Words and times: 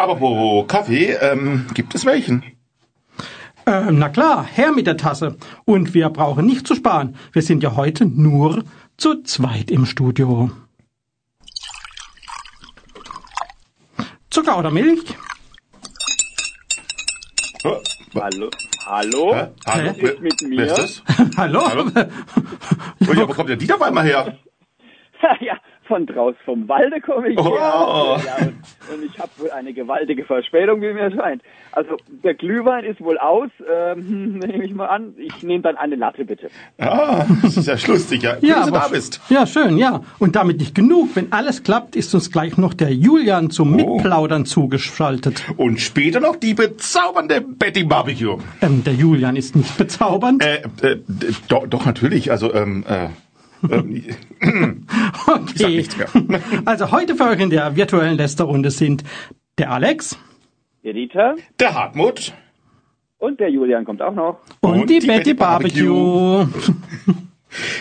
Aber 0.00 0.18
wo 0.18 0.64
Kaffee, 0.64 1.12
ähm, 1.20 1.66
gibt 1.74 1.94
es 1.94 2.06
welchen? 2.06 2.42
Äh, 3.66 3.90
na 3.90 4.08
klar, 4.08 4.46
her 4.46 4.72
mit 4.72 4.86
der 4.86 4.96
Tasse. 4.96 5.36
Und 5.66 5.92
wir 5.92 6.08
brauchen 6.08 6.46
nicht 6.46 6.66
zu 6.66 6.74
sparen. 6.74 7.16
Wir 7.32 7.42
sind 7.42 7.62
ja 7.62 7.76
heute 7.76 8.06
nur 8.06 8.64
zu 8.96 9.22
zweit 9.24 9.70
im 9.70 9.84
Studio. 9.84 10.50
Zucker 14.30 14.58
oder 14.58 14.70
Milch? 14.70 15.04
Oh, 17.64 17.76
Hallo? 18.14 18.48
Hallo? 18.86 19.34
Hä? 19.34 19.48
Hallo? 19.66 19.90
Hä? 19.90 19.96
Wer, 20.00 20.20
Mit 20.20 20.40
mir? 20.40 20.56
wer 20.56 20.78
ist 20.78 20.78
das? 20.78 21.02
Hallo? 21.36 21.60
Hallo? 21.68 21.90
Oh, 23.08 23.12
ja, 23.12 23.28
wo 23.28 23.32
kommt 23.32 23.48
der 23.48 23.56
Dieter 23.56 23.74
auf 23.74 23.82
einmal 23.82 24.04
her? 24.04 24.38
ja, 25.40 25.58
von 25.90 26.06
draußen 26.06 26.38
vom 26.44 26.68
Walde 26.68 27.00
komme 27.00 27.28
ich 27.28 27.38
Oh. 27.38 27.50
her. 27.58 28.20
Ja, 28.24 28.46
und, 28.46 28.54
und 28.94 29.04
ich 29.04 29.18
habe 29.18 29.30
wohl 29.38 29.50
eine 29.50 29.72
gewaltige 29.74 30.24
Verspätung, 30.24 30.80
wie 30.80 30.92
mir 30.94 31.10
scheint. 31.10 31.42
Also 31.72 31.96
der 32.24 32.34
Glühwein 32.34 32.84
ist 32.84 33.00
wohl 33.00 33.18
aus, 33.18 33.50
ähm, 33.70 34.38
nehme 34.38 34.64
ich 34.64 34.72
mal 34.72 34.86
an. 34.86 35.14
Ich 35.18 35.42
nehme 35.42 35.62
dann 35.62 35.76
eine 35.76 35.96
Latte, 35.96 36.24
bitte. 36.24 36.48
Ah, 36.78 37.26
das 37.42 37.56
ist 37.58 37.66
ja 37.66 37.76
lustig, 37.92 38.22
ja. 38.22 38.36
Cool, 38.40 38.48
dass 38.48 38.66
du 38.66 38.72
da 38.72 38.88
bist. 38.88 39.20
Ja, 39.28 39.46
schön, 39.46 39.76
ja. 39.76 40.00
Und 40.18 40.36
damit 40.36 40.58
nicht 40.60 40.74
genug. 40.74 41.10
Wenn 41.14 41.32
alles 41.32 41.62
klappt, 41.62 41.96
ist 41.96 42.14
uns 42.14 42.30
gleich 42.30 42.56
noch 42.56 42.72
der 42.72 42.92
Julian 42.94 43.50
zum 43.50 43.72
Oh. 43.74 43.76
Mitplaudern 43.96 44.46
zugeschaltet. 44.46 45.44
Und 45.56 45.80
später 45.80 46.20
noch 46.20 46.36
die 46.36 46.54
bezaubernde 46.54 47.40
Betty 47.40 47.84
Barbecue. 47.84 48.38
Ähm, 48.62 48.84
der 48.84 48.94
Julian 48.94 49.36
ist 49.36 49.54
nicht 49.56 49.76
bezaubernd. 49.76 50.42
Äh, 50.44 50.62
äh, 50.82 50.98
doch, 51.48 51.66
doch, 51.66 51.84
natürlich. 51.84 52.30
Also, 52.30 52.54
ähm, 52.54 52.84
äh, 52.88 53.04
ähm, 53.04 53.10
Okay. 53.62 54.14
sag 55.54 55.68
nichts 55.68 55.96
mehr. 55.96 56.08
Also 56.64 56.90
heute 56.90 57.14
für 57.16 57.24
euch 57.24 57.40
in 57.40 57.50
der 57.50 57.76
virtuellen 57.76 58.16
Lästerrunde 58.16 58.70
sind 58.70 59.04
der 59.58 59.70
Alex 59.72 60.18
Der 60.82 60.92
Dieter 60.94 61.36
der 61.58 61.74
Hartmut. 61.74 62.32
und 63.18 63.38
der 63.40 63.50
Julian 63.50 63.84
kommt 63.84 64.00
auch 64.02 64.14
noch. 64.14 64.40
und, 64.60 64.88
die, 64.88 65.00
Betty 65.00 65.34
Barbecue. 65.34 66.46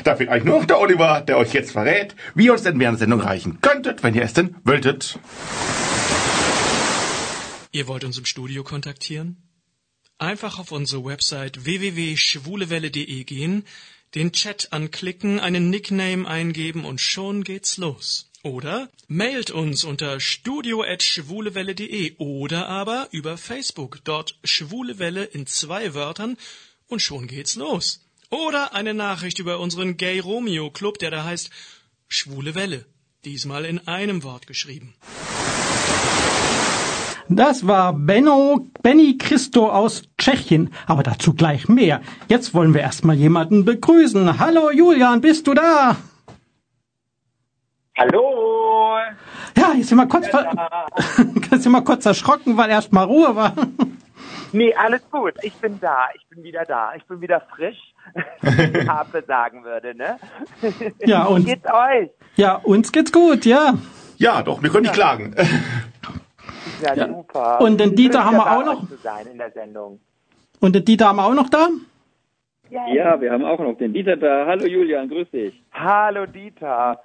Da 0.04 0.16
fehlt 0.16 0.30
eigentlich 0.30 0.45
nur 0.45 0.58
noch 0.58 0.66
der 0.66 0.80
Oliver, 0.80 1.22
der 1.22 1.38
euch 1.38 1.54
jetzt 1.54 1.72
verrät, 1.73 2.16
wie 2.34 2.45
ihr 2.45 2.54
uns 2.54 2.64
denn 2.64 2.80
während 2.80 2.95
der 2.95 3.06
Sendung 3.06 3.20
reichen 3.22 3.61
könntet, 3.61 4.02
wenn 4.02 4.16
ihr 4.16 4.23
es 4.23 4.34
denn 4.34 4.56
wolltet. 4.64 5.20
Ihr 7.72 7.88
wollt 7.88 8.04
uns 8.04 8.17
im 8.17 8.26
Studio 8.26 8.64
kontaktieren? 8.64 9.38
Einfach 10.17 10.58
auf 10.58 10.72
unsere 10.72 11.06
Website 11.06 11.66
www.schwulewelle.de 11.66 13.23
gehen, 13.26 13.64
den 14.16 14.32
Chat 14.32 14.74
anklicken, 14.74 15.40
einen 15.40 15.70
Nickname 15.70 16.28
eingeben 16.28 16.86
und 16.86 17.00
schon 17.00 17.44
geht's 17.44 17.78
los. 17.78 18.30
Oder 18.42 18.90
mailt 19.08 19.52
uns 19.52 19.84
unter 19.84 20.20
studio@schwulewelle.de 20.20 22.16
oder 22.18 22.68
aber 22.70 23.10
über 23.12 23.38
Facebook, 23.38 24.00
dort 24.06 24.40
Schwule 24.44 24.98
Welle 24.98 25.26
in 25.26 25.46
zwei 25.46 25.94
Wörtern 25.94 26.38
und 26.88 27.02
schon 27.02 27.28
geht's 27.28 27.56
los. 27.56 28.06
Oder 28.30 28.74
eine 28.74 28.94
Nachricht 28.94 29.40
über 29.40 29.60
unseren 29.60 29.98
Gay 29.98 30.20
Romeo 30.20 30.72
Club, 30.72 31.00
der 31.00 31.12
da 31.12 31.23
heißt 31.23 31.50
Schwule 32.08 32.56
Welle, 32.56 32.86
diesmal 33.26 33.66
in 33.66 33.88
einem 33.88 34.23
Wort 34.23 34.48
geschrieben. 34.48 34.96
Das 37.32 37.68
war 37.68 37.94
Benno, 37.94 38.66
Benny 38.82 39.16
Christo 39.18 39.70
aus 39.70 40.04
Tschechien. 40.18 40.74
Aber 40.88 41.04
dazu 41.04 41.36
gleich 41.36 41.70
mehr. 41.70 42.02
Jetzt 42.28 42.56
wollen 42.56 42.74
wir 42.74 42.82
erstmal 42.82 43.16
jemanden 43.16 43.66
begrüßen. 43.66 44.40
Hallo 44.40 44.72
Julian, 44.72 45.22
bist 45.22 45.46
du 45.46 45.54
da? 45.54 45.96
Hallo! 47.96 48.98
Ja, 49.56 49.74
jetzt 49.76 49.90
sind 49.90 49.98
wir 49.98 50.08
kurz, 50.08 50.28
ver 50.28 50.50
jetzt 51.52 51.64
sind 51.64 51.72
wir 51.72 51.82
kurz 51.84 52.06
erschrocken, 52.06 52.58
weil 52.58 52.70
erst 52.72 52.94
mal 52.94 53.04
Ruhe 53.04 53.36
war. 53.36 53.54
Nee, 54.52 54.74
alles 54.74 55.02
gut. 55.12 55.34
Ich 55.44 55.54
bin 55.56 55.80
da. 55.80 56.08
Ich 56.16 56.28
bin 56.30 56.42
wieder 56.44 56.64
da. 56.66 56.94
Ich 56.96 57.06
bin 57.06 57.22
wieder 57.22 57.42
frisch, 57.56 57.78
wie 58.42 58.88
Harpe 58.88 59.24
sagen 59.28 59.64
würde, 59.64 59.94
ne? 59.95 60.18
Ja, 61.06 61.30
Wie 61.30 61.34
und, 61.34 61.45
geht's 61.45 61.68
euch? 61.68 62.10
ja, 62.38 62.56
uns 62.56 62.92
geht's 62.92 63.12
gut, 63.12 63.45
ja. 63.45 63.76
Ja, 64.18 64.42
doch, 64.42 64.64
wir 64.64 64.70
können 64.72 64.84
nicht 64.84 64.95
klagen. 64.95 65.36
Ja, 66.84 66.94
Ja. 66.96 67.08
super. 67.08 67.62
Und 67.62 67.80
den 67.80 67.96
Dieter 67.96 68.24
haben 68.26 68.38
wir 68.38 68.52
auch 68.52 68.66
noch. 68.66 68.84
euch 68.84 68.90
Zu 68.90 68.98
sein 69.04 69.28
in 69.32 69.38
der 69.38 69.52
Sendung. 69.52 70.00
Und 70.60 70.76
den 70.76 70.86
Dieter 70.86 71.08
haben 71.08 71.18
wir 71.18 71.26
auch 71.26 71.34
noch 71.34 71.50
da? 71.50 71.68
Ja, 72.70 73.20
wir 73.20 73.32
haben 73.32 73.44
auch 73.46 73.60
noch 73.60 73.78
den 73.78 73.94
Dieter 73.94 74.16
da. 74.18 74.46
Hallo 74.46 74.66
Julian, 74.68 75.10
grüß 75.10 75.32
dich. 75.32 75.54
Hallo 75.74 76.26
Dieter. 76.26 77.00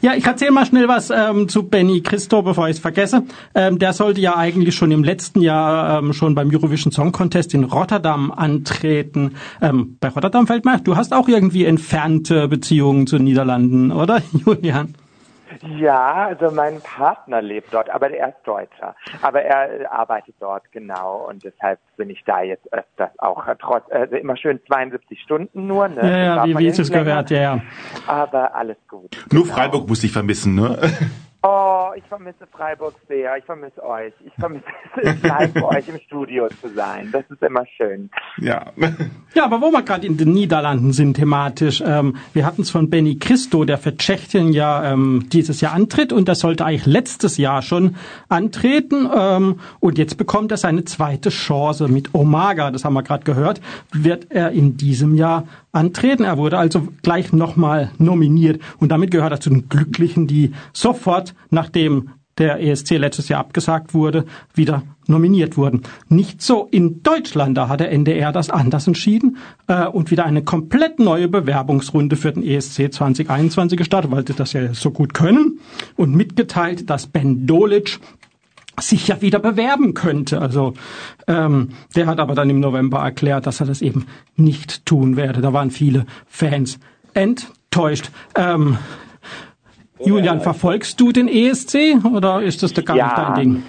Ja, 0.00 0.14
ich 0.14 0.24
erzähle 0.24 0.52
mal 0.52 0.64
schnell 0.64 0.88
was 0.88 1.10
ähm, 1.10 1.50
zu 1.50 1.68
Benny 1.68 2.00
Christo, 2.00 2.40
bevor 2.40 2.66
ich 2.68 2.76
es 2.76 2.80
vergesse. 2.80 3.24
Ähm, 3.54 3.78
der 3.78 3.92
sollte 3.92 4.22
ja 4.22 4.34
eigentlich 4.34 4.74
schon 4.74 4.90
im 4.90 5.04
letzten 5.04 5.42
Jahr 5.42 5.98
ähm, 5.98 6.14
schon 6.14 6.34
beim 6.34 6.48
Eurovision 6.50 6.92
Song 6.92 7.12
Contest 7.12 7.52
in 7.52 7.64
Rotterdam 7.64 8.32
antreten. 8.32 9.36
Ähm, 9.60 9.98
bei 10.00 10.08
Rotterdam 10.08 10.46
fällt 10.46 10.64
mir, 10.64 10.78
du 10.80 10.96
hast 10.96 11.12
auch 11.12 11.28
irgendwie 11.28 11.66
entfernte 11.66 12.48
Beziehungen 12.48 13.06
zu 13.06 13.18
den 13.18 13.24
Niederlanden, 13.24 13.92
oder, 13.92 14.22
Julian? 14.32 14.94
Ja, 15.62 16.26
also 16.26 16.50
mein 16.50 16.80
Partner 16.80 17.42
lebt 17.42 17.72
dort, 17.72 17.90
aber 17.90 18.10
er 18.10 18.28
ist 18.28 18.38
Deutscher. 18.44 18.94
Aber 19.22 19.42
er 19.42 19.80
äh, 19.80 19.84
arbeitet 19.86 20.34
dort, 20.40 20.70
genau. 20.72 21.26
Und 21.28 21.44
deshalb 21.44 21.78
bin 21.96 22.10
ich 22.10 22.22
da 22.24 22.42
jetzt 22.42 22.72
öfters 22.72 23.10
auch 23.18 23.46
äh, 23.46 23.56
trotz, 23.58 23.84
also 23.90 24.16
immer 24.16 24.36
schön 24.36 24.60
72 24.66 25.20
Stunden 25.20 25.66
nur, 25.66 25.88
ne? 25.88 26.02
Ja, 26.02 26.18
ja, 26.18 26.44
wie, 26.46 26.58
wie 26.58 26.66
es 26.68 26.90
gehört, 26.90 27.30
ja, 27.30 27.40
ja. 27.40 27.60
Aber 28.06 28.54
alles 28.54 28.76
gut. 28.88 29.16
Nur 29.32 29.44
genau. 29.44 29.54
Freiburg 29.54 29.88
muss 29.88 30.04
ich 30.04 30.12
vermissen, 30.12 30.54
ne? 30.54 30.78
Oh, 31.48 31.92
ich 31.94 32.02
vermisse 32.08 32.44
Freiburg 32.50 32.94
sehr. 33.06 33.36
Ich 33.36 33.44
vermisse 33.44 33.80
euch. 33.84 34.12
Ich 34.24 34.32
vermisse 34.34 34.64
es, 35.00 35.22
live 35.22 35.54
bei 35.54 35.62
euch 35.62 35.88
im 35.88 36.00
Studio 36.00 36.48
zu 36.48 36.68
sein. 36.74 37.10
Das 37.12 37.22
ist 37.30 37.40
immer 37.40 37.64
schön. 37.76 38.10
Ja. 38.38 38.72
Ja, 39.32 39.44
aber 39.44 39.60
wo 39.60 39.70
wir 39.70 39.82
gerade 39.82 40.08
in 40.08 40.16
den 40.16 40.32
Niederlanden 40.32 40.92
sind 40.92 41.14
thematisch, 41.14 41.84
ähm, 41.86 42.16
wir 42.32 42.44
hatten 42.44 42.62
es 42.62 42.70
von 42.70 42.90
Benny 42.90 43.18
Christo, 43.20 43.64
der 43.64 43.78
für 43.78 43.96
Tschechien 43.96 44.52
ja 44.52 44.92
ähm, 44.92 45.28
dieses 45.30 45.60
Jahr 45.60 45.72
antritt 45.72 46.12
und 46.12 46.26
der 46.26 46.34
sollte 46.34 46.64
eigentlich 46.64 46.86
letztes 46.86 47.36
Jahr 47.36 47.62
schon 47.62 47.94
antreten 48.28 49.08
ähm, 49.16 49.60
und 49.78 49.98
jetzt 49.98 50.18
bekommt 50.18 50.50
er 50.50 50.56
seine 50.56 50.84
zweite 50.84 51.28
Chance 51.28 51.86
mit 51.86 52.12
Omaga, 52.12 52.72
das 52.72 52.84
haben 52.84 52.94
wir 52.94 53.04
gerade 53.04 53.24
gehört, 53.24 53.60
wird 53.92 54.32
er 54.32 54.50
in 54.50 54.76
diesem 54.76 55.14
Jahr 55.14 55.46
antreten. 55.76 56.24
Er 56.24 56.38
wurde 56.38 56.58
also 56.58 56.88
gleich 57.02 57.32
nochmal 57.32 57.90
nominiert 57.98 58.60
und 58.78 58.90
damit 58.90 59.10
gehört 59.10 59.32
er 59.32 59.40
zu 59.40 59.50
den 59.50 59.68
Glücklichen, 59.68 60.26
die 60.26 60.52
sofort, 60.72 61.34
nachdem 61.50 62.10
der 62.38 62.60
ESC 62.62 62.98
letztes 62.98 63.28
Jahr 63.28 63.40
abgesagt 63.40 63.94
wurde, 63.94 64.26
wieder 64.54 64.82
nominiert 65.06 65.56
wurden. 65.56 65.82
Nicht 66.08 66.42
so 66.42 66.68
in 66.70 67.02
Deutschland, 67.02 67.56
da 67.56 67.68
hat 67.68 67.80
der 67.80 67.92
NDR 67.92 68.32
das 68.32 68.50
anders 68.50 68.86
entschieden 68.86 69.38
äh, 69.68 69.86
und 69.86 70.10
wieder 70.10 70.26
eine 70.26 70.42
komplett 70.42 70.98
neue 70.98 71.28
Bewerbungsrunde 71.28 72.16
für 72.16 72.32
den 72.32 72.42
ESC 72.42 72.92
2021 72.92 73.78
gestartet, 73.78 74.10
weil 74.10 74.26
sie 74.26 74.34
das 74.34 74.52
ja 74.52 74.74
so 74.74 74.90
gut 74.90 75.14
können 75.14 75.60
und 75.96 76.14
mitgeteilt, 76.14 76.90
dass 76.90 77.06
Ben 77.06 77.46
Dolic 77.46 78.00
sich 78.80 79.08
ja 79.08 79.22
wieder 79.22 79.38
bewerben 79.38 79.94
könnte. 79.94 80.40
Also 80.40 80.74
ähm, 81.26 81.70
der 81.94 82.06
hat 82.06 82.20
aber 82.20 82.34
dann 82.34 82.50
im 82.50 82.60
November 82.60 82.98
erklärt, 82.98 83.46
dass 83.46 83.60
er 83.60 83.66
das 83.66 83.82
eben 83.82 84.06
nicht 84.36 84.84
tun 84.86 85.16
werde. 85.16 85.40
Da 85.40 85.52
waren 85.52 85.70
viele 85.70 86.06
Fans 86.26 86.78
enttäuscht. 87.14 88.10
Ähm, 88.34 88.76
Julian, 90.04 90.40
verfolgst 90.42 91.00
du 91.00 91.10
den 91.10 91.26
ESC 91.26 92.04
oder 92.04 92.42
ist 92.42 92.62
das 92.62 92.74
da 92.74 92.82
gar 92.82 92.96
Ja. 92.96 93.04
nicht 93.06 93.18
dein 93.18 93.34
Ding? 93.34 93.62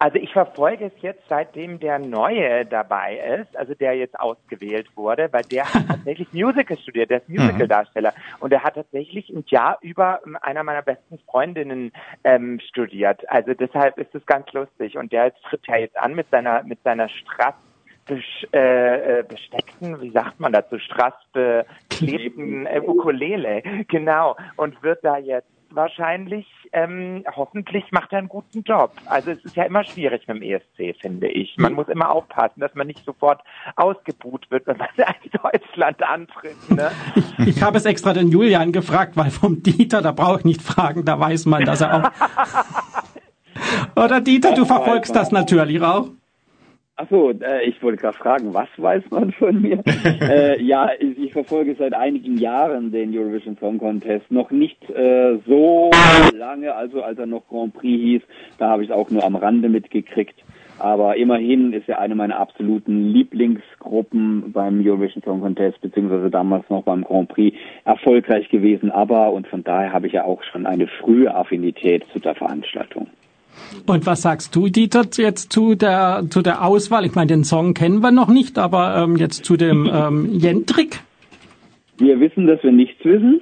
Also 0.00 0.16
ich 0.16 0.32
verfolge 0.32 0.86
es 0.86 1.02
jetzt, 1.02 1.22
seitdem 1.28 1.78
der 1.78 1.98
Neue 1.98 2.64
dabei 2.64 3.38
ist, 3.38 3.54
also 3.54 3.74
der 3.74 3.92
jetzt 3.92 4.18
ausgewählt 4.18 4.88
wurde, 4.96 5.28
weil 5.30 5.42
der 5.42 5.66
hat 5.66 5.86
tatsächlich 5.88 6.32
Musical 6.32 6.78
studiert, 6.78 7.10
der 7.10 7.18
ist 7.18 7.28
Musical-Darsteller. 7.28 8.14
Und 8.40 8.50
der 8.50 8.64
hat 8.64 8.76
tatsächlich 8.76 9.28
ein 9.28 9.44
Jahr 9.48 9.76
über 9.82 10.20
ähm, 10.24 10.38
einer 10.40 10.64
meiner 10.64 10.80
besten 10.80 11.18
Freundinnen 11.30 11.92
ähm, 12.24 12.60
studiert. 12.60 13.28
Also 13.28 13.52
deshalb 13.52 13.98
ist 13.98 14.14
es 14.14 14.24
ganz 14.24 14.50
lustig. 14.54 14.96
Und 14.96 15.12
der 15.12 15.34
tritt 15.42 15.66
ja 15.66 15.76
jetzt 15.76 15.98
an 15.98 16.14
mit 16.14 16.30
seiner 16.30 16.62
mit 16.62 16.82
seiner 16.82 17.08
besch- 18.08 18.48
äh, 18.54 19.18
äh, 19.18 19.22
besteckten, 19.22 20.00
wie 20.00 20.12
sagt 20.12 20.40
man 20.40 20.52
dazu, 20.54 20.78
straff 20.78 21.14
beklebten 21.32 22.64
äh, 22.64 22.80
Ukulele, 22.80 23.62
genau, 23.88 24.36
und 24.56 24.82
wird 24.82 25.04
da 25.04 25.18
jetzt 25.18 25.50
wahrscheinlich, 25.70 26.46
ähm, 26.72 27.24
hoffentlich 27.34 27.84
macht 27.90 28.12
er 28.12 28.18
einen 28.18 28.28
guten 28.28 28.62
Job. 28.62 28.92
Also 29.06 29.30
es 29.32 29.44
ist 29.44 29.56
ja 29.56 29.64
immer 29.64 29.84
schwierig 29.84 30.26
mit 30.28 30.36
dem 30.36 30.42
ESC, 30.42 31.00
finde 31.00 31.28
ich. 31.28 31.56
Man 31.56 31.72
muss 31.72 31.88
immer 31.88 32.10
aufpassen, 32.10 32.60
dass 32.60 32.74
man 32.74 32.86
nicht 32.86 33.04
sofort 33.04 33.40
ausgebuht 33.76 34.50
wird, 34.50 34.66
wenn 34.66 34.76
man 34.76 34.88
in 34.96 35.30
Deutschland 35.42 36.02
antritt. 36.02 36.70
Ne? 36.70 36.90
Ich 37.46 37.62
habe 37.62 37.78
es 37.78 37.84
extra 37.84 38.12
den 38.12 38.28
Julian 38.28 38.70
gefragt, 38.70 39.16
weil 39.16 39.30
vom 39.30 39.62
Dieter, 39.62 40.02
da 40.02 40.12
brauche 40.12 40.40
ich 40.40 40.44
nicht 40.44 40.62
fragen, 40.62 41.04
da 41.04 41.18
weiß 41.18 41.46
man, 41.46 41.64
dass 41.64 41.80
er 41.80 41.94
auch. 41.94 42.10
Oder 44.04 44.20
Dieter, 44.20 44.54
du 44.54 44.64
verfolgst 44.64 45.14
das 45.14 45.32
natürlich 45.32 45.80
auch. 45.80 46.08
Ach 47.02 47.06
so, 47.08 47.30
äh, 47.30 47.64
ich 47.64 47.82
wollte 47.82 47.96
gerade 47.96 48.18
fragen, 48.18 48.52
was 48.52 48.68
weiß 48.76 49.04
man 49.08 49.32
von 49.32 49.62
mir? 49.62 49.82
äh, 50.20 50.62
ja, 50.62 50.90
ich, 50.98 51.16
ich, 51.18 51.32
verfolge 51.32 51.74
seit 51.78 51.94
einigen 51.94 52.36
Jahren 52.36 52.92
den 52.92 53.16
Eurovision 53.16 53.56
Song 53.56 53.78
Contest. 53.78 54.30
Noch 54.30 54.50
nicht 54.50 54.78
äh, 54.90 55.38
so 55.46 55.90
lange, 56.36 56.74
also 56.74 57.02
als 57.02 57.18
er 57.18 57.24
noch 57.24 57.48
Grand 57.48 57.72
Prix 57.72 58.02
hieß, 58.02 58.22
da 58.58 58.68
habe 58.68 58.82
ich 58.82 58.90
es 58.90 58.94
auch 58.94 59.08
nur 59.08 59.24
am 59.24 59.34
Rande 59.34 59.70
mitgekriegt. 59.70 60.44
Aber 60.78 61.16
immerhin 61.16 61.72
ist 61.72 61.88
er 61.88 62.00
eine 62.00 62.14
meiner 62.14 62.38
absoluten 62.38 63.08
Lieblingsgruppen 63.14 64.52
beim 64.52 64.84
Eurovision 64.84 65.22
Song 65.22 65.40
Contest, 65.40 65.80
beziehungsweise 65.80 66.28
damals 66.28 66.68
noch 66.68 66.82
beim 66.82 67.04
Grand 67.04 67.30
Prix 67.30 67.56
erfolgreich 67.86 68.50
gewesen. 68.50 68.90
Aber, 68.90 69.32
und 69.32 69.46
von 69.46 69.64
daher 69.64 69.94
habe 69.94 70.06
ich 70.06 70.12
ja 70.12 70.24
auch 70.24 70.42
schon 70.42 70.66
eine 70.66 70.86
frühe 70.86 71.34
Affinität 71.34 72.04
zu 72.12 72.18
der 72.18 72.34
Veranstaltung. 72.34 73.08
Und 73.86 74.06
was 74.06 74.22
sagst 74.22 74.54
du, 74.54 74.68
Dieter, 74.68 75.04
jetzt 75.16 75.52
zu 75.52 75.74
der, 75.74 76.24
zu 76.30 76.42
der 76.42 76.64
Auswahl? 76.64 77.04
Ich 77.04 77.14
meine, 77.14 77.28
den 77.28 77.44
Song 77.44 77.74
kennen 77.74 78.00
wir 78.00 78.10
noch 78.10 78.28
nicht, 78.28 78.58
aber 78.58 78.96
ähm, 78.96 79.16
jetzt 79.16 79.44
zu 79.44 79.56
dem 79.56 79.90
ähm, 79.92 80.28
Jendrik? 80.32 81.00
Wir 81.98 82.18
wissen, 82.20 82.46
dass 82.46 82.62
wir 82.62 82.72
nichts 82.72 83.04
wissen 83.04 83.40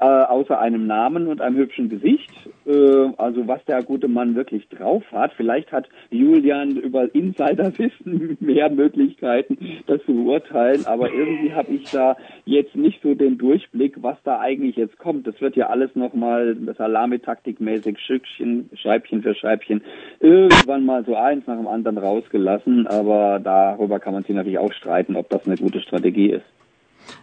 äh, 0.00 0.04
außer 0.04 0.58
einem 0.58 0.86
Namen 0.86 1.28
und 1.28 1.40
einem 1.40 1.56
hübschen 1.56 1.88
Gesicht. 1.88 2.30
Äh, 2.66 3.12
also 3.16 3.46
was 3.46 3.64
der 3.66 3.82
gute 3.82 4.08
Mann 4.08 4.34
wirklich 4.34 4.68
drauf 4.68 5.04
hat. 5.12 5.32
Vielleicht 5.36 5.72
hat 5.72 5.88
Julian 6.10 6.76
über 6.76 7.14
Insiderwissen 7.14 8.36
mehr 8.40 8.70
Möglichkeiten, 8.70 9.58
das 9.86 10.02
zu 10.04 10.14
beurteilen, 10.14 10.86
aber 10.86 11.12
irgendwie 11.12 11.52
habe 11.52 11.72
ich 11.72 11.90
da 11.90 12.16
jetzt 12.44 12.74
nicht 12.74 13.02
so 13.02 13.14
den 13.14 13.38
Durchblick, 13.38 14.02
was 14.02 14.16
da 14.24 14.40
eigentlich 14.40 14.76
jetzt 14.76 14.98
kommt. 14.98 15.26
Das 15.26 15.40
wird 15.40 15.56
ja 15.56 15.68
alles 15.68 15.94
nochmal 15.94 16.56
Salamitaktikmäßig 16.76 17.98
Stückchen, 18.00 18.70
Scheibchen 18.74 19.22
für 19.22 19.34
Scheibchen 19.34 19.82
irgendwann 20.20 20.84
mal 20.84 21.04
so 21.04 21.16
eins 21.16 21.46
nach 21.46 21.56
dem 21.56 21.68
anderen 21.68 21.98
rausgelassen, 21.98 22.86
aber 22.86 23.40
darüber 23.42 24.00
kann 24.00 24.14
man 24.14 24.22
sich 24.22 24.34
natürlich 24.34 24.58
auch 24.58 24.72
streiten, 24.72 25.16
ob 25.16 25.28
das 25.28 25.46
eine 25.46 25.56
gute 25.56 25.80
Strategie 25.80 26.30
ist. 26.30 26.46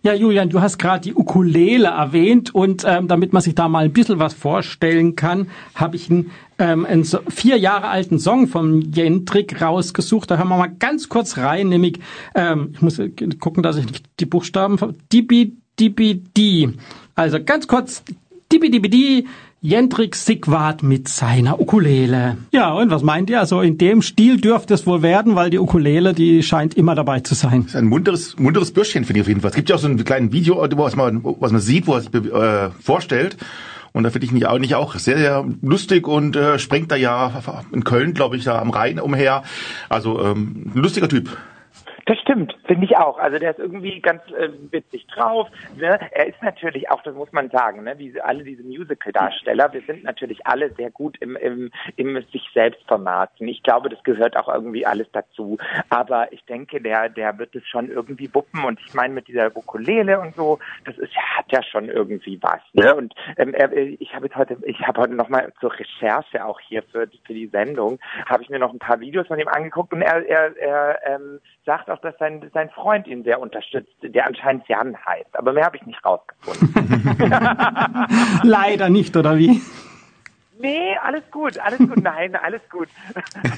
Ja, 0.03 0.13
Julian, 0.13 0.49
du 0.49 0.61
hast 0.61 0.77
gerade 0.79 1.01
die 1.01 1.13
Ukulele 1.13 1.89
erwähnt 1.89 2.53
und 2.53 2.83
ähm, 2.87 3.07
damit 3.07 3.33
man 3.33 3.41
sich 3.41 3.55
da 3.55 3.67
mal 3.67 3.85
ein 3.85 3.93
bisschen 3.93 4.19
was 4.19 4.33
vorstellen 4.33 5.15
kann, 5.15 5.47
habe 5.75 5.95
ich 5.95 6.09
einen, 6.09 6.31
ähm, 6.57 6.85
einen 6.85 7.05
vier 7.05 7.57
Jahre 7.57 7.87
alten 7.87 8.17
Song 8.17 8.47
von 8.47 8.81
Jendrik 8.81 9.61
rausgesucht. 9.61 10.31
Da 10.31 10.37
hören 10.37 10.47
wir 10.49 10.57
mal 10.57 10.75
ganz 10.79 11.07
kurz 11.07 11.37
rein, 11.37 11.69
nämlich, 11.69 11.99
ähm, 12.33 12.71
ich 12.73 12.81
muss 12.81 12.99
gucken, 13.39 13.63
dass 13.63 13.77
ich 13.77 13.85
nicht 13.85 14.05
die 14.19 14.25
Buchstaben, 14.25 14.77
Dibi, 15.11 15.57
Dibi, 15.79 16.23
Di. 16.35 16.73
Also 17.15 17.43
ganz 17.43 17.67
kurz, 17.67 18.03
Dibi, 18.51 18.69
Dibi, 18.69 18.89
Di, 18.89 19.27
Jendrik 19.61 20.15
Sigwart 20.15 20.83
mit 20.83 21.07
seiner 21.07 21.59
Ukulele. 21.61 22.37
Ja, 22.51 22.73
und 22.73 22.89
was 22.89 23.03
meint 23.03 23.29
ihr? 23.29 23.39
Also 23.39 23.61
in 23.61 23.77
dem 23.77 24.01
Stil 24.01 24.41
dürfte 24.41 24.73
es 24.73 24.85
wohl 24.85 25.03
werden, 25.03 25.35
weil 25.35 25.51
die 25.51 25.59
Ukulele, 25.59 26.13
die 26.13 26.43
scheint 26.43 26.73
immer 26.73 26.95
dabei 26.95 27.19
zu 27.19 27.35
sein. 27.35 27.61
Das 27.61 27.71
ist 27.71 27.75
ein 27.75 27.85
munteres, 27.85 28.37
munteres 28.39 28.71
Bürschchen, 28.71 29.05
finde 29.05 29.19
ich 29.19 29.25
auf 29.25 29.27
jeden 29.27 29.41
Fall. 29.41 29.51
Es 29.51 29.55
gibt 29.55 29.69
ja 29.69 29.75
auch 29.75 29.79
so 29.79 29.87
ein 29.87 30.03
kleines 30.03 30.33
Video, 30.33 30.57
was 30.57 30.95
man, 30.95 31.23
was 31.23 31.51
man 31.51 31.61
sieht, 31.61 31.87
wo 31.87 31.93
er 31.93 32.01
sich 32.01 32.13
äh, 32.13 32.71
vorstellt. 32.81 33.37
Und 33.93 34.03
da 34.03 34.09
finde 34.09 34.25
ich 34.25 34.31
mich 34.31 34.47
auch 34.47 34.57
nicht 34.57 34.75
auch 34.75 34.95
sehr, 34.95 35.17
sehr 35.17 35.45
lustig 35.61 36.07
und 36.07 36.35
äh, 36.35 36.59
springt 36.59 36.91
da 36.91 36.95
ja 36.95 37.31
in 37.71 37.83
Köln, 37.83 38.13
glaube 38.13 38.37
ich, 38.37 38.43
da 38.43 38.59
am 38.59 38.71
Rhein 38.71 38.99
umher. 38.99 39.43
Also 39.89 40.21
ähm, 40.21 40.71
ein 40.73 40.81
lustiger 40.81 41.07
Typ. 41.07 41.37
Das 42.11 42.19
stimmt, 42.19 42.53
finde 42.65 42.83
ich 42.83 42.97
auch. 42.97 43.17
Also 43.17 43.39
der 43.39 43.51
ist 43.51 43.59
irgendwie 43.59 44.01
ganz 44.01 44.21
äh, 44.31 44.49
witzig 44.69 45.07
drauf. 45.07 45.47
Ne? 45.77 45.97
Er 46.11 46.27
ist 46.27 46.43
natürlich 46.43 46.89
auch, 46.91 47.01
das 47.03 47.15
muss 47.15 47.31
man 47.31 47.49
sagen, 47.51 47.85
ne? 47.85 47.95
diese, 47.95 48.25
alle 48.25 48.43
diese 48.43 48.63
Musical-Darsteller, 48.63 49.71
wir 49.71 49.81
sind 49.83 50.03
natürlich 50.03 50.45
alle 50.45 50.73
sehr 50.73 50.91
gut 50.91 51.15
im, 51.21 51.37
im, 51.37 51.71
im 51.95 52.21
sich 52.33 52.45
selbst 52.53 52.85
vermarkten. 52.85 53.47
Ich 53.47 53.63
glaube, 53.63 53.87
das 53.87 54.03
gehört 54.03 54.35
auch 54.35 54.53
irgendwie 54.53 54.85
alles 54.85 55.07
dazu. 55.13 55.57
Aber 55.87 56.33
ich 56.33 56.43
denke, 56.43 56.81
der, 56.81 57.07
der 57.07 57.39
wird 57.39 57.55
es 57.55 57.65
schon 57.65 57.89
irgendwie 57.89 58.29
wuppen. 58.33 58.65
Und 58.65 58.81
ich 58.85 58.93
meine, 58.93 59.13
mit 59.13 59.29
dieser 59.29 59.55
Ukulele 59.55 60.19
und 60.19 60.35
so, 60.35 60.59
das 60.83 60.97
ist, 60.97 61.15
hat 61.15 61.49
ja 61.49 61.63
schon 61.63 61.87
irgendwie 61.87 62.37
was. 62.41 62.59
Ne? 62.73 62.93
Und 62.93 63.13
ähm, 63.37 63.53
er, 63.53 63.71
ich 63.71 64.13
habe 64.13 64.25
jetzt 64.25 64.35
heute, 64.35 64.57
ich 64.65 64.81
habe 64.81 64.99
heute 64.99 65.15
nochmal 65.15 65.53
zur 65.61 65.71
Recherche 65.71 66.43
auch 66.43 66.59
hier 66.59 66.83
für, 66.83 67.07
für 67.25 67.33
die 67.33 67.47
Sendung, 67.47 67.99
habe 68.25 68.43
ich 68.43 68.49
mir 68.49 68.59
noch 68.59 68.73
ein 68.73 68.79
paar 68.79 68.99
Videos 68.99 69.27
von 69.27 69.39
ihm 69.39 69.47
angeguckt 69.47 69.93
und 69.93 70.01
er, 70.01 70.27
er, 70.27 70.57
er 70.57 70.99
ähm, 71.05 71.39
sagt 71.65 71.89
auch, 71.89 72.00
dass 72.01 72.17
sein, 72.17 72.49
sein 72.53 72.69
Freund 72.69 73.07
ihn 73.07 73.23
sehr 73.23 73.39
unterstützt, 73.39 73.93
der 74.01 74.25
anscheinend 74.25 74.67
Jan 74.67 74.95
heißt. 75.05 75.37
Aber 75.37 75.53
mehr 75.53 75.65
habe 75.65 75.77
ich 75.77 75.85
nicht 75.85 76.03
rausgefunden. 76.03 76.73
Leider 78.43 78.89
nicht, 78.89 79.15
oder 79.15 79.37
wie? 79.37 79.61
Nee, 80.61 80.95
alles 81.01 81.23
gut, 81.31 81.57
alles 81.57 81.79
gut. 81.79 81.97
Nein, 82.03 82.35
alles 82.35 82.61
gut. 82.69 82.87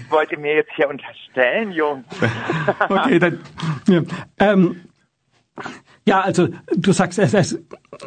Wollt 0.09 0.31
ihr 0.31 0.39
mir 0.39 0.55
jetzt 0.55 0.71
hier 0.75 0.89
unterstellen, 0.89 1.71
Jungs? 1.71 2.05
okay, 2.89 3.19
dann. 3.19 3.39
Ja, 3.87 4.01
ähm, 4.39 4.81
ja, 6.05 6.19
also 6.19 6.49
du 6.75 6.91
sagst, 6.91 7.17
er 7.17 7.25
ist, 7.25 7.59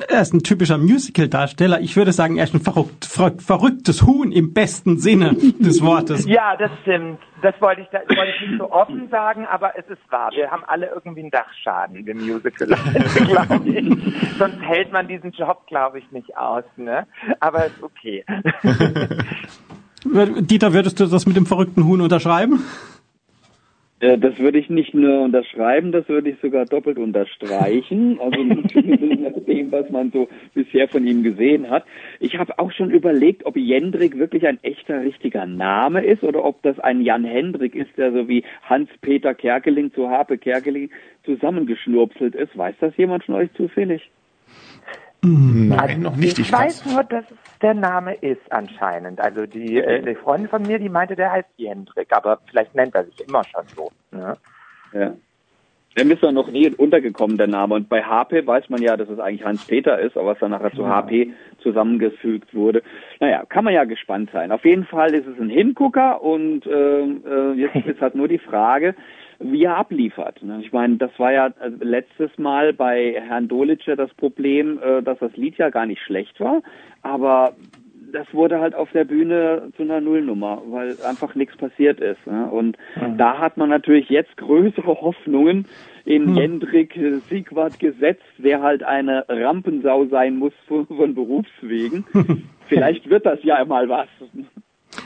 er 0.08 0.20
ist 0.20 0.34
ein 0.34 0.42
typischer 0.42 0.76
Musical-Darsteller. 0.76 1.80
Ich 1.80 1.96
würde 1.96 2.12
sagen, 2.12 2.36
er 2.36 2.44
ist 2.44 2.54
ein 2.54 2.60
verrückt, 2.60 3.06
verrücktes 3.06 4.02
Huhn 4.02 4.32
im 4.32 4.52
besten 4.52 4.98
Sinne 4.98 5.34
des 5.34 5.82
Wortes. 5.82 6.26
Ja, 6.36 6.56
das 6.56 6.70
stimmt. 6.82 7.18
Das 7.40 7.54
wollte 7.60 7.82
ich, 7.82 7.88
das 7.88 8.02
wollte 8.08 8.32
ich 8.34 8.48
nicht 8.48 8.58
so 8.58 8.70
offen 8.70 9.08
sagen, 9.10 9.46
aber 9.46 9.78
es 9.78 9.86
ist 9.88 10.00
wahr. 10.10 10.30
Wir 10.34 10.50
haben 10.50 10.64
alle 10.66 10.86
irgendwie 10.88 11.20
einen 11.20 11.30
Dachschaden 11.30 12.06
im 12.06 12.26
Musical, 12.26 12.66
glaube 13.26 13.68
ich. 13.68 14.38
Sonst 14.38 14.60
hält 14.60 14.92
man 14.92 15.08
diesen 15.08 15.30
Job, 15.32 15.66
glaube 15.66 15.98
ich, 15.98 16.10
nicht 16.10 16.36
aus. 16.36 16.64
Ne? 16.76 17.06
Aber 17.40 17.66
ist 17.66 17.82
okay. 17.82 18.24
Dieter, 20.04 20.72
würdest 20.72 21.00
du 21.00 21.06
das 21.06 21.26
mit 21.26 21.36
dem 21.36 21.46
verrückten 21.46 21.84
Huhn 21.86 22.00
unterschreiben? 22.00 22.62
Äh, 24.00 24.18
das 24.18 24.38
würde 24.38 24.58
ich 24.58 24.68
nicht 24.68 24.94
nur 24.94 25.22
unterschreiben, 25.22 25.90
das 25.90 26.08
würde 26.08 26.30
ich 26.30 26.36
sogar 26.40 26.64
doppelt 26.66 26.98
unterstreichen. 26.98 28.20
Also 28.26 28.42
nach 28.42 29.44
dem, 29.46 29.70
was 29.70 29.88
man 29.90 30.10
so 30.10 30.28
bisher 30.54 30.88
von 30.88 31.06
ihm 31.06 31.22
gesehen 31.22 31.70
hat. 31.70 31.84
Ich 32.18 32.36
habe 32.36 32.58
auch 32.58 32.72
schon 32.72 32.90
überlegt, 32.90 33.46
ob 33.46 33.56
Jendrik 33.56 34.18
wirklich 34.18 34.46
ein 34.46 34.58
echter, 34.62 35.02
richtiger 35.02 35.46
Name 35.46 36.04
ist 36.04 36.24
oder 36.24 36.44
ob 36.44 36.62
das 36.62 36.78
ein 36.80 37.00
Jan 37.00 37.24
Hendrik 37.24 37.74
ist, 37.74 37.96
der 37.96 38.12
so 38.12 38.28
wie 38.28 38.42
Hans-Peter 38.62 39.34
Kerkeling 39.34 39.92
zu 39.92 40.08
Harpe 40.08 40.38
Kerkeling 40.38 40.90
zusammengeschnurpselt 41.24 42.34
ist. 42.34 42.56
Weiß 42.56 42.74
das 42.80 42.96
jemand 42.96 43.24
von 43.24 43.36
euch 43.36 43.52
zufällig? 43.54 44.10
Nein, 45.22 45.78
also, 45.78 46.00
noch 46.00 46.16
nicht. 46.16 46.38
Ich, 46.38 46.46
ich 46.46 46.52
weiß 46.52 46.86
nur, 46.86 47.04
dass 47.04 47.24
es 47.30 47.45
der 47.62 47.74
Name 47.74 48.14
ist 48.14 48.40
anscheinend. 48.50 49.20
Also 49.20 49.46
die, 49.46 49.78
äh, 49.78 50.02
die 50.02 50.14
Freundin 50.14 50.48
von 50.48 50.62
mir, 50.62 50.78
die 50.78 50.88
meinte, 50.88 51.16
der 51.16 51.32
heißt 51.32 51.48
Jendrik, 51.56 52.08
aber 52.12 52.38
vielleicht 52.48 52.74
nennt 52.74 52.94
er 52.94 53.04
sich 53.04 53.26
immer 53.26 53.42
schon 53.44 53.66
so. 53.68 53.90
Ne? 54.10 54.36
Ja. 54.92 55.14
Dem 55.98 56.10
ist 56.10 56.22
doch 56.22 56.32
noch 56.32 56.50
nie 56.50 56.68
untergekommen, 56.68 57.38
der 57.38 57.46
Name. 57.46 57.74
Und 57.74 57.88
bei 57.88 58.02
HP 58.02 58.46
weiß 58.46 58.68
man 58.68 58.82
ja, 58.82 58.98
dass 58.98 59.08
es 59.08 59.18
eigentlich 59.18 59.46
Hans-Peter 59.46 59.98
ist, 59.98 60.16
aber 60.16 60.32
was 60.32 60.38
dann 60.40 60.50
nachher 60.50 60.72
zu 60.72 60.86
HP 60.86 61.32
zusammengefügt 61.62 62.54
wurde. 62.54 62.82
Naja, 63.18 63.44
kann 63.48 63.64
man 63.64 63.72
ja 63.72 63.84
gespannt 63.84 64.28
sein. 64.30 64.52
Auf 64.52 64.66
jeden 64.66 64.84
Fall 64.84 65.14
ist 65.14 65.26
es 65.26 65.40
ein 65.40 65.48
Hingucker 65.48 66.22
und 66.22 66.66
äh, 66.66 67.00
äh 67.00 67.52
jetzt 67.54 67.76
ist 67.86 68.00
halt 68.02 68.14
nur 68.14 68.28
die 68.28 68.38
Frage, 68.38 68.94
wie 69.38 69.64
er 69.64 69.76
abliefert. 69.76 70.42
Ne? 70.42 70.60
Ich 70.62 70.72
meine, 70.72 70.96
das 70.96 71.10
war 71.18 71.32
ja 71.32 71.46
äh, 71.46 71.68
letztes 71.80 72.30
Mal 72.38 72.72
bei 72.72 73.20
Herrn 73.26 73.48
Dolitscher 73.48 73.96
das 73.96 74.12
Problem, 74.14 74.78
äh, 74.82 75.02
dass 75.02 75.18
das 75.18 75.36
Lied 75.36 75.56
ja 75.58 75.70
gar 75.70 75.86
nicht 75.86 76.02
schlecht 76.02 76.40
war, 76.40 76.62
aber 77.02 77.54
das 78.12 78.32
wurde 78.32 78.60
halt 78.60 78.74
auf 78.74 78.90
der 78.92 79.04
Bühne 79.04 79.70
zu 79.76 79.82
einer 79.82 80.00
Nullnummer, 80.00 80.62
weil 80.68 80.96
einfach 81.02 81.34
nichts 81.34 81.56
passiert 81.56 82.00
ist. 82.00 82.24
Ne? 82.26 82.48
Und 82.50 82.78
mhm. 82.94 83.18
da 83.18 83.38
hat 83.38 83.56
man 83.56 83.68
natürlich 83.68 84.08
jetzt 84.08 84.36
größere 84.36 85.00
Hoffnungen 85.00 85.66
in 86.04 86.30
mhm. 86.30 86.36
Jendrik 86.36 86.98
Siegwart 87.28 87.78
gesetzt, 87.78 88.22
wer 88.38 88.62
halt 88.62 88.82
eine 88.84 89.24
Rampensau 89.28 90.06
sein 90.06 90.36
muss 90.36 90.52
von, 90.66 90.86
von 90.86 91.14
Berufswegen. 91.14 92.04
Vielleicht 92.68 93.08
wird 93.10 93.26
das 93.26 93.42
ja 93.42 93.64
mal 93.64 93.88
was. 93.88 94.08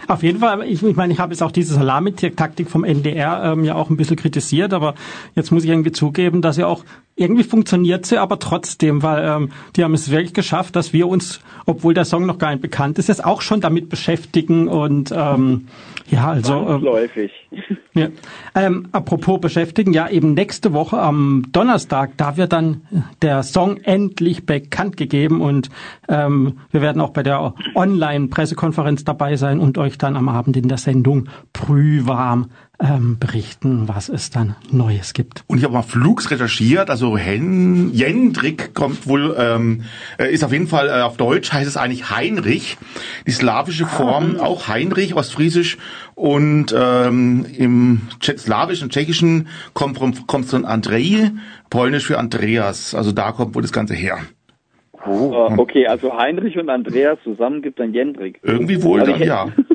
Auf 0.09 0.23
jeden 0.23 0.41
Fall, 0.41 0.63
ich, 0.65 0.83
ich 0.83 0.97
meine, 0.97 1.13
ich 1.13 1.19
habe 1.19 1.33
jetzt 1.33 1.43
auch 1.43 1.53
diese 1.53 1.75
Salamitaktik 1.75 2.71
vom 2.71 2.85
NDR 2.85 3.53
ähm, 3.53 3.65
ja 3.65 3.75
auch 3.75 3.91
ein 3.91 3.97
bisschen 3.97 4.17
kritisiert, 4.17 4.73
aber 4.73 4.95
jetzt 5.35 5.51
muss 5.51 5.65
ich 5.65 5.71
irgendwie 5.71 5.93
zugeben, 5.93 6.43
dass 6.43 6.57
ja 6.57 6.67
auch 6.67 6.85
irgendwie 7.21 7.45
funktioniert 7.45 8.07
sie, 8.07 8.19
aber 8.19 8.39
trotzdem, 8.39 9.03
weil 9.03 9.25
ähm, 9.25 9.51
die 9.77 9.85
haben 9.85 9.93
es 9.93 10.11
wirklich 10.11 10.33
geschafft, 10.33 10.75
dass 10.75 10.95
wir 10.95 11.07
uns, 11.07 11.41
obwohl 11.67 11.93
der 11.93 12.07
Song 12.07 12.25
noch 12.25 12.39
gar 12.39 12.51
nicht 12.51 12.63
bekannt 12.63 12.99
ist, 12.99 13.09
jetzt 13.09 13.25
auch 13.25 13.43
schon 13.43 13.61
damit 13.61 13.91
beschäftigen 13.91 14.69
und 14.69 15.13
ähm, 15.15 15.69
ja, 16.09 16.31
also 16.31 16.65
Zwangsläufig. 16.65 17.31
Äh, 17.53 17.77
ja. 18.01 18.09
Ähm, 18.55 18.89
apropos 18.93 19.39
beschäftigen, 19.39 19.93
ja, 19.93 20.09
eben 20.09 20.33
nächste 20.33 20.73
Woche 20.73 20.99
am 20.99 21.45
Donnerstag, 21.53 22.13
da 22.17 22.39
wird 22.39 22.55
dann 22.55 22.83
der 23.21 23.43
Song 23.43 23.77
endlich 23.77 24.47
bekannt 24.47 24.97
gegeben 24.97 25.43
und 25.43 25.69
ähm, 26.09 26.61
wir 26.71 26.81
werden 26.81 27.03
auch 27.03 27.11
bei 27.11 27.23
der 27.23 27.55
Online-Pressekonferenz 27.75 29.05
dabei 29.05 29.37
sein 29.37 29.61
und 29.61 29.77
euch 29.77 29.99
dann 29.99 30.17
am 30.17 30.31
Abend 30.31 30.57
in 30.57 30.69
der 30.69 30.79
Sendung 30.79 31.29
prühwarm 31.53 32.51
ähm, 32.81 33.19
berichten, 33.19 33.89
was 33.89 34.09
es 34.09 34.31
dann 34.31 34.57
Neues 34.71 35.13
gibt. 35.13 35.45
Und 35.47 35.59
ich 35.59 35.65
habe 35.65 35.75
mal 35.75 35.83
Flugs 35.83 36.31
recherchiert, 36.31 36.89
also 36.91 37.17
Hen 37.17 37.93
Jendrik 37.93 38.75
kommt 38.75 39.07
wohl, 39.07 39.37
ähm, 39.39 39.83
äh, 40.19 40.33
ist 40.33 40.45
auf 40.45 40.53
jeden 40.53 40.67
Fall 40.67 40.89
äh, 40.89 41.03
auf 41.03 41.17
Deutsch 41.17 41.53
heißt 41.53 41.69
es 41.69 41.77
eigentlich 41.77 42.11
Heinrich, 42.11 42.79
die 43.27 43.33
slawische 43.33 43.87
Form 43.87 44.37
ah. 44.39 44.45
auch 44.45 44.69
Heinrich, 44.69 45.15
Ostfriesisch 45.15 45.77
Und 46.15 46.75
ähm, 46.77 47.47
im 47.57 48.03
slawischen, 48.21 48.91
tschechischen 48.91 49.49
kommt, 49.75 49.99
kommt 50.27 50.49
so 50.49 50.57
ein 50.57 50.65
Andrei, 50.65 51.31
polnisch 51.69 52.07
für 52.07 52.19
Andreas. 52.19 52.95
Also 52.95 53.13
da 53.13 53.33
kommt 53.33 53.55
wohl 53.55 53.63
das 53.63 53.73
Ganze 53.73 53.95
her. 53.95 54.19
Oh. 55.07 55.49
Okay, 55.57 55.87
also 55.87 56.17
Heinrich 56.17 56.59
und 56.59 56.69
Andreas 56.69 57.19
zusammen 57.25 57.63
gibt 57.63 57.81
dann 57.81 57.95
Jendrik. 57.95 58.39
Irgendwie 58.43 58.83
wohl 58.83 59.01
Also 59.01 59.13
dann, 59.13 59.23
ja. 59.23 59.49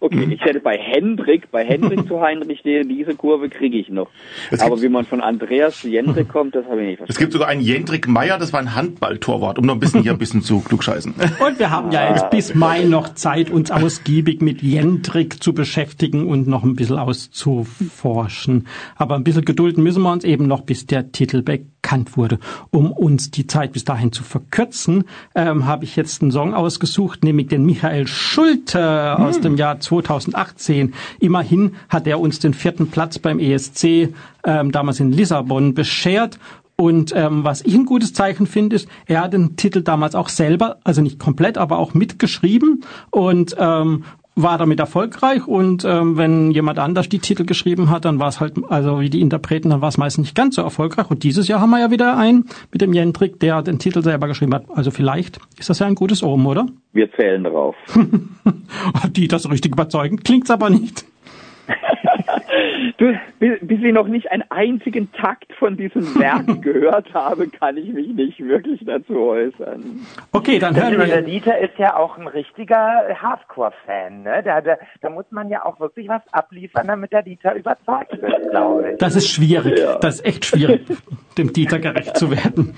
Okay, 0.00 0.26
ich 0.30 0.40
hätte 0.42 0.60
bei 0.60 0.76
Hendrik, 0.78 1.50
bei 1.50 1.64
Hendrik 1.64 2.06
zu 2.08 2.20
Heinrich, 2.20 2.62
die, 2.62 2.82
diese 2.86 3.14
Kurve 3.14 3.48
kriege 3.48 3.78
ich 3.78 3.88
noch. 3.88 4.08
Es 4.50 4.60
Aber 4.60 4.80
wie 4.82 4.88
man 4.88 5.04
von 5.04 5.20
Andreas 5.20 5.80
zu 5.80 5.88
Jendrik 5.88 6.28
kommt, 6.32 6.54
das 6.54 6.64
habe 6.66 6.82
ich 6.82 6.86
nicht 6.86 6.92
Es 6.94 7.06
verstanden. 7.06 7.20
gibt 7.20 7.32
sogar 7.32 7.48
einen 7.48 7.60
Jendrik 7.60 8.08
Meyer, 8.08 8.38
das 8.38 8.52
war 8.52 8.60
ein 8.60 8.74
Handballtorwart, 8.74 9.58
um 9.58 9.66
noch 9.66 9.74
ein 9.74 9.80
bisschen 9.80 10.02
hier 10.02 10.12
ein 10.12 10.18
bisschen 10.18 10.42
zu 10.42 10.60
klugscheißen. 10.60 11.14
Und 11.46 11.58
wir 11.58 11.70
haben 11.70 11.90
ja 11.92 12.10
jetzt 12.10 12.30
bis 12.30 12.54
Mai 12.54 12.84
noch 12.84 13.14
Zeit, 13.14 13.50
uns 13.50 13.70
ausgiebig 13.70 14.40
mit 14.42 14.62
Jendrik 14.62 15.42
zu 15.42 15.52
beschäftigen 15.54 16.26
und 16.28 16.46
noch 16.46 16.64
ein 16.64 16.76
bisschen 16.76 16.98
auszuforschen. 16.98 18.66
Aber 18.96 19.14
ein 19.16 19.24
bisschen 19.24 19.44
gedulden 19.44 19.82
müssen 19.82 20.02
wir 20.02 20.12
uns 20.12 20.24
eben 20.24 20.46
noch, 20.46 20.62
bis 20.62 20.86
der 20.86 21.12
Titel 21.12 21.42
bekannt 21.86 22.16
wurde. 22.16 22.40
Um 22.70 22.90
uns 22.90 23.30
die 23.30 23.46
Zeit 23.46 23.72
bis 23.72 23.84
dahin 23.84 24.10
zu 24.10 24.24
verkürzen, 24.24 25.04
ähm, 25.36 25.66
habe 25.66 25.84
ich 25.84 25.94
jetzt 25.94 26.20
einen 26.20 26.32
Song 26.32 26.52
ausgesucht, 26.52 27.22
nämlich 27.22 27.46
den 27.46 27.64
Michael 27.64 28.08
Schulte 28.08 29.16
aus 29.16 29.40
dem 29.40 29.56
Jahr 29.56 29.78
2018. 29.78 30.94
Immerhin 31.20 31.76
hat 31.88 32.08
er 32.08 32.18
uns 32.18 32.40
den 32.40 32.54
vierten 32.54 32.88
Platz 32.88 33.20
beim 33.20 33.38
ESC 33.38 34.12
ähm, 34.42 34.72
damals 34.72 34.98
in 34.98 35.12
Lissabon 35.12 35.74
beschert. 35.74 36.40
Und 36.74 37.12
ähm, 37.14 37.44
was 37.44 37.62
ich 37.62 37.74
ein 37.74 37.86
gutes 37.86 38.12
Zeichen 38.12 38.48
finde, 38.48 38.74
ist, 38.76 38.88
er 39.06 39.22
hat 39.22 39.32
den 39.32 39.54
Titel 39.54 39.82
damals 39.82 40.16
auch 40.16 40.28
selber, 40.28 40.78
also 40.82 41.02
nicht 41.02 41.20
komplett, 41.20 41.56
aber 41.56 41.78
auch 41.78 41.94
mitgeschrieben 41.94 42.82
und 43.10 43.54
ähm, 43.58 44.02
war 44.36 44.58
damit 44.58 44.78
erfolgreich. 44.78 45.48
Und 45.48 45.84
ähm, 45.84 46.16
wenn 46.18 46.50
jemand 46.50 46.78
anders 46.78 47.08
die 47.08 47.18
Titel 47.18 47.44
geschrieben 47.44 47.90
hat, 47.90 48.04
dann 48.04 48.20
war 48.20 48.28
es 48.28 48.38
halt, 48.38 48.54
also 48.68 49.00
wie 49.00 49.10
die 49.10 49.22
Interpreten, 49.22 49.70
dann 49.70 49.80
war 49.80 49.88
es 49.88 49.96
meistens 49.96 50.26
nicht 50.26 50.36
ganz 50.36 50.54
so 50.54 50.62
erfolgreich. 50.62 51.10
Und 51.10 51.22
dieses 51.24 51.48
Jahr 51.48 51.60
haben 51.60 51.70
wir 51.70 51.80
ja 51.80 51.90
wieder 51.90 52.16
einen 52.16 52.44
mit 52.70 52.82
dem 52.82 52.92
Jendrik, 52.92 53.40
der 53.40 53.62
den 53.62 53.78
Titel 53.78 54.02
selber 54.02 54.28
geschrieben 54.28 54.54
hat. 54.54 54.66
Also 54.68 54.90
vielleicht 54.90 55.38
ist 55.58 55.70
das 55.70 55.78
ja 55.78 55.86
ein 55.86 55.94
gutes 55.94 56.22
Omen, 56.22 56.46
oder? 56.46 56.66
Wir 56.92 57.10
zählen 57.12 57.42
darauf. 57.42 57.74
Die 59.10 59.26
das 59.26 59.50
richtig 59.50 59.72
überzeugend 59.72 60.24
klingt's 60.24 60.50
aber 60.50 60.70
nicht. 60.70 61.04
Du, 62.98 63.18
bis, 63.38 63.60
ich 63.60 63.92
noch 63.92 64.08
nicht 64.08 64.30
einen 64.30 64.44
einzigen 64.50 65.12
Takt 65.12 65.52
von 65.58 65.76
diesem 65.76 66.18
Werk 66.18 66.46
gehört 66.62 67.12
habe, 67.12 67.48
kann 67.48 67.76
ich 67.76 67.92
mich 67.92 68.08
nicht 68.08 68.40
wirklich 68.40 68.80
dazu 68.84 69.18
äußern. 69.20 70.00
Okay, 70.32 70.58
dann 70.58 70.74
hören 70.74 70.98
Der 70.98 71.06
wir. 71.06 71.22
Dieter 71.22 71.58
ist 71.58 71.78
ja 71.78 71.96
auch 71.96 72.16
ein 72.18 72.26
richtiger 72.26 73.04
Hardcore-Fan, 73.20 74.22
ne? 74.22 74.42
Da, 74.44 74.60
da, 74.60 74.76
da 75.00 75.10
muss 75.10 75.26
man 75.30 75.48
ja 75.48 75.64
auch 75.64 75.80
wirklich 75.80 76.08
was 76.08 76.22
abliefern, 76.32 76.86
damit 76.86 77.12
der 77.12 77.22
Dieter 77.22 77.54
überzeugt 77.54 78.20
wird, 78.20 78.50
glaube 78.50 78.92
ich. 78.92 78.98
Das 78.98 79.16
ist 79.16 79.28
schwierig. 79.28 79.80
Das 80.00 80.16
ist 80.16 80.26
echt 80.26 80.44
schwierig, 80.44 80.82
dem 81.38 81.52
Dieter 81.52 81.78
gerecht 81.78 82.16
zu 82.16 82.30
werden. 82.30 82.74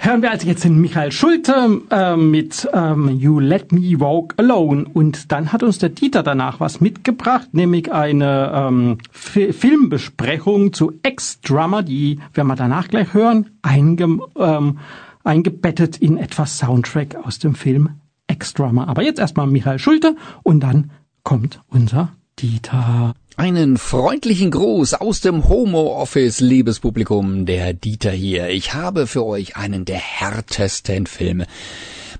Hören 0.00 0.22
wir 0.22 0.30
also 0.30 0.46
jetzt 0.46 0.62
den 0.62 0.80
Michael 0.80 1.10
Schulte 1.10 1.80
äh, 1.90 2.16
mit 2.16 2.68
ähm, 2.72 3.08
You 3.18 3.40
Let 3.40 3.72
Me 3.72 3.98
Walk 3.98 4.34
Alone. 4.36 4.84
Und 4.92 5.32
dann 5.32 5.52
hat 5.52 5.62
uns 5.64 5.78
der 5.78 5.88
Dieter 5.88 6.22
danach 6.22 6.60
was 6.60 6.80
mitgebracht, 6.80 7.48
nämlich 7.52 7.92
eine 7.92 8.52
ähm, 8.54 8.98
Fi- 9.10 9.52
Filmbesprechung 9.52 10.72
zu 10.72 10.92
Ex-Drummer, 11.02 11.82
die 11.82 12.20
werden 12.34 12.46
wir 12.48 12.56
danach 12.56 12.88
gleich 12.88 13.14
hören, 13.14 13.50
einge 13.62 14.20
ähm, 14.38 14.78
eingebettet 15.24 15.96
in 15.96 16.18
etwas 16.18 16.58
Soundtrack 16.58 17.16
aus 17.24 17.40
dem 17.40 17.56
Film 17.56 17.90
Ex-Drummer. 18.28 18.86
Aber 18.86 19.02
jetzt 19.02 19.18
erstmal 19.18 19.48
Michael 19.48 19.80
Schulte 19.80 20.14
und 20.44 20.60
dann 20.60 20.90
kommt 21.24 21.60
unser 21.68 22.12
Dieter. 22.38 23.14
Einen 23.38 23.78
freundlichen 23.78 24.50
Gruß 24.50 24.92
aus 24.92 25.22
dem 25.22 25.48
Homo-Office, 25.48 26.40
liebes 26.40 26.80
Publikum, 26.80 27.46
der 27.46 27.72
Dieter 27.72 28.10
hier. 28.10 28.50
Ich 28.50 28.74
habe 28.74 29.06
für 29.06 29.24
euch 29.24 29.56
einen 29.56 29.86
der 29.86 29.96
härtesten 29.96 31.06
Filme 31.06 31.46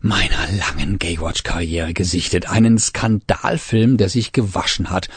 meiner 0.00 0.48
langen 0.58 0.98
Gaywatch-Karriere 0.98 1.92
gesichtet. 1.92 2.48
Einen 2.48 2.78
Skandalfilm, 2.78 3.98
der 3.98 4.08
sich 4.08 4.32
gewaschen 4.32 4.88
hat. 4.88 5.10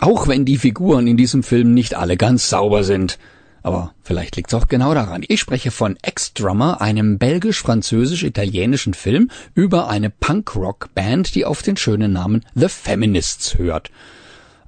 Auch 0.00 0.28
wenn 0.28 0.44
die 0.44 0.58
Figuren 0.58 1.06
in 1.06 1.16
diesem 1.16 1.42
Film 1.42 1.72
nicht 1.72 1.94
alle 1.94 2.18
ganz 2.18 2.50
sauber 2.50 2.84
sind. 2.84 3.18
Aber 3.62 3.94
vielleicht 4.02 4.36
liegt's 4.36 4.52
auch 4.52 4.68
genau 4.68 4.92
daran. 4.92 5.24
Ich 5.26 5.40
spreche 5.40 5.70
von 5.70 5.96
Ex-Drummer, 6.02 6.82
einem 6.82 7.16
belgisch-französisch-italienischen 7.16 8.92
Film 8.92 9.30
über 9.54 9.88
eine 9.88 10.10
Punk-Rock-Band, 10.10 11.34
die 11.36 11.46
auf 11.46 11.62
den 11.62 11.78
schönen 11.78 12.12
Namen 12.12 12.44
The 12.54 12.68
Feminists 12.68 13.56
hört. 13.56 13.90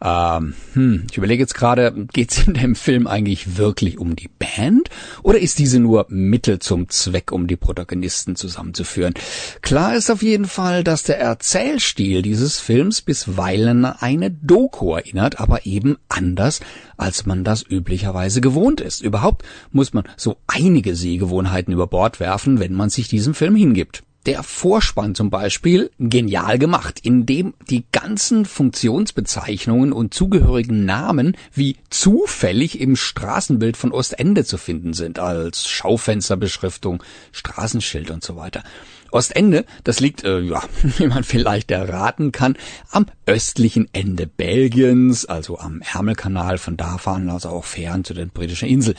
Ähm, 0.04 0.52
hm, 0.74 1.06
ich 1.10 1.16
überlege 1.16 1.42
jetzt 1.42 1.54
gerade, 1.54 2.06
geht's 2.12 2.46
in 2.46 2.52
dem 2.52 2.74
Film 2.74 3.06
eigentlich 3.06 3.56
wirklich 3.56 3.98
um 3.98 4.14
die 4.14 4.28
Band 4.28 4.90
oder 5.22 5.38
ist 5.38 5.58
diese 5.58 5.80
nur 5.80 6.04
Mittel 6.10 6.58
zum 6.58 6.90
Zweck, 6.90 7.32
um 7.32 7.46
die 7.46 7.56
Protagonisten 7.56 8.36
zusammenzuführen? 8.36 9.14
Klar 9.62 9.96
ist 9.96 10.10
auf 10.10 10.22
jeden 10.22 10.44
Fall, 10.44 10.84
dass 10.84 11.04
der 11.04 11.18
Erzählstil 11.18 12.20
dieses 12.20 12.60
Films 12.60 13.00
bisweilen 13.00 13.86
eine 13.86 14.30
Doku 14.30 14.94
erinnert, 14.94 15.40
aber 15.40 15.64
eben 15.64 15.96
anders, 16.10 16.60
als 16.98 17.24
man 17.24 17.42
das 17.42 17.64
üblicherweise 17.66 18.42
gewohnt 18.42 18.82
ist. 18.82 19.00
Überhaupt 19.00 19.42
muss 19.72 19.94
man 19.94 20.04
so 20.18 20.36
einige 20.46 20.96
Sehgewohnheiten 20.96 21.72
über 21.72 21.86
Bord 21.86 22.20
werfen, 22.20 22.60
wenn 22.60 22.74
man 22.74 22.90
sich 22.90 23.08
diesem 23.08 23.32
Film 23.32 23.56
hingibt. 23.56 24.02
Der 24.26 24.42
Vorspann 24.42 25.14
zum 25.14 25.28
Beispiel 25.28 25.90
genial 25.98 26.58
gemacht, 26.58 27.00
indem 27.02 27.52
die 27.68 27.84
ganzen 27.92 28.46
Funktionsbezeichnungen 28.46 29.92
und 29.92 30.14
zugehörigen 30.14 30.86
Namen 30.86 31.36
wie 31.52 31.76
zufällig 31.90 32.80
im 32.80 32.96
Straßenbild 32.96 33.76
von 33.76 33.92
Ostende 33.92 34.44
zu 34.44 34.56
finden 34.56 34.94
sind, 34.94 35.18
als 35.18 35.68
Schaufensterbeschriftung, 35.68 37.02
Straßenschild 37.32 38.10
und 38.10 38.24
so 38.24 38.36
weiter. 38.36 38.62
Ostende, 39.10 39.64
das 39.84 40.00
liegt, 40.00 40.24
äh, 40.24 40.40
ja, 40.40 40.62
wie 40.82 41.06
man 41.06 41.22
vielleicht 41.22 41.70
erraten 41.70 42.32
kann, 42.32 42.56
am 42.90 43.06
östlichen 43.26 43.88
Ende 43.92 44.26
Belgiens, 44.26 45.26
also 45.26 45.58
am 45.58 45.82
Ärmelkanal. 45.82 46.58
Von 46.58 46.76
da 46.76 46.98
fahren 46.98 47.28
also 47.28 47.50
auch 47.50 47.64
Fähren 47.64 48.04
zu 48.04 48.14
den 48.14 48.30
britischen 48.30 48.68
Inseln. 48.68 48.96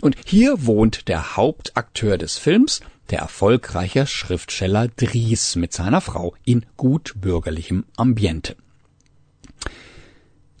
Und 0.00 0.16
hier 0.26 0.66
wohnt 0.66 1.08
der 1.08 1.36
Hauptakteur 1.36 2.18
des 2.18 2.36
Films, 2.36 2.80
der 3.10 3.20
erfolgreiche 3.20 4.06
Schriftsteller 4.06 4.88
Dries 4.88 5.56
mit 5.56 5.72
seiner 5.72 6.00
Frau 6.00 6.34
in 6.44 6.64
gutbürgerlichem 6.76 7.84
Ambiente. 7.96 8.56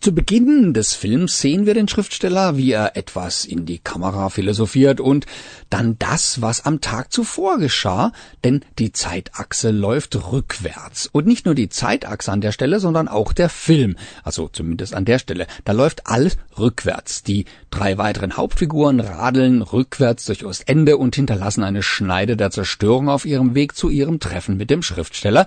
Zu 0.04 0.14
Beginn 0.14 0.74
des 0.74 0.92
Films 0.92 1.40
sehen 1.40 1.64
wir 1.64 1.72
den 1.72 1.88
Schriftsteller, 1.88 2.58
wie 2.58 2.72
er 2.72 2.94
etwas 2.94 3.46
in 3.46 3.64
die 3.64 3.78
Kamera 3.78 4.28
philosophiert 4.28 5.00
und 5.00 5.24
dann 5.70 5.98
das, 5.98 6.42
was 6.42 6.66
am 6.66 6.82
Tag 6.82 7.10
zuvor 7.10 7.56
geschah, 7.56 8.12
denn 8.44 8.60
die 8.78 8.92
Zeitachse 8.92 9.70
läuft 9.70 10.30
rückwärts. 10.30 11.06
Und 11.10 11.26
nicht 11.26 11.46
nur 11.46 11.54
die 11.54 11.70
Zeitachse 11.70 12.30
an 12.32 12.42
der 12.42 12.52
Stelle, 12.52 12.80
sondern 12.80 13.08
auch 13.08 13.32
der 13.32 13.48
Film, 13.48 13.96
also 14.22 14.48
zumindest 14.48 14.94
an 14.94 15.06
der 15.06 15.18
Stelle. 15.18 15.46
Da 15.64 15.72
läuft 15.72 16.06
alles 16.06 16.36
rückwärts. 16.58 17.22
Die 17.22 17.46
drei 17.70 17.96
weiteren 17.96 18.36
Hauptfiguren 18.36 19.00
radeln 19.00 19.62
rückwärts 19.62 20.26
durch 20.26 20.44
Ostende 20.44 20.98
und 20.98 21.16
hinterlassen 21.16 21.64
eine 21.64 21.82
Schneide 21.82 22.36
der 22.36 22.50
Zerstörung 22.50 23.08
auf 23.08 23.24
ihrem 23.24 23.54
Weg 23.54 23.74
zu 23.74 23.88
ihrem 23.88 24.20
Treffen 24.20 24.58
mit 24.58 24.68
dem 24.68 24.82
Schriftsteller, 24.82 25.46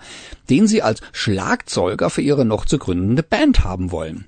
den 0.49 0.65
sie 0.65 0.81
als 0.81 1.01
Schlagzeuger 1.11 2.09
für 2.09 2.23
ihre 2.23 2.43
noch 2.43 2.65
zu 2.65 2.79
gründende 2.79 3.21
Band 3.21 3.63
haben 3.63 3.91
wollen. 3.91 4.25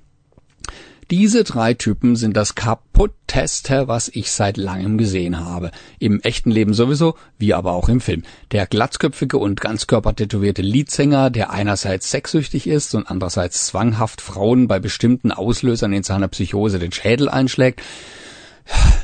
Diese 1.12 1.44
drei 1.44 1.74
Typen 1.74 2.16
sind 2.16 2.38
das 2.38 2.54
kaputteste, 2.54 3.88
was 3.88 4.10
ich 4.10 4.30
seit 4.30 4.58
langem 4.58 5.00
gesehen 5.00 5.40
habe. 5.40 5.72
Im 5.98 6.22
echten 6.22 6.52
Leben 6.52 6.76
sowieso, 6.76 7.16
wie 7.40 7.56
aber 7.56 7.72
auch 7.72 7.90
im 7.90 8.00
Film. 8.00 8.22
Der 8.52 8.68
glatzköpfige 8.68 9.40
und 9.40 9.60
ganzkörpertätowierte 9.60 10.62
Leadsänger, 10.62 11.32
der 11.32 11.50
einerseits 11.50 12.12
sexsüchtig 12.12 12.68
ist 12.68 12.94
und 12.94 13.10
andererseits 13.10 13.66
zwanghaft 13.66 14.22
Frauen 14.22 14.68
bei 14.68 14.78
bestimmten 14.78 15.32
Auslösern 15.32 15.94
in 15.94 16.04
seiner 16.04 16.28
Psychose 16.28 16.78
den 16.78 16.92
Schädel 16.92 17.28
einschlägt. 17.28 17.82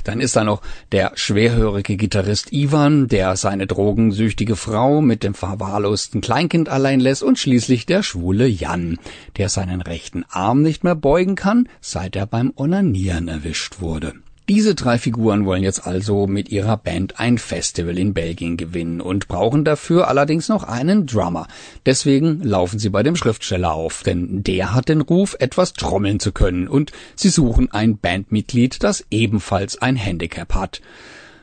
Dann 0.04 0.22
ist 0.22 0.36
da 0.36 0.44
noch 0.44 0.62
der 0.92 1.14
schwerhörige 1.16 1.98
Gitarrist 1.98 2.54
Ivan, 2.54 3.08
der 3.08 3.36
seine 3.36 3.66
drogensüchtige 3.66 4.56
Frau 4.56 5.02
mit 5.02 5.24
dem 5.24 5.34
verwahrlosten 5.34 6.22
Kleinkind 6.22 6.70
allein 6.70 7.00
lässt 7.00 7.24
und 7.24 7.40
schließlich 7.40 7.86
der 7.86 8.04
schwule 8.04 8.46
Jan, 8.48 9.00
der 9.38 9.50
seinen 9.50 9.82
rechten 9.82 10.24
Arm 10.30 10.62
nicht 10.62 10.84
mehr 10.84 10.96
beugen 10.96 11.36
kann, 11.36 11.68
seit 11.82 12.16
er 12.16 12.28
beim 12.28 12.54
Onanieren 12.56 13.28
erwischt 13.28 13.82
wurde. 13.82 14.14
Diese 14.48 14.76
drei 14.76 15.00
Figuren 15.00 15.46
wollen 15.46 15.64
jetzt 15.64 15.88
also 15.88 16.28
mit 16.28 16.50
ihrer 16.50 16.78
Band 16.78 17.20
ein 17.20 17.40
Festival 17.40 17.98
in 17.98 18.14
Belgien 18.14 18.58
gewinnen 18.58 19.02
und 19.02 19.28
brauchen 19.28 19.66
dafür 19.66 20.08
allerdings 20.08 20.50
noch 20.50 20.64
einen 20.64 21.08
Drummer. 21.08 21.48
Deswegen 21.88 22.44
laufen 22.44 22.78
sie 22.78 22.90
bei 22.90 23.02
dem 23.02 23.16
Schriftsteller 23.16 23.74
auf, 23.74 24.04
denn 24.04 24.44
der 24.44 24.76
hat 24.76 24.88
den 24.88 25.02
Ruf, 25.02 25.36
etwas 25.40 25.74
trommeln 25.74 26.20
zu 26.20 26.32
können 26.32 26.68
und 26.68 26.92
sie 27.16 27.30
suchen 27.30 27.72
ein 27.72 27.98
Bandmitglied, 27.98 28.84
das 28.84 29.04
ebenfalls 29.10 29.82
ein 29.82 29.96
Handicap 29.96 30.54
hat. 30.54 30.80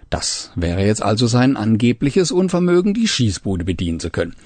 Das 0.09 0.53
wäre 0.55 0.87
jetzt 0.87 1.03
also 1.03 1.27
sein 1.27 1.57
angebliches 1.57 2.31
Unvermögen, 2.31 2.95
die 2.95 3.09
Schießbude 3.09 3.65
bedienen 3.65 3.99
zu 3.99 4.11
können. 4.11 4.37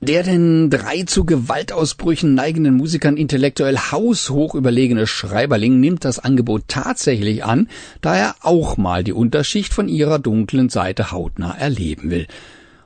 Der 0.00 0.22
den 0.22 0.68
drei 0.68 1.04
zu 1.04 1.24
Gewaltausbrüchen 1.24 2.34
neigenden 2.34 2.76
Musikern 2.76 3.16
intellektuell 3.16 3.78
haushoch 3.78 4.54
überlegene 4.54 5.06
Schreiberling 5.06 5.80
nimmt 5.80 6.04
das 6.04 6.18
Angebot 6.18 6.64
tatsächlich 6.68 7.44
an, 7.44 7.68
da 8.02 8.14
er 8.14 8.36
auch 8.42 8.76
mal 8.76 9.04
die 9.04 9.14
Unterschicht 9.14 9.72
von 9.72 9.88
ihrer 9.88 10.18
dunklen 10.18 10.68
Seite 10.68 11.12
hautnah 11.12 11.56
erleben 11.56 12.10
will. 12.10 12.26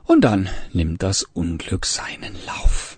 Und 0.05 0.21
dann 0.21 0.49
nimmt 0.71 1.03
das 1.03 1.23
Unglück 1.33 1.85
seinen 1.85 2.35
Lauf. 2.47 2.90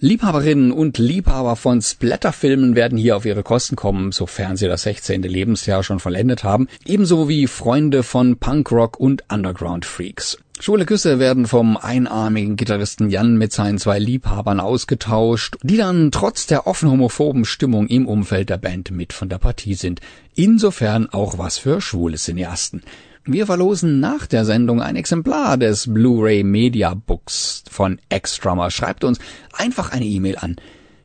Liebhaberinnen 0.00 0.70
und 0.70 0.98
Liebhaber 0.98 1.56
von 1.56 1.82
Splatterfilmen 1.82 2.76
werden 2.76 2.96
hier 2.96 3.16
auf 3.16 3.24
ihre 3.24 3.42
Kosten 3.42 3.74
kommen, 3.74 4.12
sofern 4.12 4.56
sie 4.56 4.68
das 4.68 4.82
16. 4.82 5.22
Lebensjahr 5.22 5.82
schon 5.82 5.98
vollendet 5.98 6.44
haben, 6.44 6.68
ebenso 6.84 7.28
wie 7.28 7.48
Freunde 7.48 8.04
von 8.04 8.36
Punkrock 8.36 9.00
und 9.00 9.24
Underground 9.28 9.84
Freaks. 9.84 10.38
Schwule 10.60 10.86
Küsse 10.86 11.18
werden 11.18 11.48
vom 11.48 11.76
einarmigen 11.76 12.54
Gitarristen 12.54 13.10
Jan 13.10 13.38
mit 13.38 13.52
seinen 13.52 13.78
zwei 13.78 13.98
Liebhabern 13.98 14.60
ausgetauscht, 14.60 15.56
die 15.64 15.76
dann 15.76 16.12
trotz 16.12 16.46
der 16.46 16.68
offen 16.68 16.90
homophoben 16.90 17.44
Stimmung 17.44 17.88
im 17.88 18.06
Umfeld 18.06 18.50
der 18.50 18.58
Band 18.58 18.92
mit 18.92 19.12
von 19.12 19.28
der 19.28 19.38
Partie 19.38 19.74
sind. 19.74 20.00
Insofern 20.36 21.08
auch 21.10 21.38
was 21.38 21.58
für 21.58 21.80
schwule 21.80 22.16
Cineasten. 22.16 22.82
Wir 23.24 23.46
verlosen 23.46 24.00
nach 24.00 24.26
der 24.26 24.44
Sendung 24.44 24.82
ein 24.82 24.96
Exemplar 24.96 25.56
des 25.56 25.86
Blu-ray 25.92 26.42
Media 26.44 26.94
Books 26.94 27.64
von 27.70 27.98
Extrummer. 28.08 28.70
Schreibt 28.70 29.04
uns 29.04 29.18
einfach 29.52 29.92
eine 29.92 30.06
E-Mail 30.06 30.38
an 30.38 30.56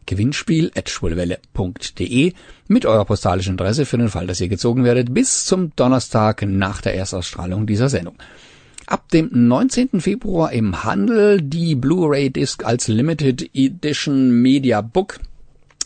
gewinnspiel.schwulewelle.de 0.05 2.33
mit 2.67 2.85
eurer 2.85 3.05
postalischen 3.05 3.53
Adresse 3.53 3.85
für 3.85 3.97
den 3.97 4.09
Fall, 4.09 4.27
dass 4.27 4.41
ihr 4.41 4.49
gezogen 4.49 4.83
werdet 4.83 5.13
bis 5.13 5.45
zum 5.45 5.73
Donnerstag 5.75 6.43
nach 6.45 6.81
der 6.81 6.95
Erstausstrahlung 6.95 7.65
dieser 7.67 7.87
Sendung 7.89 8.15
ab 8.85 9.09
dem 9.09 9.29
19. 9.31 10.01
Februar 10.01 10.51
im 10.51 10.83
Handel 10.83 11.41
die 11.41 11.75
Blu-ray-Disc 11.75 12.65
als 12.65 12.87
Limited 12.87 13.49
Edition 13.53 14.41
Media 14.41 14.81
Book. 14.81 15.19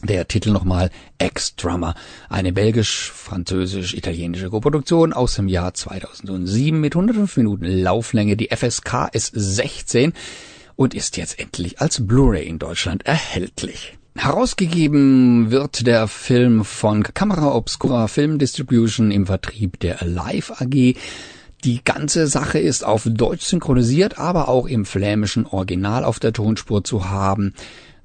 Der 0.03 0.27
Titel 0.27 0.51
nochmal 0.51 0.91
Ex-Drummer, 1.17 1.95
eine 2.29 2.53
belgisch-französisch-italienische 2.53 4.51
Koproduktion 4.51 5.11
aus 5.11 5.33
dem 5.35 5.47
Jahr 5.47 5.73
2007 5.73 6.79
mit 6.79 6.95
105 6.95 7.37
Minuten 7.37 7.65
Lauflänge. 7.65 8.37
Die 8.37 8.49
FSK 8.55 9.09
ist 9.11 9.31
16 9.33 10.13
und 10.75 10.93
ist 10.93 11.17
jetzt 11.17 11.39
endlich 11.39 11.81
als 11.81 12.05
Blu-ray 12.05 12.47
in 12.47 12.59
Deutschland 12.59 13.07
erhältlich. 13.07 13.97
Herausgegeben 14.15 15.49
wird 15.49 15.87
der 15.87 16.07
Film 16.07 16.63
von 16.63 17.01
Camera 17.01 17.55
Obscura 17.55 18.07
Film 18.07 18.37
Distribution 18.37 19.09
im 19.09 19.25
Vertrieb 19.25 19.79
der 19.79 20.01
Alive 20.03 20.53
AG. 20.59 20.95
Die 21.63 21.83
ganze 21.83 22.27
Sache 22.27 22.59
ist 22.59 22.85
auf 22.85 23.07
Deutsch 23.09 23.45
synchronisiert, 23.45 24.19
aber 24.19 24.47
auch 24.47 24.67
im 24.67 24.85
flämischen 24.85 25.47
Original 25.47 26.03
auf 26.03 26.19
der 26.19 26.33
Tonspur 26.33 26.83
zu 26.83 27.09
haben. 27.09 27.53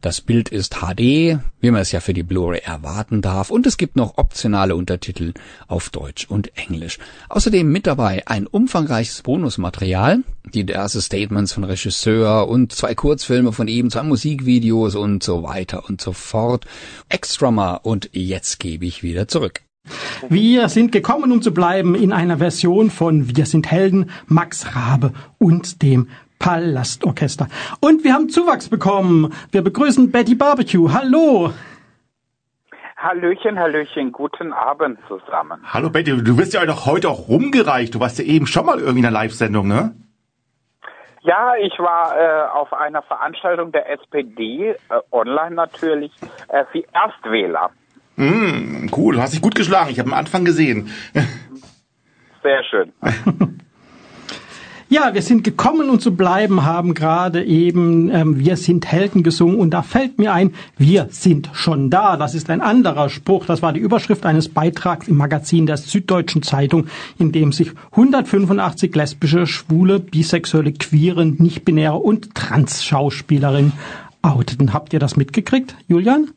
Das 0.03 0.21
Bild 0.21 0.49
ist 0.49 0.79
HD, 0.81 1.39
wie 1.61 1.71
man 1.71 1.81
es 1.81 1.93
ja 1.93 2.01
für 2.01 2.13
die 2.13 2.25
Blu-ray 2.25 2.61
erwarten 2.65 3.23
darf, 3.23 3.51
und 3.51 3.69
es 3.69 3.77
gibt 3.77 3.95
noch 3.95 4.19
optionale 4.19 4.75
Untertitel 4.75 5.33
auf 5.69 5.91
Deutsch 5.91 6.27
und 6.29 6.51
Englisch. 6.59 6.99
Außerdem 7.29 7.71
mit 7.71 7.87
dabei 7.87 8.27
ein 8.27 8.49
umfangreiches 8.49 9.23
Bonusmaterial, 9.23 10.25
diverse 10.53 11.01
Statements 11.01 11.53
von 11.53 11.63
Regisseur 11.63 12.49
und 12.49 12.73
zwei 12.73 12.97
Kurzfilme 12.97 13.53
von 13.53 13.69
ihm, 13.69 13.91
zwei 13.91 14.03
Musikvideos 14.03 14.97
und 14.97 15.23
so 15.23 15.45
weiter 15.45 15.89
und 15.89 16.01
so 16.01 16.13
fort. 16.13 16.65
Extrummer 17.09 17.83
und 17.85 18.11
jetzt 18.13 18.59
gebe 18.59 18.85
ich 18.85 19.05
wieder 19.05 19.29
zurück. 19.29 19.61
Wir 20.29 20.69
sind 20.69 20.91
gekommen, 20.91 21.31
um 21.31 21.43
zu 21.43 21.55
bleiben 21.55 21.95
in 21.95 22.13
einer 22.13 22.39
Version 22.39 22.91
von 22.91 23.37
Wir 23.37 23.47
sind 23.47 23.71
Helden, 23.71 24.11
Max 24.27 24.75
Rabe 24.75 25.13
und 25.39 25.81
dem 25.83 26.09
Palastorchester. 26.43 27.47
Und 27.81 28.03
wir 28.05 28.13
haben 28.13 28.29
Zuwachs 28.29 28.69
bekommen. 28.69 29.33
Wir 29.53 29.63
begrüßen 29.63 30.11
Betty 30.11 30.35
Barbecue. 30.35 30.93
Hallo. 30.93 31.53
Hallöchen, 32.97 33.59
Hallöchen, 33.59 34.13
guten 34.13 34.53
Abend 34.53 34.99
zusammen. 35.09 35.61
Hallo 35.65 35.91
Betty, 35.91 36.23
du 36.23 36.39
wirst 36.39 36.53
ja 36.55 36.67
doch 36.67 36.85
heute 36.87 37.09
auch 37.09 37.29
rumgereicht. 37.29 37.95
Du 37.95 38.01
warst 38.01 38.19
ja 38.19 38.25
eben 38.25 38.47
schon 38.47 38.67
mal 38.67 38.79
irgendwie 38.79 39.01
in 39.01 39.07
einer 39.07 39.13
Live-Sendung, 39.13 39.69
ne? 39.69 39.95
Ja, 41.23 41.55
ich 41.61 41.79
war 41.79 42.17
äh, 42.19 42.51
auf 42.51 42.73
einer 42.73 43.03
Veranstaltung 43.03 43.71
der 43.71 43.89
SPD, 43.91 44.71
äh, 44.71 44.77
online 45.13 45.55
natürlich, 45.55 46.11
äh, 46.49 46.65
für 46.73 46.83
Erstwähler. 46.93 47.71
Mm, 48.17 48.89
cool, 48.97 49.15
du 49.15 49.23
hast 49.23 49.33
dich 49.33 49.41
gut 49.41 49.55
geschlagen. 49.55 49.91
Ich 49.91 50.01
habe 50.01 50.11
am 50.11 50.19
Anfang 50.19 50.45
gesehen. 50.45 50.91
Sehr 52.43 52.65
schön. 52.65 52.93
Ja, 54.93 55.15
wir 55.15 55.23
sind 55.23 55.43
gekommen 55.43 55.89
und 55.89 56.03
zu 56.03 56.15
bleiben, 56.15 56.67
haben 56.67 56.93
gerade 56.93 57.43
eben 57.43 58.11
ähm, 58.11 58.39
Wir 58.39 58.59
sind 58.59 58.93
Helden 58.93 59.23
gesungen 59.23 59.59
und 59.59 59.71
da 59.71 59.81
fällt 59.81 60.19
mir 60.19 60.35
ein, 60.35 60.53
wir 60.77 61.07
sind 61.09 61.49
schon 61.55 61.89
da. 61.89 62.19
Das 62.19 62.35
ist 62.35 62.51
ein 62.51 62.61
anderer 62.61 63.09
Spruch. 63.09 63.47
Das 63.47 63.63
war 63.63 63.73
die 63.73 63.81
Überschrift 63.81 64.27
eines 64.27 64.53
Beitrags 64.53 65.09
im 65.09 65.17
Magazin 65.17 65.65
der 65.65 65.79
Süddeutschen 65.79 66.43
Zeitung, 66.43 66.89
in 67.19 67.33
dem 67.33 67.53
sich 67.53 67.73
185 67.93 68.95
lesbische, 68.95 69.47
schwule, 69.47 69.99
bisexuelle, 69.99 70.75
queere, 70.75 71.25
nicht-binäre 71.25 71.97
und 71.97 72.35
trans-Schauspielerinnen 72.35 73.73
outeten. 74.21 74.75
Habt 74.75 74.93
ihr 74.93 74.99
das 74.99 75.17
mitgekriegt, 75.17 75.75
Julian? 75.89 76.33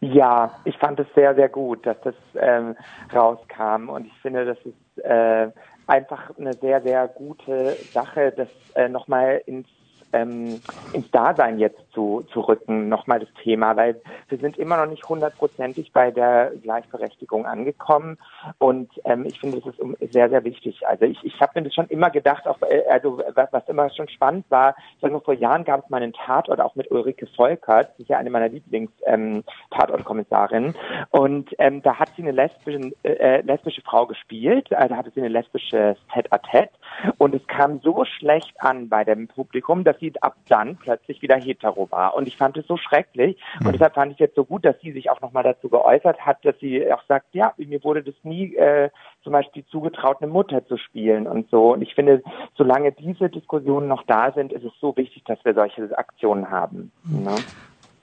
Ja, 0.00 0.50
ich 0.64 0.78
fand 0.78 0.98
es 0.98 1.06
sehr, 1.14 1.34
sehr 1.34 1.50
gut, 1.50 1.84
dass 1.84 2.00
das 2.04 2.14
ähm, 2.40 2.74
rauskam 3.14 3.90
und 3.90 4.06
ich 4.06 4.14
finde, 4.22 4.46
das 4.46 4.58
ist 4.64 5.04
äh, 5.04 5.48
einfach 5.86 6.36
eine 6.38 6.56
sehr, 6.56 6.82
sehr 6.82 7.08
gute 7.08 7.78
Sache, 7.92 8.32
das 8.36 8.48
äh, 8.74 8.88
nochmal 8.88 9.42
ins 9.46 9.68
ähm, 10.12 10.62
ins 10.92 11.10
Dasein 11.10 11.58
jetzt 11.58 11.80
zu, 11.92 12.24
zu 12.32 12.40
rücken, 12.40 12.88
nochmal 12.88 13.20
das 13.20 13.28
Thema, 13.42 13.76
weil 13.76 14.00
wir 14.28 14.38
sind 14.38 14.56
immer 14.58 14.76
noch 14.76 14.90
nicht 14.90 15.08
hundertprozentig 15.08 15.92
bei 15.92 16.10
der 16.10 16.50
Gleichberechtigung 16.62 17.46
angekommen. 17.46 18.18
Und 18.58 18.90
ähm, 19.04 19.24
ich 19.26 19.38
finde, 19.40 19.60
das 19.60 19.74
ist 19.74 19.80
sehr, 20.12 20.28
sehr 20.30 20.44
wichtig. 20.44 20.86
Also 20.86 21.04
ich, 21.04 21.18
ich 21.22 21.40
habe 21.40 21.52
mir 21.54 21.62
das 21.64 21.74
schon 21.74 21.88
immer 21.88 22.10
gedacht, 22.10 22.46
auch, 22.46 22.62
äh, 22.62 22.84
also 22.88 23.20
was, 23.34 23.68
immer 23.68 23.90
schon 23.90 24.08
spannend 24.08 24.46
war, 24.48 24.74
ich 24.94 25.00
sage 25.00 25.12
nur, 25.12 25.22
vor 25.22 25.34
Jahren 25.34 25.64
gab 25.64 25.84
es 25.84 25.90
mal 25.90 26.02
einen 26.02 26.12
Tatort 26.12 26.60
auch 26.60 26.74
mit 26.74 26.90
Ulrike 26.90 27.28
Volkert, 27.36 27.90
das 27.90 28.00
ist 28.00 28.08
ja 28.08 28.18
eine 28.18 28.30
meiner 28.30 28.48
Lieblings-Tatortkommissarinnen 28.48 30.74
ähm, 30.74 31.06
und 31.10 31.54
ähm, 31.58 31.82
da 31.82 31.98
hat 31.98 32.08
sie 32.16 32.22
eine 32.22 32.32
lesbische, 32.32 32.92
äh, 33.02 33.42
lesbische 33.42 33.82
Frau 33.82 34.06
gespielt, 34.06 34.72
also 34.72 34.96
hatte 34.96 35.10
sie 35.10 35.20
eine 35.20 35.28
lesbische 35.28 35.96
Tête-à-Tête. 36.12 36.70
Und 37.18 37.34
es 37.34 37.46
kam 37.46 37.80
so 37.80 38.04
schlecht 38.04 38.54
an 38.60 38.88
bei 38.88 39.04
dem 39.04 39.28
Publikum, 39.28 39.84
dass 39.84 39.98
sie 39.98 40.12
ab 40.20 40.36
dann 40.48 40.76
plötzlich 40.76 41.22
wieder 41.22 41.36
hetero 41.36 41.81
war. 41.90 42.14
Und 42.14 42.28
ich 42.28 42.36
fand 42.36 42.56
es 42.56 42.66
so 42.66 42.76
schrecklich. 42.76 43.38
Mhm. 43.60 43.66
Und 43.66 43.72
deshalb 43.72 43.94
fand 43.94 44.12
ich 44.12 44.18
jetzt 44.18 44.34
so 44.34 44.44
gut, 44.44 44.64
dass 44.64 44.78
sie 44.80 44.92
sich 44.92 45.10
auch 45.10 45.20
nochmal 45.20 45.42
dazu 45.42 45.68
geäußert 45.68 46.20
hat, 46.20 46.44
dass 46.44 46.58
sie 46.60 46.90
auch 46.92 47.02
sagt, 47.08 47.26
ja, 47.32 47.52
mir 47.56 47.82
wurde 47.82 48.02
das 48.02 48.14
nie 48.22 48.54
äh, 48.54 48.90
zum 49.22 49.32
Beispiel 49.32 49.64
zugetraut, 49.66 50.18
eine 50.20 50.30
Mutter 50.30 50.66
zu 50.66 50.76
spielen 50.76 51.26
und 51.26 51.50
so. 51.50 51.72
Und 51.72 51.82
ich 51.82 51.94
finde, 51.94 52.22
solange 52.56 52.92
diese 52.92 53.28
Diskussionen 53.28 53.88
noch 53.88 54.04
da 54.04 54.32
sind, 54.32 54.52
ist 54.52 54.64
es 54.64 54.72
so 54.80 54.96
wichtig, 54.96 55.24
dass 55.24 55.44
wir 55.44 55.54
solche 55.54 55.96
Aktionen 55.96 56.50
haben. 56.50 56.92
Mhm. 57.04 57.24
Ne? 57.24 57.34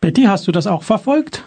Betty, 0.02 0.24
hast 0.24 0.48
du 0.48 0.52
das 0.52 0.66
auch 0.66 0.84
verfolgt? 0.84 1.46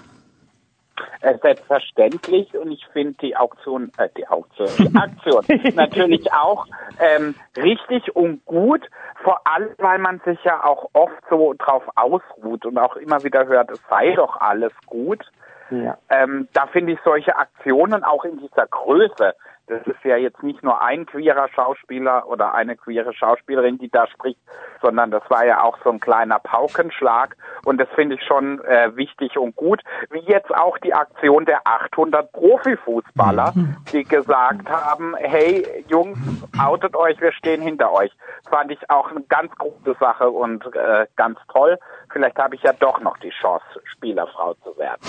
Äh, 1.20 1.38
selbstverständlich 1.40 2.52
und 2.56 2.72
ich 2.72 2.86
finde 2.92 3.14
die 3.22 3.36
Auktion, 3.36 3.92
äh, 3.96 4.08
die 4.16 4.26
Auktion, 4.28 4.68
die 4.78 4.94
Aktion 4.96 5.44
natürlich 5.74 6.32
auch 6.32 6.66
ähm, 7.00 7.34
richtig 7.56 8.14
und 8.14 8.44
gut, 8.44 8.82
vor 9.22 9.40
allem 9.46 9.70
weil 9.78 9.98
man 9.98 10.20
sich 10.24 10.38
ja 10.44 10.64
auch 10.64 10.90
oft 10.92 11.22
so 11.30 11.54
drauf 11.54 11.84
ausruht 11.94 12.66
und 12.66 12.76
auch 12.76 12.96
immer 12.96 13.22
wieder 13.24 13.46
hört, 13.46 13.70
es 13.70 13.80
sei 13.88 14.12
doch 14.14 14.40
alles 14.40 14.72
gut. 14.86 15.24
Ja. 15.70 15.96
Ähm, 16.10 16.48
da 16.52 16.66
finde 16.66 16.92
ich 16.92 16.98
solche 17.04 17.36
Aktionen 17.36 18.04
auch 18.04 18.24
in 18.24 18.38
dieser 18.38 18.66
Größe, 18.66 19.34
das 19.72 19.86
ist 19.86 20.04
ja 20.04 20.16
jetzt 20.16 20.42
nicht 20.42 20.62
nur 20.62 20.82
ein 20.82 21.06
queerer 21.06 21.48
Schauspieler 21.48 22.26
oder 22.28 22.54
eine 22.54 22.76
queere 22.76 23.14
Schauspielerin, 23.14 23.78
die 23.78 23.90
da 23.90 24.06
spricht, 24.06 24.38
sondern 24.80 25.10
das 25.10 25.22
war 25.28 25.46
ja 25.46 25.62
auch 25.62 25.78
so 25.82 25.90
ein 25.90 26.00
kleiner 26.00 26.38
Paukenschlag 26.38 27.36
und 27.64 27.80
das 27.80 27.88
finde 27.94 28.16
ich 28.16 28.22
schon 28.22 28.62
äh, 28.64 28.94
wichtig 28.96 29.38
und 29.38 29.56
gut, 29.56 29.80
wie 30.10 30.20
jetzt 30.20 30.54
auch 30.54 30.78
die 30.78 30.94
Aktion 30.94 31.44
der 31.44 31.66
800 31.66 32.32
Profifußballer, 32.32 33.52
mhm. 33.54 33.76
die 33.92 34.04
gesagt 34.04 34.68
haben, 34.68 35.14
hey 35.16 35.66
Jungs, 35.88 36.18
outet 36.58 36.94
euch, 36.96 37.20
wir 37.20 37.32
stehen 37.32 37.62
hinter 37.62 37.92
euch. 37.92 38.10
Fand 38.50 38.70
ich 38.70 38.90
auch 38.90 39.10
eine 39.10 39.22
ganz 39.22 39.52
gute 39.56 39.96
Sache 39.98 40.28
und 40.30 40.64
äh, 40.74 41.06
ganz 41.16 41.38
toll. 41.52 41.78
Vielleicht 42.12 42.36
habe 42.36 42.56
ich 42.56 42.62
ja 42.62 42.72
doch 42.74 43.00
noch 43.00 43.16
die 43.18 43.30
Chance, 43.30 43.64
Spielerfrau 43.84 44.54
zu 44.62 44.76
werden. 44.76 45.00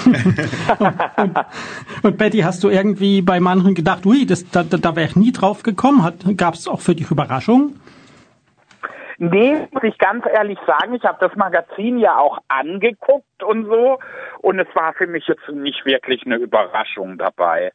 und, 2.02 2.06
und 2.06 2.18
Betty, 2.18 2.40
hast 2.40 2.64
du 2.64 2.70
irgendwie 2.70 3.22
bei 3.22 3.40
manchen 3.40 3.76
gedacht, 3.76 4.06
ui, 4.06 4.26
das 4.26 4.50
da, 4.54 4.64
da, 4.64 4.78
da 4.78 4.96
wäre 4.96 5.08
ich 5.08 5.16
nie 5.16 5.32
drauf 5.32 5.64
gekommen. 5.64 6.02
Gab 6.38 6.54
es 6.54 6.68
auch 6.68 6.82
für 6.82 6.96
dich 6.96 7.10
Überraschungen? 7.12 7.80
Nee, 9.18 9.68
muss 9.72 9.84
ich 9.84 9.98
ganz 10.00 10.26
ehrlich 10.26 10.58
sagen, 10.66 10.96
ich 10.96 11.04
habe 11.04 11.18
das 11.20 11.36
Magazin 11.36 11.98
ja 11.98 12.18
auch 12.18 12.40
angeguckt 12.48 13.44
und 13.44 13.66
so 13.66 14.00
und 14.42 14.60
es 14.60 14.68
war 14.74 14.94
für 14.94 15.08
mich 15.08 15.28
jetzt 15.28 15.48
nicht 15.50 15.86
wirklich 15.86 16.26
eine 16.26 16.36
Überraschung 16.36 17.18
dabei. 17.18 17.72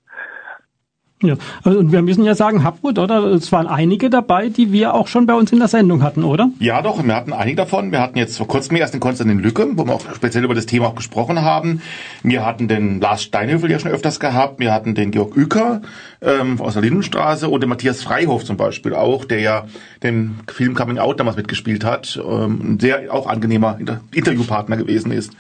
Ja, 1.21 1.35
also, 1.65 1.81
und 1.81 1.91
wir 1.91 2.01
müssen 2.03 2.23
ja 2.23 2.37
sagen, 2.37 2.63
Hapwood, 2.63 2.97
oder? 2.97 3.25
Es 3.25 3.51
waren 3.51 3.67
einige 3.67 4.09
dabei, 4.09 4.51
die 4.51 4.71
wir 4.71 4.95
auch 4.95 5.09
schon 5.09 5.27
bei 5.27 5.35
uns 5.35 5.51
in 5.51 5.59
der 5.59 5.67
Sendung 5.67 6.05
hatten, 6.05 6.23
oder? 6.23 6.51
Ja, 6.61 6.81
doch, 6.81 7.03
wir 7.03 7.15
hatten 7.15 7.33
einige 7.33 7.57
davon. 7.57 7.91
Wir 7.91 8.01
hatten 8.01 8.19
jetzt 8.19 8.37
vor 8.37 8.47
kurzem 8.47 8.77
erst 8.77 8.95
den 8.95 9.01
Konstantin 9.01 9.41
Lücke, 9.41 9.67
wo 9.75 9.85
wir 9.85 9.95
auch 9.95 10.15
speziell 10.15 10.45
über 10.45 10.55
das 10.55 10.67
Thema 10.67 10.87
auch 10.87 10.95
gesprochen 10.95 11.43
haben. 11.43 11.83
Wir 12.23 12.47
hatten 12.47 12.69
den 12.69 13.01
Lars 13.01 13.25
Steinhöfel 13.25 13.69
ja 13.69 13.81
schon 13.81 13.91
öfters 13.91 14.21
gehabt. 14.21 14.61
Wir 14.61 14.73
hatten 14.73 14.95
den 14.95 15.11
Georg 15.11 15.37
Uecker 15.37 15.83
ähm, 16.21 16.61
aus 16.61 16.75
der 16.75 16.83
Lindenstraße 16.83 17.49
und 17.49 17.63
den 17.63 17.69
Matthias 17.69 18.01
Freihof 18.01 18.45
zum 18.45 18.57
Beispiel 18.57 18.95
auch, 18.95 19.25
der 19.25 19.41
ja 19.41 19.67
den 20.05 20.39
Film 20.47 20.75
Coming 20.75 20.99
Out 20.99 21.19
damals 21.19 21.37
mitgespielt 21.37 21.85
hat. 21.85 22.17
Ähm, 22.25 22.75
ein 22.75 22.81
sehr 22.81 23.13
auch 23.13 23.27
angenehmer 23.27 23.77
Inter 23.81 24.01
Interviewpartner 24.13 24.77
gewesen 24.77 25.11
ist. 25.11 25.33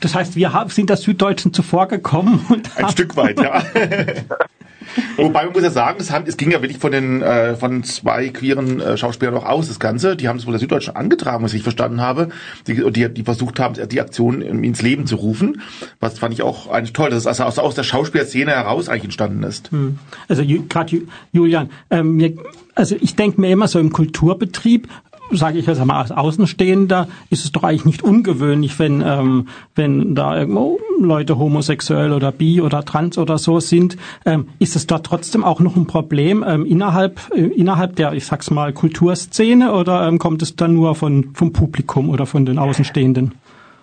Das 0.00 0.14
heißt, 0.14 0.36
wir 0.36 0.52
haben, 0.52 0.70
sind 0.70 0.90
der 0.90 0.96
Süddeutschen 0.96 1.52
zuvorgekommen. 1.52 2.40
Ein 2.76 2.88
Stück 2.88 3.16
weit, 3.16 3.40
ja. 3.40 3.62
Wobei 5.16 5.44
man 5.44 5.52
muss 5.52 5.62
ja 5.62 5.70
sagen, 5.70 5.96
es, 6.00 6.10
haben, 6.10 6.24
es 6.26 6.36
ging 6.36 6.50
ja 6.50 6.60
wirklich 6.62 6.78
von 6.78 6.92
den 6.92 7.22
äh, 7.22 7.56
von 7.56 7.82
zwei 7.84 8.28
queeren 8.28 8.80
äh, 8.80 8.96
Schauspielern 8.96 9.34
auch 9.36 9.44
aus, 9.44 9.68
das 9.68 9.80
Ganze. 9.80 10.16
Die 10.16 10.28
haben 10.28 10.38
es 10.38 10.46
wohl 10.46 10.52
der 10.52 10.60
Süddeutschen 10.60 10.94
angetragen, 10.94 11.44
was 11.44 11.54
ich 11.54 11.62
verstanden 11.62 12.00
habe. 12.00 12.28
Die, 12.66 12.74
die, 12.92 13.08
die 13.08 13.22
versucht 13.22 13.60
haben, 13.60 13.74
die 13.88 14.00
Aktion 14.00 14.42
ins 14.42 14.82
Leben 14.82 15.06
zu 15.06 15.16
rufen. 15.16 15.62
Was 16.00 16.18
fand 16.18 16.34
ich 16.34 16.42
auch 16.42 16.68
eigentlich 16.68 16.92
toll, 16.92 17.10
dass 17.10 17.20
es 17.20 17.26
also 17.26 17.44
aus, 17.44 17.58
aus 17.58 17.74
der 17.74 17.82
Schauspielerszene 17.82 18.52
heraus 18.52 18.88
eigentlich 18.88 19.04
entstanden 19.04 19.42
ist. 19.42 19.70
Hm. 19.70 19.98
Also 20.28 20.44
gerade 20.44 21.02
Julian, 21.32 21.70
ähm, 21.90 22.38
also 22.74 22.96
ich 23.00 23.16
denke 23.16 23.40
mir 23.40 23.50
immer 23.50 23.68
so 23.68 23.78
im 23.78 23.92
Kulturbetrieb, 23.92 24.88
sage 25.30 25.58
ich 25.58 25.66
jetzt 25.66 25.80
einmal 25.80 26.00
als 26.02 26.12
Außenstehender, 26.12 27.08
ist 27.30 27.44
es 27.44 27.52
doch 27.52 27.62
eigentlich 27.62 27.84
nicht 27.84 28.02
ungewöhnlich, 28.02 28.78
wenn, 28.78 29.02
ähm, 29.04 29.48
wenn 29.74 30.14
da 30.14 30.38
irgendwo 30.38 30.78
Leute 31.00 31.38
homosexuell 31.38 32.12
oder 32.12 32.32
bi 32.32 32.60
oder 32.60 32.84
trans 32.84 33.18
oder 33.18 33.38
so 33.38 33.60
sind. 33.60 33.96
Ähm, 34.24 34.48
ist 34.58 34.76
es 34.76 34.86
dort 34.86 35.06
trotzdem 35.06 35.44
auch 35.44 35.60
noch 35.60 35.76
ein 35.76 35.86
Problem 35.86 36.44
ähm, 36.46 36.66
innerhalb, 36.66 37.20
äh, 37.34 37.40
innerhalb 37.40 37.96
der, 37.96 38.12
ich 38.12 38.26
sag's 38.26 38.50
mal, 38.50 38.72
Kulturszene 38.72 39.72
oder 39.72 40.06
ähm, 40.06 40.18
kommt 40.18 40.42
es 40.42 40.56
dann 40.56 40.74
nur 40.74 40.94
von, 40.94 41.30
vom 41.34 41.52
Publikum 41.52 42.08
oder 42.08 42.26
von 42.26 42.46
den 42.46 42.58
Außenstehenden? 42.58 43.32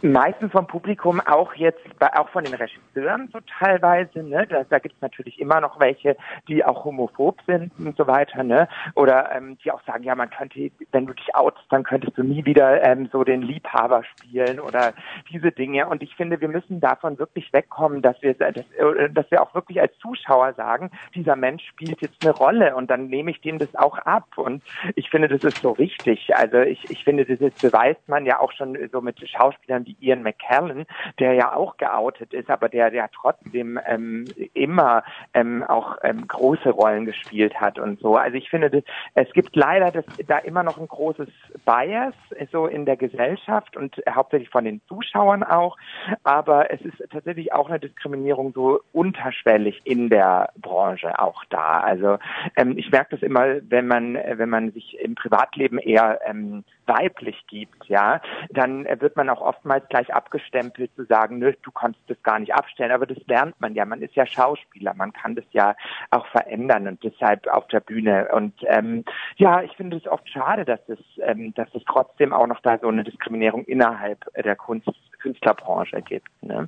Meistens 0.04 0.52
vom 0.52 0.68
Publikum 0.68 1.20
auch 1.22 1.54
jetzt, 1.56 1.82
auch 2.16 2.30
von 2.30 2.44
den 2.44 2.54
Regisseuren 2.54 3.30
so 3.32 3.40
teilweise, 3.60 4.24
ne? 4.24 4.48
Da, 4.48 4.64
da 4.64 4.80
gibt 4.80 4.96
es 4.96 5.02
natürlich 5.02 5.40
immer 5.40 5.62
noch 5.62 5.80
welche, 5.80 6.18
die 6.48 6.64
auch 6.64 6.86
homophob 6.86 7.40
sind 7.46 7.72
und 7.80 7.96
so 7.98 8.08
weiter, 8.08 8.44
ne? 8.44 8.68
Oder 8.96 9.36
ähm, 9.36 9.58
die 9.64 9.72
auch 9.72 9.82
sagen, 9.84 10.04
ja, 10.04 10.16
man 10.16 10.30
könnte, 10.30 10.72
wenn 10.92 11.06
du 11.06 11.14
dich 11.14 11.36
outst, 11.36 11.64
dann 11.70 11.84
könntest 11.84 12.18
du 12.18 12.24
nie 12.24 12.46
wieder 12.46 12.84
ähm, 12.84 13.10
so 13.12 13.24
den 13.24 13.42
Liebhaber 13.42 14.04
spielen 14.04 14.60
oder 14.60 14.94
diese 15.32 15.52
Dinge. 15.52 15.88
Und 15.88 16.04
ich 16.04 16.16
finde, 16.16 16.42
wir 16.42 16.50
müssen 16.50 16.80
davon 16.80 17.20
wirklich 17.20 17.52
wegkommen, 17.54 18.02
dass 18.02 18.22
wir, 18.22 18.34
dass, 18.34 18.56
äh, 18.78 19.10
dass 19.10 19.30
wir 19.32 19.42
auch 19.42 19.54
wirklich 19.54 19.80
als 19.80 19.98
Zuschauer 20.00 20.54
sagen, 20.54 20.92
dieser 21.16 21.36
Mensch 21.36 21.66
spielt 21.68 22.02
jetzt 22.02 22.26
eine 22.26 22.34
Rolle 22.34 22.76
und 22.76 22.90
dann 22.90 23.08
nehme 23.08 23.32
ich 23.32 23.42
dem 23.42 23.60
das 23.60 23.74
auch 23.76 23.98
ab. 24.00 24.38
Und 24.38 24.64
ich 24.96 25.10
finde, 25.10 25.28
das 25.28 25.44
ist 25.44 25.62
so 25.62 25.72
richtig. 25.72 26.36
Also 26.36 26.60
ich, 26.60 26.90
ich 26.90 27.04
finde, 27.04 27.26
das 27.26 27.40
ist, 27.40 27.62
beweist 27.62 28.08
man 28.08 28.26
ja 28.26 28.40
auch 28.40 28.52
schon 28.52 28.78
so 28.92 29.02
mit 29.02 29.20
Schauspielern, 29.28 29.86
wie 29.92 30.08
Ian 30.08 30.24
McKellen, 30.24 30.86
der 31.20 31.34
ja 31.34 31.54
auch 31.56 31.78
geoutet 31.78 32.34
ist, 32.34 32.50
aber 32.50 32.70
der, 32.70 32.92
der 32.92 33.10
trotzdem 33.12 33.80
ähm, 33.86 34.26
immer 34.54 35.04
ähm, 35.34 35.64
auch 35.64 35.98
ähm, 36.04 36.28
große 36.28 36.70
Rollen 36.70 37.06
gespielt 37.06 37.60
hat 37.60 37.80
und 37.80 38.00
so. 38.00 38.16
Also 38.16 38.38
ich 38.38 38.50
finde, 38.50 38.84
es 39.16 39.32
gibt 39.34 39.56
leider 39.56 39.92
das, 39.92 40.06
da 40.28 40.38
immer 40.40 40.64
noch 40.64 40.78
ein 40.78 40.88
großes 40.88 41.30
Bias 41.66 42.14
so 42.52 42.68
in 42.68 42.86
der 42.86 42.98
Gesellschaft 42.98 43.78
und 43.78 43.96
hauptsächlich 44.10 44.50
von 44.50 44.66
den 44.66 44.82
Zuschauern 44.88 45.44
auch. 45.44 45.78
Aber 46.24 46.72
es 46.72 46.82
ist 46.82 47.04
tatsächlich 47.12 47.54
auch 47.54 47.70
eine 47.70 47.80
Diskriminierung 47.80 48.54
so 48.54 48.82
unterschwellig 48.94 49.82
in 49.84 50.10
der 50.10 50.50
Branche 50.58 51.20
auch 51.20 51.44
da. 51.50 51.80
Also 51.80 52.18
ähm, 52.56 52.78
ich 52.78 52.92
merke 52.92 53.16
das 53.16 53.22
immer, 53.22 53.58
wenn 53.70 53.88
man 53.88 54.16
wenn 54.16 54.50
man 54.50 54.72
sich 54.72 55.00
im 55.00 55.16
Privatleben 55.16 55.78
eher 55.78 56.20
ähm, 56.26 56.64
weiblich 56.86 57.46
gibt, 57.48 57.86
ja, 57.86 58.22
dann 58.50 58.86
wird 59.00 59.16
man 59.16 59.30
auch 59.30 59.42
oftmals 59.42 59.81
gleich 59.90 60.14
abgestempelt 60.14 60.92
zu 60.96 61.06
sagen, 61.06 61.40
nö, 61.40 61.54
du 61.62 61.72
kannst 61.72 62.00
das 62.08 62.22
gar 62.24 62.40
nicht 62.40 62.54
abstellen. 62.54 62.92
Aber 62.92 63.06
das 63.06 63.18
lernt 63.28 63.60
man 63.60 63.74
ja. 63.74 63.86
Man 63.86 64.02
ist 64.02 64.16
ja 64.16 64.26
Schauspieler. 64.26 64.94
Man 64.94 65.14
kann 65.14 65.36
das 65.36 65.46
ja 65.52 65.76
auch 66.10 66.26
verändern 66.28 66.88
und 66.88 67.04
deshalb 67.04 67.48
auf 67.48 67.68
der 67.68 67.80
Bühne. 67.80 68.30
Und 68.34 68.54
ähm, 68.66 69.04
ja, 69.38 69.62
ich 69.62 69.72
finde 69.74 69.98
es 69.98 70.08
oft 70.08 70.28
schade, 70.30 70.66
dass 70.66 70.80
es, 70.88 71.00
ähm, 71.22 71.54
dass 71.56 71.74
es 71.74 71.84
trotzdem 71.86 72.34
auch 72.34 72.48
noch 72.48 72.60
da 72.62 72.78
so 72.78 72.88
eine 72.88 73.04
Diskriminierung 73.04 73.66
innerhalb 73.66 74.26
der 74.36 74.56
Kunst, 74.56 74.90
Künstlerbranche 75.20 76.02
gibt. 76.02 76.30
Ne? 76.42 76.68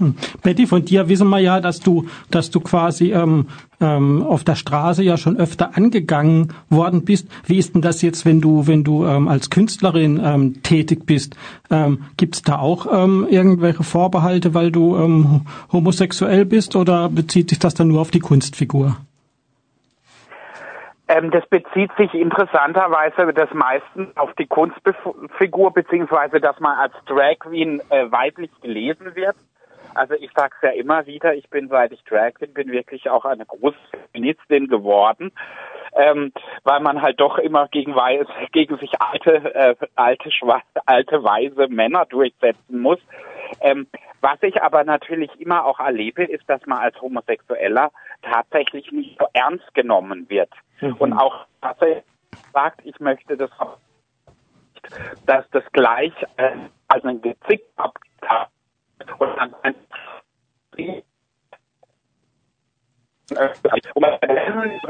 Hm. 0.00 0.16
Betty, 0.42 0.66
von 0.66 0.82
dir 0.82 1.08
wissen 1.08 1.28
wir 1.28 1.40
ja, 1.40 1.60
dass 1.60 1.80
du, 1.80 2.06
dass 2.30 2.50
du 2.50 2.60
quasi 2.60 3.12
ähm, 3.12 3.48
ähm, 3.80 4.22
auf 4.22 4.44
der 4.44 4.54
Straße 4.54 5.02
ja 5.02 5.18
schon 5.18 5.36
öfter 5.36 5.76
angegangen 5.76 6.54
worden 6.70 7.04
bist. 7.04 7.28
Wie 7.44 7.58
ist 7.58 7.74
denn 7.74 7.82
das 7.82 8.00
jetzt, 8.00 8.24
wenn 8.24 8.40
du, 8.40 8.66
wenn 8.66 8.82
du 8.82 9.04
ähm, 9.04 9.28
als 9.28 9.50
Künstlerin 9.50 10.18
ähm, 10.24 10.62
tätig 10.62 11.04
bist? 11.04 11.36
Ähm, 11.70 12.04
Gibt 12.16 12.36
es 12.36 12.42
da 12.42 12.58
auch 12.58 12.86
ähm, 12.90 13.26
irgendwelche 13.28 13.82
Vorbehalte, 13.82 14.54
weil 14.54 14.72
du 14.72 14.96
ähm, 14.96 15.42
homosexuell 15.70 16.46
bist, 16.46 16.76
oder 16.76 17.10
bezieht 17.10 17.50
sich 17.50 17.58
das 17.58 17.74
dann 17.74 17.88
nur 17.88 18.00
auf 18.00 18.10
die 18.10 18.20
Kunstfigur? 18.20 18.96
Ähm, 21.08 21.30
das 21.32 21.44
bezieht 21.48 21.90
sich 21.98 22.14
interessanterweise 22.14 23.32
das 23.34 23.52
meistens 23.52 24.16
auf 24.16 24.32
die 24.38 24.46
Kunstfigur, 24.46 25.72
beziehungsweise 25.72 26.40
dass 26.40 26.58
man 26.60 26.78
als 26.78 26.94
Drag 27.06 27.38
Queen 27.40 27.82
äh, 27.90 28.10
weiblich 28.10 28.50
gelesen 28.62 29.14
wird. 29.16 29.34
Also 29.94 30.14
ich 30.14 30.30
sage 30.34 30.54
es 30.56 30.62
ja 30.62 30.70
immer 30.70 31.06
wieder, 31.06 31.34
ich 31.34 31.48
bin, 31.50 31.68
seit 31.68 31.92
ich 31.92 32.02
Drag 32.04 32.34
bin, 32.38 32.52
bin 32.52 32.72
wirklich 32.72 33.08
auch 33.10 33.24
eine 33.24 33.46
große 33.46 33.76
Feministin 34.12 34.68
geworden, 34.68 35.32
ähm, 35.94 36.32
weil 36.64 36.80
man 36.80 37.02
halt 37.02 37.20
doch 37.20 37.38
immer 37.38 37.68
gegen, 37.68 37.94
gegen 38.52 38.78
sich 38.78 38.92
alte, 39.00 39.54
äh, 39.54 39.74
alte, 39.96 40.30
alte, 40.86 41.24
weise 41.24 41.68
Männer 41.68 42.06
durchsetzen 42.06 42.80
muss. 42.80 42.98
Ähm, 43.60 43.86
was 44.20 44.42
ich 44.42 44.62
aber 44.62 44.84
natürlich 44.84 45.30
immer 45.40 45.64
auch 45.64 45.80
erlebe, 45.80 46.24
ist, 46.24 46.48
dass 46.48 46.64
man 46.66 46.78
als 46.78 47.00
Homosexueller 47.00 47.90
tatsächlich 48.22 48.92
nicht 48.92 49.18
so 49.18 49.26
ernst 49.32 49.74
genommen 49.74 50.28
wird. 50.28 50.50
Mhm. 50.80 50.94
Und 50.98 51.12
auch 51.14 51.46
tatsächlich 51.62 52.04
sagt, 52.52 52.80
ich 52.84 52.98
möchte 53.00 53.36
das 53.36 53.50
dass 55.26 55.48
das 55.50 55.64
gleich 55.72 56.12
äh, 56.36 56.52
als 56.88 57.04
ein 57.04 57.20
Gezick 57.20 57.62
und 57.76 57.92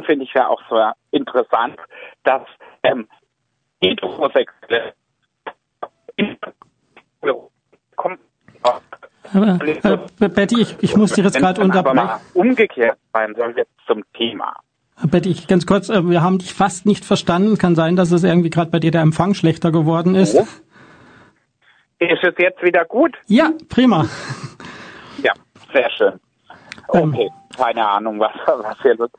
finde 0.06 0.24
ich 0.24 0.32
ja 0.34 0.48
auch 0.48 0.62
so 0.68 0.76
interessant, 1.10 1.76
dass 2.24 2.42
ähm, 2.82 3.08
heterosexuelle 3.82 4.94
aber, 9.32 9.58
äh, 10.20 10.28
Betty, 10.28 10.60
ich, 10.60 10.76
ich 10.80 10.96
muss 10.96 11.12
dich 11.12 11.24
jetzt 11.24 11.38
gerade 11.38 11.60
unterbrechen. 11.60 12.08
Umgekehrt 12.34 12.98
sein 13.12 13.34
soll 13.36 13.54
jetzt 13.56 13.70
zum 13.86 14.02
Thema. 14.14 14.54
Betty, 15.08 15.30
ich, 15.30 15.46
ganz 15.46 15.66
kurz, 15.66 15.88
äh, 15.88 16.08
wir 16.08 16.22
haben 16.22 16.38
dich 16.38 16.52
fast 16.52 16.86
nicht 16.86 17.04
verstanden. 17.04 17.56
Kann 17.56 17.74
sein, 17.74 17.96
dass 17.96 18.10
es 18.10 18.24
irgendwie 18.24 18.50
gerade 18.50 18.70
bei 18.70 18.78
dir 18.78 18.90
der 18.90 19.02
Empfang 19.02 19.34
schlechter 19.34 19.70
geworden 19.70 20.14
ist. 20.14 20.34
Oh. 20.34 20.46
Ist 22.00 22.24
es 22.24 22.34
jetzt 22.38 22.62
wieder 22.62 22.86
gut? 22.86 23.14
Ja, 23.26 23.50
prima. 23.68 24.06
Ja, 25.22 25.34
sehr 25.72 25.90
schön. 25.90 26.12
Ähm, 26.94 27.10
okay, 27.10 27.24
ähm, 27.24 27.56
keine 27.56 27.86
Ahnung, 27.86 28.18
was, 28.18 28.32
was 28.46 28.80
hier 28.80 28.94
los 28.96 29.10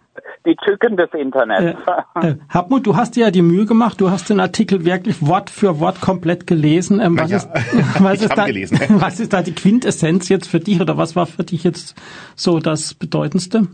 Die 0.45 0.55
Tücken 0.55 0.97
des 0.97 1.13
Internets. 1.13 1.79
Äh, 2.15 2.27
äh, 2.27 2.35
Hartmut, 2.49 2.87
du 2.87 2.95
hast 2.95 3.15
dir 3.15 3.25
ja 3.25 3.31
die 3.31 3.43
Mühe 3.43 3.67
gemacht, 3.67 4.01
du 4.01 4.09
hast 4.09 4.31
den 4.31 4.39
Artikel 4.39 4.83
wirklich 4.83 5.25
Wort 5.25 5.51
für 5.51 5.79
Wort 5.79 6.01
komplett 6.01 6.47
gelesen. 6.47 6.99
Ähm, 6.99 7.19
was, 7.19 7.29
ja, 7.29 7.37
ist, 7.37 7.49
was, 7.99 8.21
ist 8.23 8.35
da, 8.35 8.45
gelesen. 8.45 8.79
was 8.99 9.19
ist 9.19 9.31
da 9.31 9.43
die 9.43 9.53
Quintessenz 9.53 10.27
jetzt 10.29 10.47
für 10.47 10.59
dich 10.59 10.81
oder 10.81 10.97
was 10.97 11.15
war 11.15 11.27
für 11.27 11.43
dich 11.43 11.63
jetzt 11.63 11.95
so 12.35 12.59
das 12.59 12.95
Bedeutendste? 12.95 13.67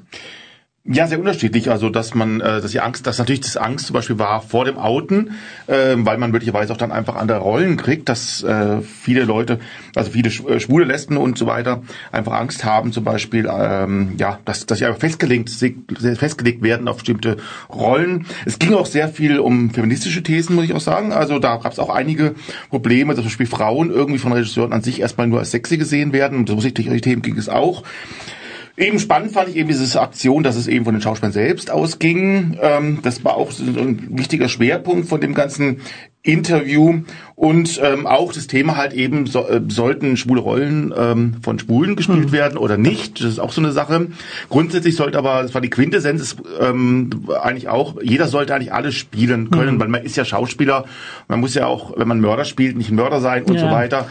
Ja, 0.89 1.05
sehr 1.05 1.19
unterschiedlich. 1.19 1.69
Also, 1.69 1.89
dass 1.89 2.15
man, 2.15 2.39
äh, 2.39 2.61
dass 2.61 2.71
die 2.71 2.79
Angst, 2.79 3.05
dass 3.07 3.17
natürlich 3.17 3.41
das 3.41 3.57
Angst 3.57 3.87
zum 3.87 3.93
Beispiel 3.93 4.19
war 4.19 4.41
vor 4.41 4.63
dem 4.63 4.77
Outen, 4.77 5.31
äh, 5.67 5.95
weil 5.97 6.17
man 6.17 6.31
möglicherweise 6.31 6.71
auch 6.71 6.77
dann 6.77 6.93
einfach 6.93 7.17
andere 7.17 7.39
Rollen 7.39 7.75
kriegt, 7.75 8.07
dass 8.07 8.41
äh, 8.41 8.79
viele 8.81 9.25
Leute, 9.25 9.59
also 9.95 10.11
viele 10.11 10.29
äh, 10.29 10.61
schwule 10.61 10.85
Lesben 10.85 11.17
und 11.17 11.37
so 11.37 11.45
weiter, 11.45 11.81
einfach 12.13 12.31
Angst 12.31 12.63
haben, 12.63 12.93
zum 12.93 13.03
Beispiel, 13.03 13.49
ähm, 13.51 14.13
ja, 14.17 14.39
dass, 14.45 14.65
dass 14.65 14.79
sie 14.79 14.85
einfach 14.85 15.01
festgelegt, 15.01 15.49
festgelegt 15.99 16.63
werden 16.63 16.87
auf 16.87 16.97
bestimmte 16.97 17.35
Rollen. 17.69 18.25
Es 18.45 18.57
ging 18.57 18.73
auch 18.73 18.85
sehr 18.85 19.09
viel 19.09 19.39
um 19.39 19.71
feministische 19.71 20.23
Thesen, 20.23 20.55
muss 20.55 20.63
ich 20.63 20.73
auch 20.73 20.79
sagen. 20.79 21.11
Also 21.11 21.37
da 21.39 21.57
gab 21.57 21.73
es 21.73 21.79
auch 21.79 21.89
einige 21.89 22.35
Probleme, 22.69 23.13
dass 23.13 23.23
zum 23.23 23.25
Beispiel 23.25 23.47
Frauen 23.47 23.91
irgendwie 23.91 24.19
von 24.19 24.31
Regisseuren 24.31 24.71
an 24.71 24.83
sich 24.83 25.01
erstmal 25.01 25.27
nur 25.27 25.39
als 25.39 25.51
sexy 25.51 25.75
gesehen 25.75 26.13
werden. 26.13 26.37
Und 26.37 26.47
so 26.47 26.57
solche 26.61 26.73
Themen 26.73 27.21
ging 27.21 27.37
es 27.37 27.49
auch. 27.49 27.83
Eben 28.77 28.99
spannend 28.99 29.31
fand 29.31 29.49
ich 29.49 29.55
eben 29.55 29.69
diese 29.69 29.99
Aktion, 29.99 30.43
dass 30.43 30.55
es 30.55 30.67
eben 30.67 30.85
von 30.85 30.93
den 30.93 31.01
Schauspielern 31.01 31.33
selbst 31.33 31.71
ausging. 31.71 32.59
Ähm, 32.61 32.99
das 33.01 33.23
war 33.23 33.35
auch 33.35 33.49
so 33.49 33.63
ein 33.63 34.07
wichtiger 34.11 34.49
Schwerpunkt 34.49 35.07
von 35.09 35.19
dem 35.19 35.33
ganzen 35.33 35.81
Interview 36.21 37.01
und 37.35 37.79
ähm, 37.83 38.05
auch 38.05 38.33
das 38.33 38.47
Thema 38.47 38.75
halt 38.75 38.93
eben, 38.93 39.25
so, 39.25 39.47
äh, 39.47 39.61
sollten 39.69 40.17
schwule 40.17 40.41
Rollen 40.41 40.93
ähm, 40.95 41.35
von 41.41 41.57
Schwulen 41.57 41.95
gespielt 41.95 42.27
mhm. 42.27 42.31
werden 42.31 42.57
oder 42.57 42.77
nicht, 42.77 43.21
das 43.21 43.27
ist 43.27 43.39
auch 43.39 43.51
so 43.51 43.61
eine 43.61 43.71
Sache. 43.71 44.07
Grundsätzlich 44.49 44.95
sollte 44.95 45.17
aber, 45.17 45.41
das 45.41 45.53
war 45.53 45.61
die 45.61 45.69
Quintessenz, 45.69 46.21
ist, 46.21 46.37
ähm, 46.59 47.29
eigentlich 47.41 47.69
auch, 47.69 47.95
jeder 48.01 48.27
sollte 48.27 48.53
eigentlich 48.53 48.73
alles 48.73 48.95
spielen 48.95 49.49
können, 49.49 49.75
mhm. 49.75 49.79
weil 49.79 49.87
man 49.87 50.03
ist 50.03 50.17
ja 50.17 50.25
Schauspieler, 50.25 50.85
man 51.27 51.39
muss 51.39 51.53
ja 51.55 51.65
auch, 51.65 51.97
wenn 51.97 52.07
man 52.07 52.19
Mörder 52.19 52.45
spielt, 52.45 52.77
nicht 52.77 52.91
Mörder 52.91 53.21
sein 53.21 53.43
und 53.43 53.55
ja. 53.55 53.61
so 53.61 53.71
weiter. 53.71 54.07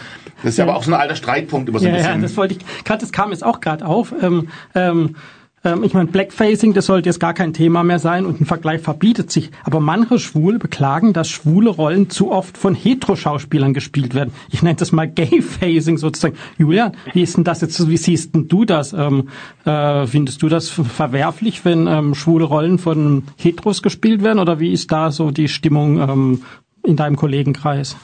Das 0.46 0.52
ist 0.52 0.58
ja, 0.58 0.64
aber 0.64 0.76
auch 0.76 0.84
so 0.84 0.92
ein 0.92 1.00
alter 1.00 1.16
Streitpunkt 1.16 1.68
über 1.68 1.80
so 1.80 1.86
ein 1.86 1.90
ja, 1.90 1.96
bisschen. 1.96 2.14
Ja, 2.14 2.22
das 2.22 2.36
wollte 2.36 2.54
ich, 2.54 2.84
gerade 2.84 3.00
das 3.00 3.10
kam 3.10 3.32
jetzt 3.32 3.44
auch 3.44 3.60
gerade 3.60 3.84
auf. 3.84 4.14
Ähm, 4.22 4.46
ähm, 4.76 5.16
ähm, 5.64 5.82
ich 5.82 5.92
meine, 5.92 6.06
Blackfacing, 6.06 6.72
das 6.72 6.86
sollte 6.86 7.08
jetzt 7.08 7.18
gar 7.18 7.34
kein 7.34 7.52
Thema 7.52 7.82
mehr 7.82 7.98
sein 7.98 8.24
und 8.24 8.40
ein 8.40 8.46
Vergleich 8.46 8.80
verbietet 8.80 9.32
sich. 9.32 9.50
Aber 9.64 9.80
manche 9.80 10.20
Schwule 10.20 10.60
beklagen, 10.60 11.12
dass 11.12 11.28
schwule 11.28 11.68
Rollen 11.68 12.10
zu 12.10 12.30
oft 12.30 12.56
von 12.56 12.76
Heteroschauspielern 12.76 13.74
gespielt 13.74 14.14
werden. 14.14 14.32
Ich 14.48 14.62
nenne 14.62 14.76
das 14.76 14.92
mal 14.92 15.10
Gayfacing 15.10 15.98
sozusagen. 15.98 16.36
Julian, 16.58 16.92
wie 17.12 17.22
ist 17.22 17.36
denn 17.36 17.42
das 17.42 17.60
jetzt, 17.60 17.88
wie 17.88 17.96
siehst 17.96 18.32
denn 18.36 18.46
du 18.46 18.64
das? 18.64 18.92
Ähm, 18.92 19.30
äh, 19.64 20.06
findest 20.06 20.42
du 20.42 20.48
das 20.48 20.68
verwerflich, 20.68 21.64
wenn 21.64 21.88
ähm, 21.88 22.14
schwule 22.14 22.44
Rollen 22.44 22.78
von 22.78 23.24
Heteros 23.34 23.82
gespielt 23.82 24.22
werden? 24.22 24.38
Oder 24.38 24.60
wie 24.60 24.70
ist 24.70 24.92
da 24.92 25.10
so 25.10 25.32
die 25.32 25.48
Stimmung 25.48 25.98
ähm, 25.98 26.42
in 26.84 26.94
deinem 26.94 27.16
Kollegenkreis? 27.16 27.96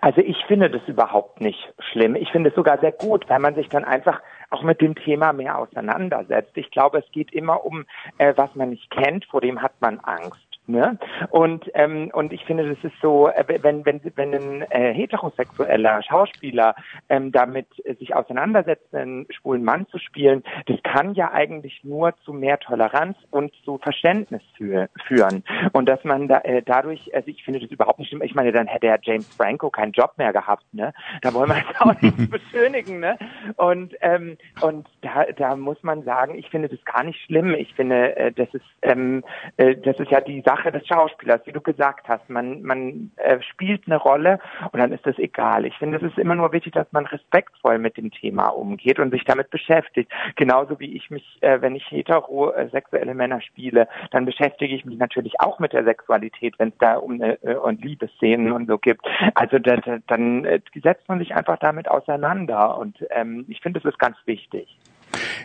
Also 0.00 0.20
ich 0.20 0.44
finde 0.46 0.70
das 0.70 0.82
überhaupt 0.86 1.40
nicht 1.40 1.72
schlimm. 1.78 2.14
Ich 2.16 2.30
finde 2.30 2.50
es 2.50 2.56
sogar 2.56 2.78
sehr 2.78 2.92
gut, 2.92 3.28
weil 3.28 3.38
man 3.38 3.54
sich 3.54 3.68
dann 3.68 3.84
einfach 3.84 4.20
auch 4.50 4.62
mit 4.62 4.80
dem 4.80 4.94
Thema 4.94 5.32
mehr 5.32 5.58
auseinandersetzt. 5.58 6.56
Ich 6.56 6.70
glaube, 6.70 6.98
es 6.98 7.12
geht 7.12 7.32
immer 7.32 7.64
um, 7.64 7.84
äh, 8.18 8.32
was 8.36 8.54
man 8.54 8.70
nicht 8.70 8.90
kennt, 8.90 9.24
vor 9.26 9.40
dem 9.40 9.62
hat 9.62 9.72
man 9.80 10.00
Angst. 10.00 10.43
Ne? 10.66 10.98
Und 11.28 11.70
ähm, 11.74 12.10
und 12.14 12.32
ich 12.32 12.42
finde, 12.46 12.66
das 12.66 12.82
ist 12.82 12.98
so, 13.02 13.28
äh, 13.28 13.44
wenn 13.60 13.84
wenn 13.84 14.00
wenn 14.14 14.34
ein 14.34 14.62
äh, 14.70 14.94
heterosexueller 14.94 16.02
Schauspieler 16.02 16.74
ähm, 17.10 17.32
damit 17.32 17.66
äh, 17.84 17.94
sich 17.96 18.14
auseinandersetzt, 18.14 18.94
einen 18.94 19.26
schwulen 19.30 19.62
Mann 19.62 19.86
zu 19.88 19.98
spielen, 19.98 20.42
das 20.64 20.82
kann 20.82 21.12
ja 21.12 21.32
eigentlich 21.32 21.84
nur 21.84 22.16
zu 22.24 22.32
mehr 22.32 22.58
Toleranz 22.58 23.18
und 23.30 23.52
zu 23.62 23.76
Verständnis 23.76 24.40
für, 24.56 24.88
führen. 25.06 25.44
Und 25.74 25.86
dass 25.86 26.02
man 26.02 26.28
da 26.28 26.38
äh, 26.38 26.62
dadurch, 26.64 27.14
also 27.14 27.28
ich 27.28 27.44
finde 27.44 27.60
das 27.60 27.70
überhaupt 27.70 27.98
nicht 27.98 28.08
schlimm. 28.08 28.22
Ich 28.22 28.34
meine, 28.34 28.50
dann 28.50 28.66
hätte 28.66 28.86
ja 28.86 28.96
James 29.02 29.28
Franco 29.36 29.68
keinen 29.68 29.92
Job 29.92 30.14
mehr 30.16 30.32
gehabt, 30.32 30.64
ne? 30.72 30.94
Da 31.20 31.34
wollen 31.34 31.50
wir 31.50 31.58
jetzt 31.58 31.78
auch 31.78 32.00
nicht 32.00 32.30
beschönigen, 32.30 33.00
ne? 33.00 33.18
Und 33.56 33.94
ähm, 34.00 34.38
und 34.62 34.88
da 35.02 35.26
da 35.36 35.56
muss 35.56 35.82
man 35.82 36.04
sagen, 36.04 36.36
ich 36.36 36.48
finde 36.48 36.70
das 36.70 36.82
gar 36.86 37.04
nicht 37.04 37.20
schlimm. 37.26 37.52
Ich 37.52 37.74
finde, 37.74 38.16
äh, 38.16 38.32
das 38.32 38.48
ist 38.54 38.64
ähm, 38.80 39.22
äh, 39.58 39.76
das 39.76 40.00
ist 40.00 40.10
ja 40.10 40.22
die 40.22 40.40
Sache 40.40 40.53
Sache 40.54 40.70
des 40.70 40.86
Schauspielers, 40.86 41.40
wie 41.46 41.52
du 41.52 41.60
gesagt 41.60 42.08
hast. 42.08 42.28
Man, 42.28 42.62
man 42.62 43.10
äh, 43.16 43.40
spielt 43.42 43.86
eine 43.86 43.96
Rolle 43.96 44.38
und 44.72 44.78
dann 44.80 44.92
ist 44.92 45.06
das 45.06 45.18
egal. 45.18 45.66
Ich 45.66 45.76
finde, 45.78 45.98
es 45.98 46.02
ist 46.02 46.18
immer 46.18 46.34
nur 46.34 46.52
wichtig, 46.52 46.74
dass 46.74 46.90
man 46.92 47.06
respektvoll 47.06 47.78
mit 47.78 47.96
dem 47.96 48.10
Thema 48.10 48.48
umgeht 48.48 48.98
und 48.98 49.10
sich 49.10 49.24
damit 49.24 49.50
beschäftigt. 49.50 50.10
Genauso 50.36 50.78
wie 50.78 50.96
ich 50.96 51.10
mich, 51.10 51.38
äh, 51.40 51.60
wenn 51.60 51.74
ich 51.74 51.90
heterosexuelle 51.90 53.14
Männer 53.14 53.40
spiele, 53.40 53.88
dann 54.12 54.26
beschäftige 54.26 54.74
ich 54.74 54.84
mich 54.84 54.98
natürlich 54.98 55.40
auch 55.40 55.58
mit 55.58 55.72
der 55.72 55.84
Sexualität, 55.84 56.54
wenn 56.58 56.68
es 56.68 56.78
da 56.78 56.96
um 56.96 57.20
äh, 57.20 57.36
und 57.54 57.84
Liebesszenen 57.84 58.52
und 58.52 58.68
so 58.68 58.78
gibt. 58.78 59.04
Also 59.34 59.58
da, 59.58 59.76
da, 59.76 59.98
dann 60.06 60.44
äh, 60.44 60.60
setzt 60.82 61.08
man 61.08 61.18
sich 61.18 61.34
einfach 61.34 61.58
damit 61.58 61.88
auseinander 61.88 62.78
und 62.78 63.04
ähm, 63.10 63.44
ich 63.48 63.60
finde, 63.60 63.80
das 63.80 63.92
ist 63.92 63.98
ganz 63.98 64.16
wichtig. 64.24 64.78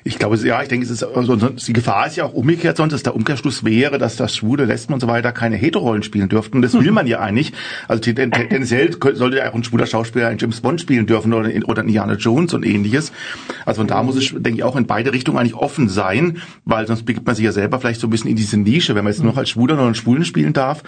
Ich 0.03 0.19
glaube, 0.19 0.37
ja, 0.37 0.61
ich 0.61 0.67
denke, 0.67 0.85
es 0.85 0.91
ist, 0.91 1.03
also, 1.03 1.35
die 1.35 1.73
Gefahr 1.73 2.07
ist 2.07 2.15
ja 2.15 2.25
auch 2.25 2.33
umgekehrt, 2.33 2.77
sonst 2.77 2.93
dass 2.93 3.03
der 3.03 3.15
Umkehrschluss 3.15 3.63
wäre, 3.63 3.97
dass 3.97 4.15
das 4.15 4.35
Schwule, 4.35 4.65
Lesben 4.65 4.93
und 4.93 4.99
so 4.99 5.07
weiter 5.07 5.31
keine 5.31 5.55
Heterollen 5.55 6.03
spielen 6.03 6.29
dürften. 6.29 6.61
Das 6.61 6.73
will 6.73 6.91
man 6.91 7.07
ja 7.07 7.19
eigentlich. 7.21 7.53
Also 7.87 8.01
tendenziell 8.01 8.95
sollte 9.13 9.37
ja 9.37 9.49
auch 9.49 9.55
ein 9.55 9.63
schwuler 9.63 9.85
Schauspieler 9.85 10.27
einen 10.27 10.39
James 10.39 10.61
Bond 10.61 10.81
spielen 10.81 11.05
dürfen 11.05 11.33
oder, 11.33 11.49
oder 11.67 11.81
Indiana 11.81 12.13
Jones 12.13 12.53
und 12.53 12.65
ähnliches. 12.65 13.11
Also 13.65 13.81
von 13.81 13.87
da 13.87 14.03
muss 14.03 14.15
es, 14.15 14.29
denke 14.31 14.55
ich, 14.59 14.63
auch 14.63 14.75
in 14.75 14.85
beide 14.87 15.13
Richtungen 15.13 15.37
eigentlich 15.37 15.55
offen 15.55 15.89
sein, 15.89 16.41
weil 16.65 16.87
sonst 16.87 17.03
begibt 17.03 17.25
man 17.25 17.35
sich 17.35 17.45
ja 17.45 17.51
selber 17.51 17.79
vielleicht 17.79 18.01
so 18.01 18.07
ein 18.07 18.09
bisschen 18.09 18.29
in 18.29 18.35
diese 18.35 18.57
Nische. 18.57 18.95
Wenn 18.95 19.03
man 19.03 19.13
jetzt 19.13 19.23
noch 19.23 19.37
als 19.37 19.49
Schwuler 19.49 19.75
oder 19.75 19.85
einen 19.85 19.95
Schwulen 19.95 20.25
spielen 20.25 20.53
darf, 20.53 20.83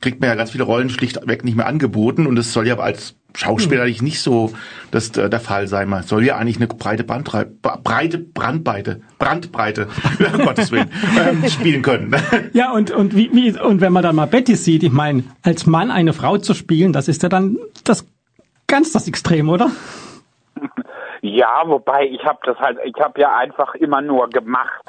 kriegt 0.00 0.20
man 0.20 0.28
ja 0.30 0.34
ganz 0.34 0.50
viele 0.50 0.64
Rollen 0.64 0.90
schlichtweg 0.90 1.44
nicht 1.44 1.56
mehr 1.56 1.66
angeboten 1.66 2.26
und 2.26 2.38
es 2.38 2.52
soll 2.52 2.66
ja 2.66 2.74
aber 2.74 2.84
als 2.84 3.16
Schauspieler 3.36 3.82
eigentlich 3.82 4.02
nicht 4.02 4.20
so 4.20 4.52
das 4.90 5.16
äh, 5.16 5.28
der 5.28 5.40
Fall 5.40 5.68
sein. 5.68 5.88
Man 5.88 6.02
soll 6.02 6.24
ja 6.24 6.36
eigentlich 6.36 6.56
eine 6.56 6.66
breite 6.68 7.04
Bandbreite, 7.04 7.50
breite 7.84 8.18
Brandbreite, 8.18 9.02
Brandbreite, 9.18 9.88
um 10.32 10.44
Gottes 10.44 10.72
Willen, 10.72 10.90
ähm, 11.20 11.44
spielen 11.48 11.82
können. 11.82 12.14
Ja, 12.52 12.72
und, 12.72 12.90
und 12.90 13.14
wie, 13.14 13.30
wie, 13.32 13.58
und 13.60 13.80
wenn 13.80 13.92
man 13.92 14.02
dann 14.02 14.16
mal 14.16 14.26
Betty 14.26 14.56
sieht, 14.56 14.82
ich 14.82 14.92
meine, 14.92 15.24
als 15.42 15.66
Mann 15.66 15.90
eine 15.90 16.12
Frau 16.12 16.38
zu 16.38 16.54
spielen, 16.54 16.92
das 16.92 17.08
ist 17.08 17.22
ja 17.22 17.28
dann 17.28 17.58
das 17.84 18.06
ganz 18.66 18.92
das 18.92 19.06
Extrem, 19.06 19.48
oder? 19.48 19.70
Ja, 21.22 21.62
wobei 21.66 22.06
ich 22.06 22.24
habe 22.24 22.38
das 22.44 22.58
halt, 22.58 22.78
ich 22.84 22.94
habe 23.00 23.20
ja 23.20 23.36
einfach 23.36 23.74
immer 23.74 24.00
nur 24.00 24.28
gemacht. 24.30 24.84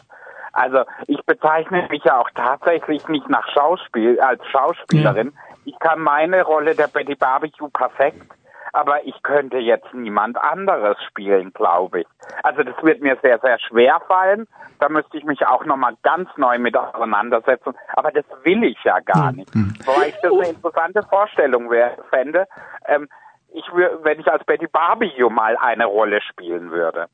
Also 0.57 0.79
ich 1.05 1.23
bezeichne 1.25 1.87
mich 1.89 2.03
ja 2.03 2.19
auch 2.19 2.29
tatsächlich 2.33 3.07
nicht 3.07 3.29
nach 3.29 3.47
Schauspiel 3.49 4.19
als 4.19 4.45
Schauspielerin. 4.47 5.27
Ja. 5.33 5.55
Ich 5.65 5.79
kann 5.79 5.99
meine 5.99 6.43
Rolle 6.43 6.73
der 6.75 6.87
Betty 6.87 7.15
Barbecue 7.15 7.69
perfekt 7.69 8.33
aber 8.77 9.05
ich 9.05 9.23
könnte 9.23 9.57
jetzt 9.57 9.91
niemand 9.93 10.37
anderes 10.37 10.97
spielen, 11.07 11.51
glaube 11.53 12.01
ich. 12.01 12.07
Also 12.43 12.61
das 12.61 12.75
wird 12.83 13.01
mir 13.01 13.17
sehr, 13.23 13.39
sehr 13.39 13.57
schwer 13.59 13.99
fallen. 14.07 14.47
Da 14.79 14.89
müsste 14.89 15.17
ich 15.17 15.23
mich 15.23 15.45
auch 15.47 15.65
nochmal 15.65 15.95
ganz 16.03 16.29
neu 16.37 16.59
mit 16.59 16.77
auseinandersetzen. 16.77 17.73
Aber 17.93 18.11
das 18.11 18.25
will 18.43 18.63
ich 18.63 18.77
ja 18.83 18.99
gar 18.99 19.31
nicht. 19.31 19.53
Mhm. 19.55 19.73
Wobei 19.83 20.09
ich 20.09 20.15
das 20.21 20.31
eine 20.31 20.49
interessante 20.49 21.01
Vorstellung 21.03 21.71
wäre, 21.71 21.97
fände. 22.11 22.47
Ähm, 22.85 23.07
ich 23.53 23.65
wenn 24.03 24.19
ich 24.19 24.27
als 24.27 24.43
Betty 24.45 24.67
Barbie 24.67 25.11
mal 25.29 25.57
eine 25.57 25.85
Rolle 25.85 26.19
spielen 26.21 26.71
würde. 26.71 27.07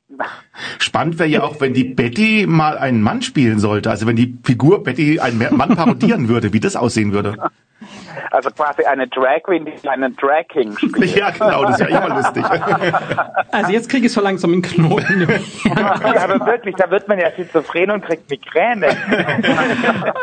Spannend 0.80 1.20
wäre 1.20 1.30
ja 1.30 1.44
auch, 1.44 1.60
wenn 1.62 1.74
die 1.74 1.84
Betty 1.84 2.46
mal 2.48 2.78
einen 2.78 3.02
Mann 3.02 3.22
spielen 3.22 3.60
sollte. 3.60 3.90
Also 3.90 4.08
wenn 4.08 4.16
die 4.16 4.38
Figur 4.44 4.84
Betty 4.84 5.20
einen 5.20 5.40
Mann 5.56 5.76
parodieren 5.76 6.28
würde, 6.28 6.54
wie 6.54 6.60
das 6.60 6.76
aussehen 6.76 7.14
würde. 7.14 7.38
Also 8.32 8.50
quasi 8.52 8.84
eine 8.84 9.08
Drag 9.08 9.44
Queen, 9.44 9.66
die 9.66 9.90
einen 9.90 10.16
Drag 10.16 10.48
King 10.50 10.78
spielt. 10.78 11.16
Ja, 11.16 11.30
genau, 11.32 11.66
das 11.66 11.80
ist 11.80 11.90
ja 11.90 12.04
immer 12.04 12.16
lustig. 12.16 12.44
Also 13.52 13.72
jetzt 13.72 13.88
kriege 13.88 14.08
ich 14.08 14.12
so 14.12 14.20
langsam 14.20 14.52
einen 14.52 14.64
Knoten. 14.64 15.28
ja, 15.66 16.24
aber 16.24 16.44
wirklich, 16.48 16.76
da 16.76 16.90
wird 16.90 17.08
man 17.08 17.20
ja 17.20 17.32
schizophren 17.36 17.92
und 17.92 18.04
kriegt 18.04 18.30
Migräne. 18.30 18.88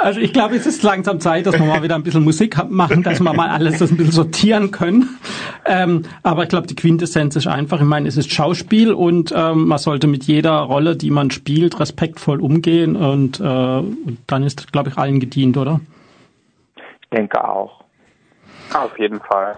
Also 0.00 0.20
ich 0.20 0.32
glaube, 0.32 0.56
es 0.56 0.66
ist 0.66 0.82
langsam 0.82 1.20
Zeit, 1.20 1.46
dass 1.46 1.58
wir 1.58 1.66
mal 1.66 1.82
wieder 1.82 1.94
ein 1.94 2.02
bisschen 2.02 2.24
Musik 2.24 2.56
machen, 2.68 3.02
dass 3.02 3.20
wir 3.20 3.32
mal 3.32 3.50
alles 3.50 3.78
das 3.78 3.90
ein 3.90 3.96
bisschen 3.96 4.12
sortieren 4.12 4.70
können. 4.70 5.18
Ähm, 5.64 6.04
aber 6.22 6.44
ich 6.44 6.48
glaube, 6.48 6.66
die 6.66 6.74
Quintessenz 6.74 7.36
ist 7.36 7.46
einfach, 7.46 7.80
ich 7.80 7.86
meine, 7.86 8.08
es 8.08 8.16
ist 8.16 8.32
Schauspiel 8.32 8.92
und 8.92 9.32
ähm, 9.36 9.68
man 9.68 9.78
sollte 9.78 10.06
mit 10.06 10.24
jeder 10.24 10.58
Rolle, 10.58 10.96
die 10.96 11.10
man 11.10 11.30
spielt, 11.30 11.78
respektvoll 11.78 12.40
umgehen 12.40 12.96
und, 12.96 13.40
äh, 13.40 13.42
und 13.42 14.18
dann 14.26 14.42
ist, 14.42 14.72
glaube 14.72 14.90
ich, 14.90 14.98
allen 14.98 15.20
gedient, 15.20 15.56
oder? 15.56 15.80
Denke 17.12 17.42
auch. 17.42 17.84
Auf 18.74 18.98
jeden 18.98 19.20
Fall. 19.20 19.56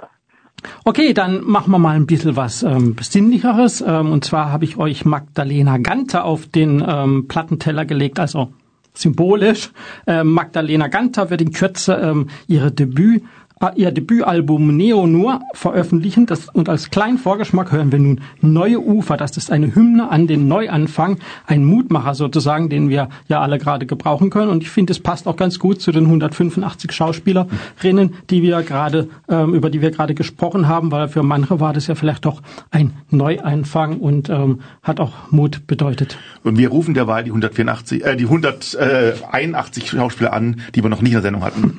Okay, 0.84 1.12
dann 1.12 1.42
machen 1.44 1.72
wir 1.72 1.78
mal 1.78 1.96
ein 1.96 2.06
bisschen 2.06 2.36
was 2.36 2.62
ähm, 2.62 2.94
Besinnlicheres. 2.94 3.80
Ähm, 3.80 4.12
und 4.12 4.24
zwar 4.24 4.52
habe 4.52 4.64
ich 4.64 4.76
euch 4.76 5.04
Magdalena 5.04 5.78
Ganter 5.78 6.24
auf 6.24 6.46
den 6.46 6.84
ähm, 6.86 7.26
Plattenteller 7.28 7.84
gelegt, 7.84 8.20
also 8.20 8.52
symbolisch. 8.94 9.72
Ähm, 10.06 10.32
Magdalena 10.32 10.88
Ganter 10.88 11.30
wird 11.30 11.40
in 11.40 11.52
Kürze 11.52 11.94
ähm, 11.94 12.28
ihre 12.46 12.70
Debüt 12.70 13.24
ihr 13.70 13.92
Debütalbum 13.92 14.76
Neo 14.76 15.06
Nur 15.06 15.40
veröffentlichen. 15.54 16.26
Das, 16.26 16.48
und 16.48 16.68
als 16.68 16.90
kleinen 16.90 17.16
Vorgeschmack 17.16 17.70
hören 17.70 17.92
wir 17.92 17.98
nun 18.00 18.20
Neue 18.40 18.80
Ufer. 18.80 19.16
Das 19.16 19.36
ist 19.36 19.52
eine 19.52 19.74
Hymne 19.74 20.10
an 20.10 20.26
den 20.26 20.48
Neuanfang, 20.48 21.18
ein 21.46 21.64
Mutmacher 21.64 22.14
sozusagen, 22.14 22.68
den 22.68 22.88
wir 22.88 23.08
ja 23.28 23.40
alle 23.40 23.58
gerade 23.58 23.86
gebrauchen 23.86 24.30
können. 24.30 24.50
Und 24.50 24.62
ich 24.62 24.70
finde, 24.70 24.92
es 24.92 25.00
passt 25.00 25.28
auch 25.28 25.36
ganz 25.36 25.58
gut 25.58 25.80
zu 25.80 25.92
den 25.92 26.06
185 26.06 26.90
Schauspielerinnen, 26.90 28.14
die 28.30 28.42
wir 28.42 28.62
gerade, 28.62 29.08
ähm, 29.28 29.54
über 29.54 29.70
die 29.70 29.80
wir 29.80 29.92
gerade 29.92 30.14
gesprochen 30.14 30.66
haben, 30.66 30.90
weil 30.90 31.08
für 31.08 31.22
manche 31.22 31.60
war 31.60 31.72
das 31.72 31.86
ja 31.86 31.94
vielleicht 31.94 32.24
doch 32.24 32.42
ein 32.70 32.92
Neuanfang 33.10 33.98
und 33.98 34.28
ähm, 34.28 34.60
hat 34.82 34.98
auch 34.98 35.30
Mut 35.30 35.66
bedeutet. 35.68 36.18
Und 36.42 36.58
wir 36.58 36.68
rufen 36.68 36.94
derweil 36.94 37.22
die 37.22 37.30
184, 37.30 38.04
äh, 38.04 38.16
die 38.16 38.24
181 38.24 39.90
Schauspieler 39.90 40.32
an, 40.32 40.60
die 40.74 40.82
wir 40.82 40.90
noch 40.90 41.00
nicht 41.00 41.12
in 41.12 41.16
der 41.16 41.22
Sendung 41.22 41.44
hatten. 41.44 41.76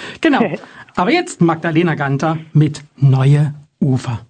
genau. 0.20 0.44
Aber 0.96 1.10
jetzt 1.10 1.40
Magdalena 1.40 1.96
Ganter 1.96 2.38
mit 2.52 2.82
Neue 2.96 3.52
Ufer. 3.80 4.20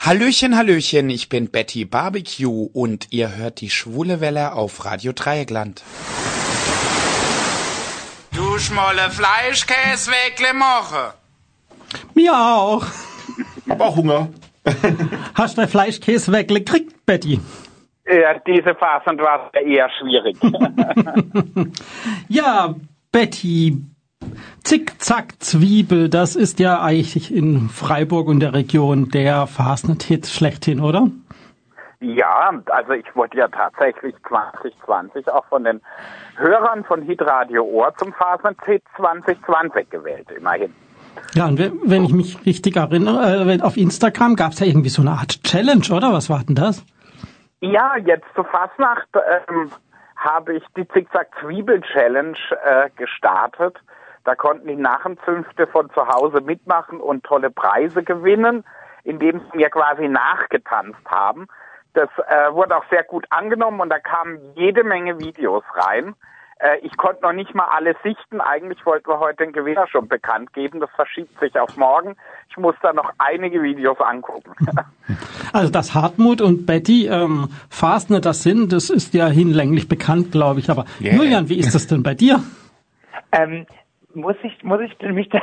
Hallöchen, 0.00 0.56
Hallöchen, 0.56 1.10
ich 1.10 1.28
bin 1.28 1.50
Betty 1.50 1.84
Barbecue 1.84 2.68
und 2.72 3.08
ihr 3.10 3.36
hört 3.36 3.60
die 3.60 3.70
Schwule 3.70 4.20
Welle 4.20 4.52
auf 4.52 4.84
Radio 4.84 5.12
Dreieckland. 5.12 5.82
Du 8.32 8.58
schmolle 8.58 9.10
Fleischkäse 9.10 10.10
wegle 10.10 10.54
moche. 10.54 11.14
Mir 12.14 12.34
auch. 12.34 12.86
Hab 13.68 13.80
auch 13.80 13.96
Hunger. 13.96 14.28
Hast 15.34 15.58
du 15.58 15.66
Fleischkäse 15.66 16.32
wegle 16.32 16.60
gekriegt, 16.60 17.04
Betty? 17.06 17.40
Ja, 18.06 18.38
diese 18.46 18.74
Phase 18.74 19.16
war 19.18 19.52
eher 19.54 19.88
schwierig. 19.98 20.36
ja, 22.28 22.74
Betty, 23.12 23.76
Zickzack-Zwiebel, 24.64 26.08
das 26.08 26.34
ist 26.34 26.58
ja 26.60 26.82
eigentlich 26.82 27.34
in 27.34 27.68
Freiburg 27.68 28.26
und 28.26 28.40
der 28.40 28.54
Region 28.54 29.10
der 29.10 29.46
Fastnet-Hit 29.46 30.26
schlechthin, 30.26 30.80
oder? 30.80 31.08
Ja, 32.00 32.50
also 32.66 32.92
ich 32.92 33.04
wurde 33.14 33.36
ja 33.36 33.48
tatsächlich 33.48 34.14
2020 34.28 35.28
auch 35.28 35.44
von 35.44 35.62
den 35.64 35.82
Hörern 36.36 36.84
von 36.84 37.02
Hitradio 37.02 37.62
Ohr 37.64 37.94
zum 37.98 38.14
Fastnet-Hit 38.14 38.82
2020 38.96 39.90
gewählt, 39.90 40.28
immerhin. 40.36 40.74
Ja, 41.34 41.46
und 41.46 41.58
wenn 41.58 42.04
ich 42.04 42.14
mich 42.14 42.46
richtig 42.46 42.76
erinnere, 42.76 43.52
äh, 43.52 43.60
auf 43.60 43.76
Instagram 43.76 44.36
gab 44.36 44.52
es 44.52 44.60
ja 44.60 44.66
irgendwie 44.66 44.88
so 44.88 45.02
eine 45.02 45.12
Art 45.12 45.44
Challenge, 45.44 45.84
oder? 45.94 46.12
Was 46.12 46.30
war 46.30 46.42
denn 46.44 46.54
das? 46.54 46.82
Ja, 47.60 47.96
jetzt 47.98 48.26
zur 48.34 48.46
Fastnacht 48.46 49.08
ähm, 49.48 49.70
habe 50.24 50.54
ich 50.54 50.64
die 50.76 50.86
Zickzack-Zwiebel-Challenge 50.88 52.36
äh, 52.64 52.90
gestartet. 52.96 53.76
Da 54.24 54.34
konnten 54.34 54.68
die 54.68 54.76
Narrenzünfte 54.76 55.66
von 55.66 55.90
zu 55.90 56.06
Hause 56.06 56.40
mitmachen 56.40 57.00
und 57.00 57.24
tolle 57.24 57.50
Preise 57.50 58.02
gewinnen, 58.02 58.64
indem 59.04 59.40
sie 59.40 59.56
mir 59.56 59.70
quasi 59.70 60.08
nachgetanzt 60.08 61.04
haben. 61.06 61.48
Das 61.94 62.08
äh, 62.28 62.52
wurde 62.52 62.76
auch 62.76 62.84
sehr 62.90 63.02
gut 63.02 63.26
angenommen 63.30 63.80
und 63.80 63.90
da 63.90 63.98
kamen 63.98 64.38
jede 64.54 64.84
Menge 64.84 65.18
Videos 65.18 65.64
rein. 65.74 66.14
Äh, 66.62 66.78
ich 66.82 66.96
konnte 66.96 67.22
noch 67.22 67.32
nicht 67.32 67.54
mal 67.54 67.66
alle 67.76 67.96
sichten. 68.04 68.40
Eigentlich 68.40 68.86
wollten 68.86 69.08
wir 69.08 69.18
heute 69.18 69.44
den 69.44 69.52
Gewinner 69.52 69.86
schon 69.88 70.06
bekannt 70.06 70.52
geben. 70.52 70.78
Das 70.78 70.90
verschiebt 70.90 71.38
sich 71.40 71.58
auf 71.58 71.76
morgen. 71.76 72.16
Ich 72.50 72.56
muss 72.56 72.76
da 72.82 72.92
noch 72.92 73.10
einige 73.18 73.62
Videos 73.62 74.00
angucken. 74.00 74.52
Also 75.52 75.70
dass 75.70 75.94
Hartmut 75.94 76.40
und 76.40 76.64
Betty 76.64 77.08
ähm, 77.08 77.50
Fastnet 77.68 78.24
das 78.24 78.42
sind, 78.42 78.72
das 78.72 78.88
ist 78.88 79.12
ja 79.12 79.26
hinlänglich 79.26 79.86
bekannt, 79.86 80.32
glaube 80.32 80.60
ich. 80.60 80.70
Aber 80.70 80.86
yeah. 80.98 81.14
Julian, 81.14 81.50
wie 81.50 81.58
ist 81.58 81.74
das 81.74 81.86
denn 81.88 82.02
bei 82.02 82.14
dir? 82.14 82.42
Ähm, 83.32 83.66
muss 84.14 84.36
ich 84.42 84.62
muss 84.62 84.80
ich 84.80 84.98
mich 85.00 85.28
da 85.30 85.40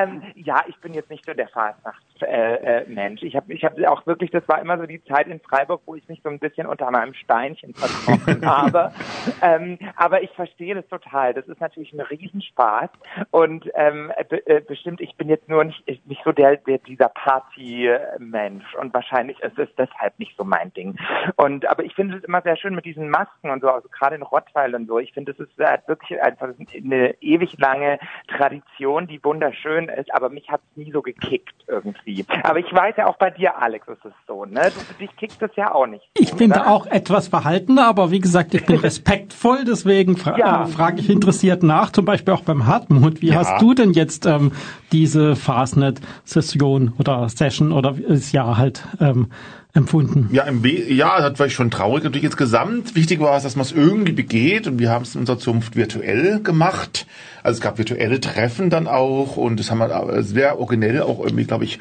ähm, 0.00 0.22
ja, 0.34 0.62
ich 0.66 0.76
bin 0.78 0.94
jetzt 0.94 1.10
nicht 1.10 1.24
so 1.26 1.34
der 1.34 1.48
Fastnachts-Mensch. 1.48 3.22
Äh, 3.22 3.24
äh, 3.24 3.28
ich 3.28 3.36
habe 3.36 3.52
ich 3.52 3.64
habe 3.64 3.90
auch 3.90 4.06
wirklich, 4.06 4.30
das 4.30 4.46
war 4.48 4.60
immer 4.60 4.78
so 4.78 4.86
die 4.86 5.02
Zeit 5.04 5.26
in 5.28 5.40
Freiburg, 5.40 5.82
wo 5.86 5.94
ich 5.94 6.08
mich 6.08 6.20
so 6.22 6.30
ein 6.30 6.38
bisschen 6.38 6.66
unter 6.66 6.90
meinem 6.90 7.14
Steinchen 7.14 7.74
verkrochen 7.74 8.46
habe. 8.46 8.92
Ähm, 9.40 9.78
aber 9.96 10.22
ich 10.22 10.30
verstehe 10.30 10.74
das 10.74 10.86
total. 10.88 11.34
Das 11.34 11.46
ist 11.46 11.60
natürlich 11.60 11.92
ein 11.92 12.00
Riesenspaß 12.00 12.90
und 13.30 13.70
ähm, 13.74 14.12
be 14.28 14.46
äh, 14.46 14.60
bestimmt, 14.60 15.00
ich 15.00 15.16
bin 15.16 15.28
jetzt 15.28 15.48
nur 15.48 15.64
nicht 15.64 15.86
nicht 16.06 16.22
so 16.24 16.32
der, 16.32 16.56
der 16.56 16.78
dieser 16.78 17.08
Party-Mensch 17.08 18.74
und 18.74 18.94
wahrscheinlich 18.94 19.38
ist 19.40 19.58
es 19.58 19.68
deshalb 19.76 20.18
nicht 20.18 20.36
so 20.36 20.44
mein 20.44 20.72
Ding. 20.74 20.98
Und 21.36 21.66
aber 21.68 21.84
ich 21.84 21.94
finde 21.94 22.18
es 22.18 22.24
immer 22.24 22.42
sehr 22.42 22.56
schön 22.56 22.74
mit 22.74 22.84
diesen 22.84 23.08
Masken 23.10 23.50
und 23.50 23.60
so, 23.60 23.68
also 23.68 23.88
gerade 23.88 24.16
in 24.16 24.22
Rottweil 24.22 24.74
und 24.74 24.86
so. 24.86 24.98
Ich 24.98 25.12
finde, 25.12 25.32
es 25.32 25.38
ist 25.38 25.58
äh, 25.58 25.78
wirklich 25.86 26.20
einfach 26.22 26.48
eine 26.74 27.14
ewig 27.22 27.58
lange 27.58 27.98
Tradition, 28.28 29.06
die 29.06 29.22
wunderschön 29.22 29.88
ist, 29.88 30.14
aber 30.14 30.28
mich 30.28 30.48
hat 30.50 30.60
es 30.70 30.76
nie 30.76 30.92
so 30.92 31.02
gekickt 31.02 31.54
irgendwie. 31.66 32.24
Aber 32.42 32.58
ich 32.58 32.72
weiß 32.72 32.96
ja 32.96 33.06
auch 33.06 33.16
bei 33.16 33.30
dir, 33.30 33.60
Alex, 33.60 33.88
ist 33.88 34.04
es 34.04 34.12
so, 34.26 34.44
ne? 34.44 34.70
Du, 34.70 34.94
dich 34.98 35.14
kickt 35.16 35.40
es 35.42 35.50
ja 35.56 35.74
auch 35.74 35.86
nicht. 35.86 36.04
Ich 36.18 36.34
bin 36.34 36.50
da 36.50 36.66
auch 36.66 36.86
etwas 36.86 37.28
verhaltener, 37.28 37.86
aber 37.86 38.10
wie 38.10 38.20
gesagt, 38.20 38.54
ich 38.54 38.66
bin 38.66 38.76
respektvoll, 38.80 39.64
deswegen 39.64 40.16
fra 40.16 40.38
ja. 40.38 40.64
äh, 40.64 40.66
frage 40.66 41.00
ich 41.00 41.10
interessiert 41.10 41.62
nach, 41.62 41.90
zum 41.90 42.04
Beispiel 42.04 42.34
auch 42.34 42.42
beim 42.42 42.66
Hartmut. 42.66 43.22
Wie 43.22 43.28
ja. 43.28 43.36
hast 43.36 43.60
du 43.60 43.74
denn 43.74 43.92
jetzt 43.92 44.26
ähm, 44.26 44.52
diese 44.92 45.36
Fastnet-Session 45.36 46.94
oder 46.98 47.28
Session 47.28 47.72
oder 47.72 47.92
das 47.92 48.32
Jahr 48.32 48.58
halt 48.58 48.86
ähm, 49.00 49.30
empfunden? 49.74 50.28
Ja, 50.32 50.44
im 50.44 50.62
B 50.62 50.92
ja, 50.92 51.28
das 51.28 51.38
war 51.38 51.46
ich 51.46 51.54
schon 51.54 51.70
traurig 51.70 52.04
natürlich 52.04 52.24
insgesamt. 52.24 52.94
Wichtig 52.94 53.20
war 53.20 53.36
es, 53.36 53.42
dass 53.42 53.56
man 53.56 53.64
es 53.64 53.72
irgendwie 53.72 54.12
begeht 54.12 54.66
und 54.66 54.78
wir 54.78 54.90
haben 54.90 55.02
es 55.02 55.14
in 55.14 55.20
unserer 55.20 55.38
Zunft 55.38 55.76
virtuell 55.76 56.40
gemacht. 56.42 57.06
Also 57.42 57.58
es 57.58 57.62
gab 57.62 57.78
virtuelle 57.78 58.20
Treffen 58.20 58.70
dann 58.70 58.86
auch 58.86 59.36
und 59.36 59.58
das 59.58 59.70
haben 59.70 59.78
wir 59.78 60.22
sehr 60.22 60.58
originell 60.58 61.02
auch 61.02 61.20
irgendwie, 61.20 61.44
glaube 61.44 61.64
ich, 61.64 61.78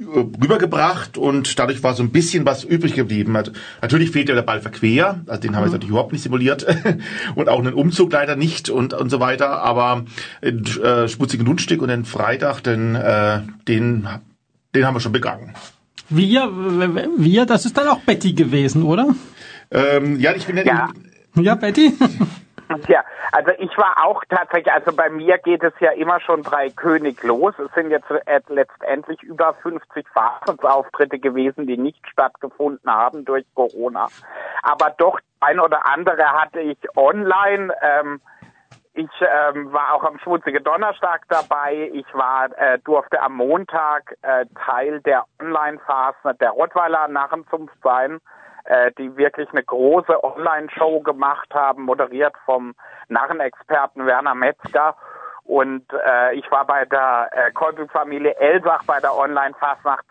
rübergebracht 0.00 1.18
und 1.18 1.58
dadurch 1.58 1.82
war 1.82 1.94
so 1.94 2.02
ein 2.02 2.10
bisschen 2.10 2.44
was 2.44 2.64
übrig 2.64 2.94
geblieben. 2.94 3.36
Natürlich 3.80 4.10
fehlt 4.10 4.28
ja 4.28 4.34
der 4.34 4.42
Ball 4.42 4.60
verquer, 4.60 5.20
also 5.26 5.40
den 5.40 5.54
haben 5.54 5.62
wir 5.62 5.66
jetzt 5.66 5.72
natürlich 5.74 5.90
überhaupt 5.90 6.12
nicht 6.12 6.22
simuliert 6.22 6.66
und 7.36 7.48
auch 7.48 7.60
einen 7.60 7.74
Umzug 7.74 8.12
leider 8.12 8.34
nicht 8.34 8.70
und 8.70 8.92
und 8.92 9.10
so 9.10 9.20
weiter, 9.20 9.62
aber 9.62 10.04
äh, 10.40 11.08
Schmutzigen 11.08 11.46
Nunstück 11.46 11.80
und 11.80 11.88
den 11.88 12.04
Freitag, 12.04 12.60
den, 12.62 12.96
äh, 12.96 13.40
den, 13.68 14.08
den 14.74 14.86
haben 14.86 14.94
wir 14.94 15.00
schon 15.00 15.12
begangen. 15.12 15.54
Wir, 16.08 16.50
wir, 16.52 17.46
das 17.46 17.64
ist 17.64 17.76
dann 17.76 17.88
auch 17.88 18.00
Betty 18.00 18.32
gewesen, 18.32 18.82
oder? 18.82 19.14
Ähm, 19.70 20.18
ja, 20.20 20.32
ich 20.34 20.46
bin 20.46 20.56
ja. 20.56 20.64
Ja, 20.64 20.90
ja 21.36 21.54
Betty. 21.54 21.92
Ja, 22.88 23.04
also 23.32 23.50
ich 23.58 23.76
war 23.76 24.04
auch 24.04 24.22
tatsächlich, 24.28 24.72
also 24.72 24.92
bei 24.94 25.10
mir 25.10 25.38
geht 25.38 25.62
es 25.62 25.72
ja 25.80 25.90
immer 25.92 26.20
schon 26.20 26.42
drei 26.42 26.70
König 26.70 27.22
los. 27.22 27.54
Es 27.58 27.72
sind 27.74 27.90
jetzt 27.90 28.08
letztendlich 28.48 29.22
über 29.22 29.54
50 29.62 30.06
Fahrungsauftritte 30.08 31.18
gewesen, 31.18 31.66
die 31.66 31.76
nicht 31.76 32.00
stattgefunden 32.10 32.90
haben 32.90 33.24
durch 33.24 33.44
Corona. 33.54 34.08
Aber 34.62 34.94
doch 34.96 35.20
ein 35.40 35.60
oder 35.60 35.86
andere 35.86 36.24
hatte 36.32 36.60
ich 36.60 36.78
online. 36.96 37.72
Ähm, 37.82 38.20
ich 38.94 39.10
ähm, 39.20 39.72
war 39.72 39.92
auch 39.92 40.04
am 40.04 40.18
Schmutzige 40.20 40.60
Donnerstag 40.60 41.22
dabei. 41.28 41.90
Ich 41.92 42.06
war, 42.14 42.46
äh, 42.56 42.78
durfte 42.78 43.20
am 43.20 43.34
Montag 43.34 44.16
äh, 44.22 44.46
Teil 44.64 45.00
der 45.00 45.24
Online-Phase 45.40 46.34
der 46.40 46.50
Rottweiler 46.50 47.08
Narrenzunft 47.08 47.74
sein, 47.82 48.20
äh, 48.66 48.92
die 48.96 49.16
wirklich 49.16 49.50
eine 49.50 49.64
große 49.64 50.22
Online-Show 50.22 51.00
gemacht 51.00 51.52
haben, 51.52 51.82
moderiert 51.82 52.34
vom 52.44 52.76
Narrenexperten 53.08 54.06
Werner 54.06 54.36
Metzger. 54.36 54.94
Und 55.42 55.86
äh, 55.92 56.34
ich 56.34 56.48
war 56.52 56.64
bei 56.64 56.84
der 56.84 57.30
äh, 57.32 57.50
Kolbe-Familie 57.50 58.36
Elsach 58.36 58.84
bei 58.86 59.00
der 59.00 59.16
Online-Fastnacht. 59.16 60.06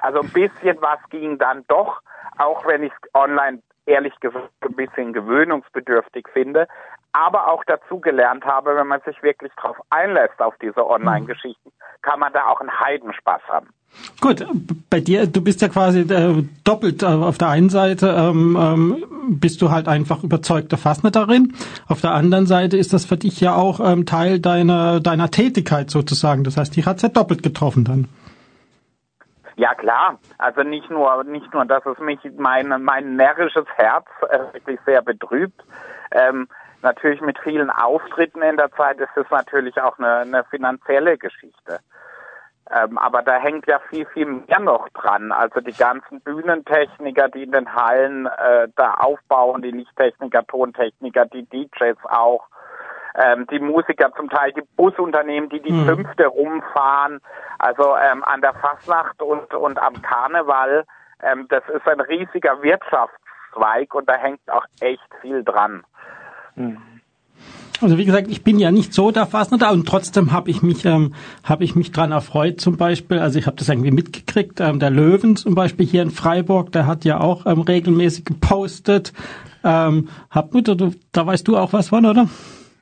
Also 0.00 0.20
ein 0.20 0.32
bisschen 0.32 0.80
was 0.80 1.00
ging 1.10 1.38
dann 1.38 1.64
doch, 1.66 2.00
auch 2.38 2.64
wenn 2.66 2.84
ich 2.84 2.92
online 3.14 3.62
ehrlich 3.86 4.18
gesagt 4.20 4.48
ein 4.62 4.74
bisschen 4.74 5.12
gewöhnungsbedürftig 5.12 6.28
finde 6.32 6.68
aber 7.16 7.50
auch 7.50 7.64
dazu 7.64 7.98
gelernt 7.98 8.44
habe, 8.44 8.76
wenn 8.76 8.86
man 8.86 9.00
sich 9.06 9.22
wirklich 9.22 9.50
darauf 9.56 9.76
einlässt 9.88 10.40
auf 10.40 10.54
diese 10.60 10.86
Online-Geschichten, 10.86 11.72
kann 12.02 12.20
man 12.20 12.32
da 12.32 12.46
auch 12.46 12.60
einen 12.60 12.78
Heidenspaß 12.78 13.40
haben. 13.48 13.68
Gut, 14.20 14.44
bei 14.90 15.00
dir, 15.00 15.26
du 15.26 15.42
bist 15.42 15.62
ja 15.62 15.68
quasi 15.68 16.00
äh, 16.00 16.44
doppelt 16.64 17.02
äh, 17.02 17.06
auf 17.06 17.38
der 17.38 17.48
einen 17.48 17.70
Seite 17.70 18.08
ähm, 18.08 18.56
ähm, 18.60 19.04
bist 19.28 19.62
du 19.62 19.70
halt 19.70 19.88
einfach 19.88 20.22
überzeugter 20.22 20.76
Fastnetterin, 20.76 21.54
auf 21.88 22.02
der 22.02 22.10
anderen 22.10 22.46
Seite 22.46 22.76
ist 22.76 22.92
das 22.92 23.06
für 23.06 23.16
dich 23.16 23.40
ja 23.40 23.54
auch 23.54 23.80
ähm, 23.80 24.04
Teil 24.04 24.38
deiner 24.38 25.00
deiner 25.00 25.30
Tätigkeit 25.30 25.88
sozusagen. 25.88 26.44
Das 26.44 26.58
heißt, 26.58 26.76
die 26.76 26.84
hat's 26.84 27.02
ja 27.02 27.08
doppelt 27.08 27.42
getroffen 27.42 27.84
dann. 27.84 28.08
Ja 29.56 29.74
klar, 29.74 30.18
also 30.36 30.62
nicht 30.62 30.90
nur 30.90 31.24
nicht 31.24 31.54
nur, 31.54 31.64
dass 31.64 31.86
es 31.86 31.98
mich 31.98 32.18
mein 32.36 32.68
mein 32.82 33.16
närrisches 33.16 33.66
Herz 33.76 34.06
äh, 34.28 34.38
wirklich 34.52 34.78
sehr 34.84 35.00
betrübt. 35.00 35.62
Ähm, 36.10 36.48
natürlich 36.82 37.20
mit 37.20 37.38
vielen 37.38 37.70
Auftritten 37.70 38.42
in 38.42 38.56
der 38.56 38.70
Zeit 38.72 38.98
ist 39.00 39.16
es 39.16 39.28
natürlich 39.30 39.80
auch 39.80 39.98
eine, 39.98 40.18
eine 40.18 40.44
finanzielle 40.44 41.18
Geschichte. 41.18 41.80
Ähm, 42.68 42.98
aber 42.98 43.22
da 43.22 43.34
hängt 43.38 43.66
ja 43.66 43.78
viel, 43.90 44.06
viel 44.06 44.26
mehr 44.26 44.58
noch 44.58 44.88
dran. 44.88 45.30
Also 45.30 45.60
die 45.60 45.72
ganzen 45.72 46.20
Bühnentechniker, 46.20 47.28
die 47.28 47.44
in 47.44 47.52
den 47.52 47.72
Hallen 47.74 48.26
äh, 48.26 48.68
da 48.74 48.94
aufbauen, 48.94 49.62
die 49.62 49.70
Lichttechniker, 49.70 50.44
Tontechniker, 50.46 51.26
die 51.26 51.44
DJs 51.44 51.96
auch, 52.08 52.46
ähm, 53.14 53.46
die 53.50 53.60
Musiker 53.60 54.12
zum 54.16 54.28
Teil, 54.28 54.52
die 54.52 54.66
Busunternehmen, 54.76 55.48
die 55.48 55.60
die 55.60 55.72
mhm. 55.72 55.86
Fünfte 55.86 56.26
rumfahren. 56.26 57.20
Also 57.58 57.96
ähm, 57.96 58.24
an 58.24 58.40
der 58.40 58.54
Fasnacht 58.54 59.22
und, 59.22 59.54
und 59.54 59.78
am 59.78 60.02
Karneval, 60.02 60.84
ähm, 61.22 61.46
das 61.48 61.62
ist 61.68 61.86
ein 61.86 62.00
riesiger 62.00 62.60
Wirtschaftszweig 62.62 63.94
und 63.94 64.08
da 64.08 64.14
hängt 64.14 64.40
auch 64.50 64.64
echt 64.80 65.08
viel 65.20 65.44
dran. 65.44 65.84
Also 67.80 67.98
wie 67.98 68.06
gesagt, 68.06 68.28
ich 68.30 68.42
bin 68.42 68.58
ja 68.58 68.70
nicht 68.70 68.94
so 68.94 69.10
der 69.10 69.26
Fastner 69.26 69.70
und 69.70 69.86
trotzdem 69.86 70.32
habe 70.32 70.50
ich 70.50 70.62
mich 70.62 70.86
ähm, 70.86 71.12
habe 71.44 71.64
ich 71.64 71.74
mich 71.74 71.92
dran 71.92 72.10
erfreut 72.10 72.60
zum 72.60 72.76
Beispiel. 72.78 73.18
Also 73.18 73.38
ich 73.38 73.46
habe 73.46 73.56
das 73.56 73.68
irgendwie 73.68 73.90
mitgekriegt. 73.90 74.60
Ähm, 74.60 74.78
der 74.78 74.90
Löwen 74.90 75.36
zum 75.36 75.54
Beispiel 75.54 75.86
hier 75.86 76.02
in 76.02 76.10
Freiburg, 76.10 76.72
der 76.72 76.86
hat 76.86 77.04
ja 77.04 77.20
auch 77.20 77.44
ähm, 77.44 77.60
regelmäßig 77.60 78.24
gepostet. 78.24 79.12
Ähm, 79.62 80.08
Hartmut, 80.30 80.68
du, 80.68 80.94
da 81.12 81.26
weißt 81.26 81.46
du 81.46 81.56
auch 81.58 81.72
was 81.72 81.88
von, 81.88 82.06
oder? 82.06 82.28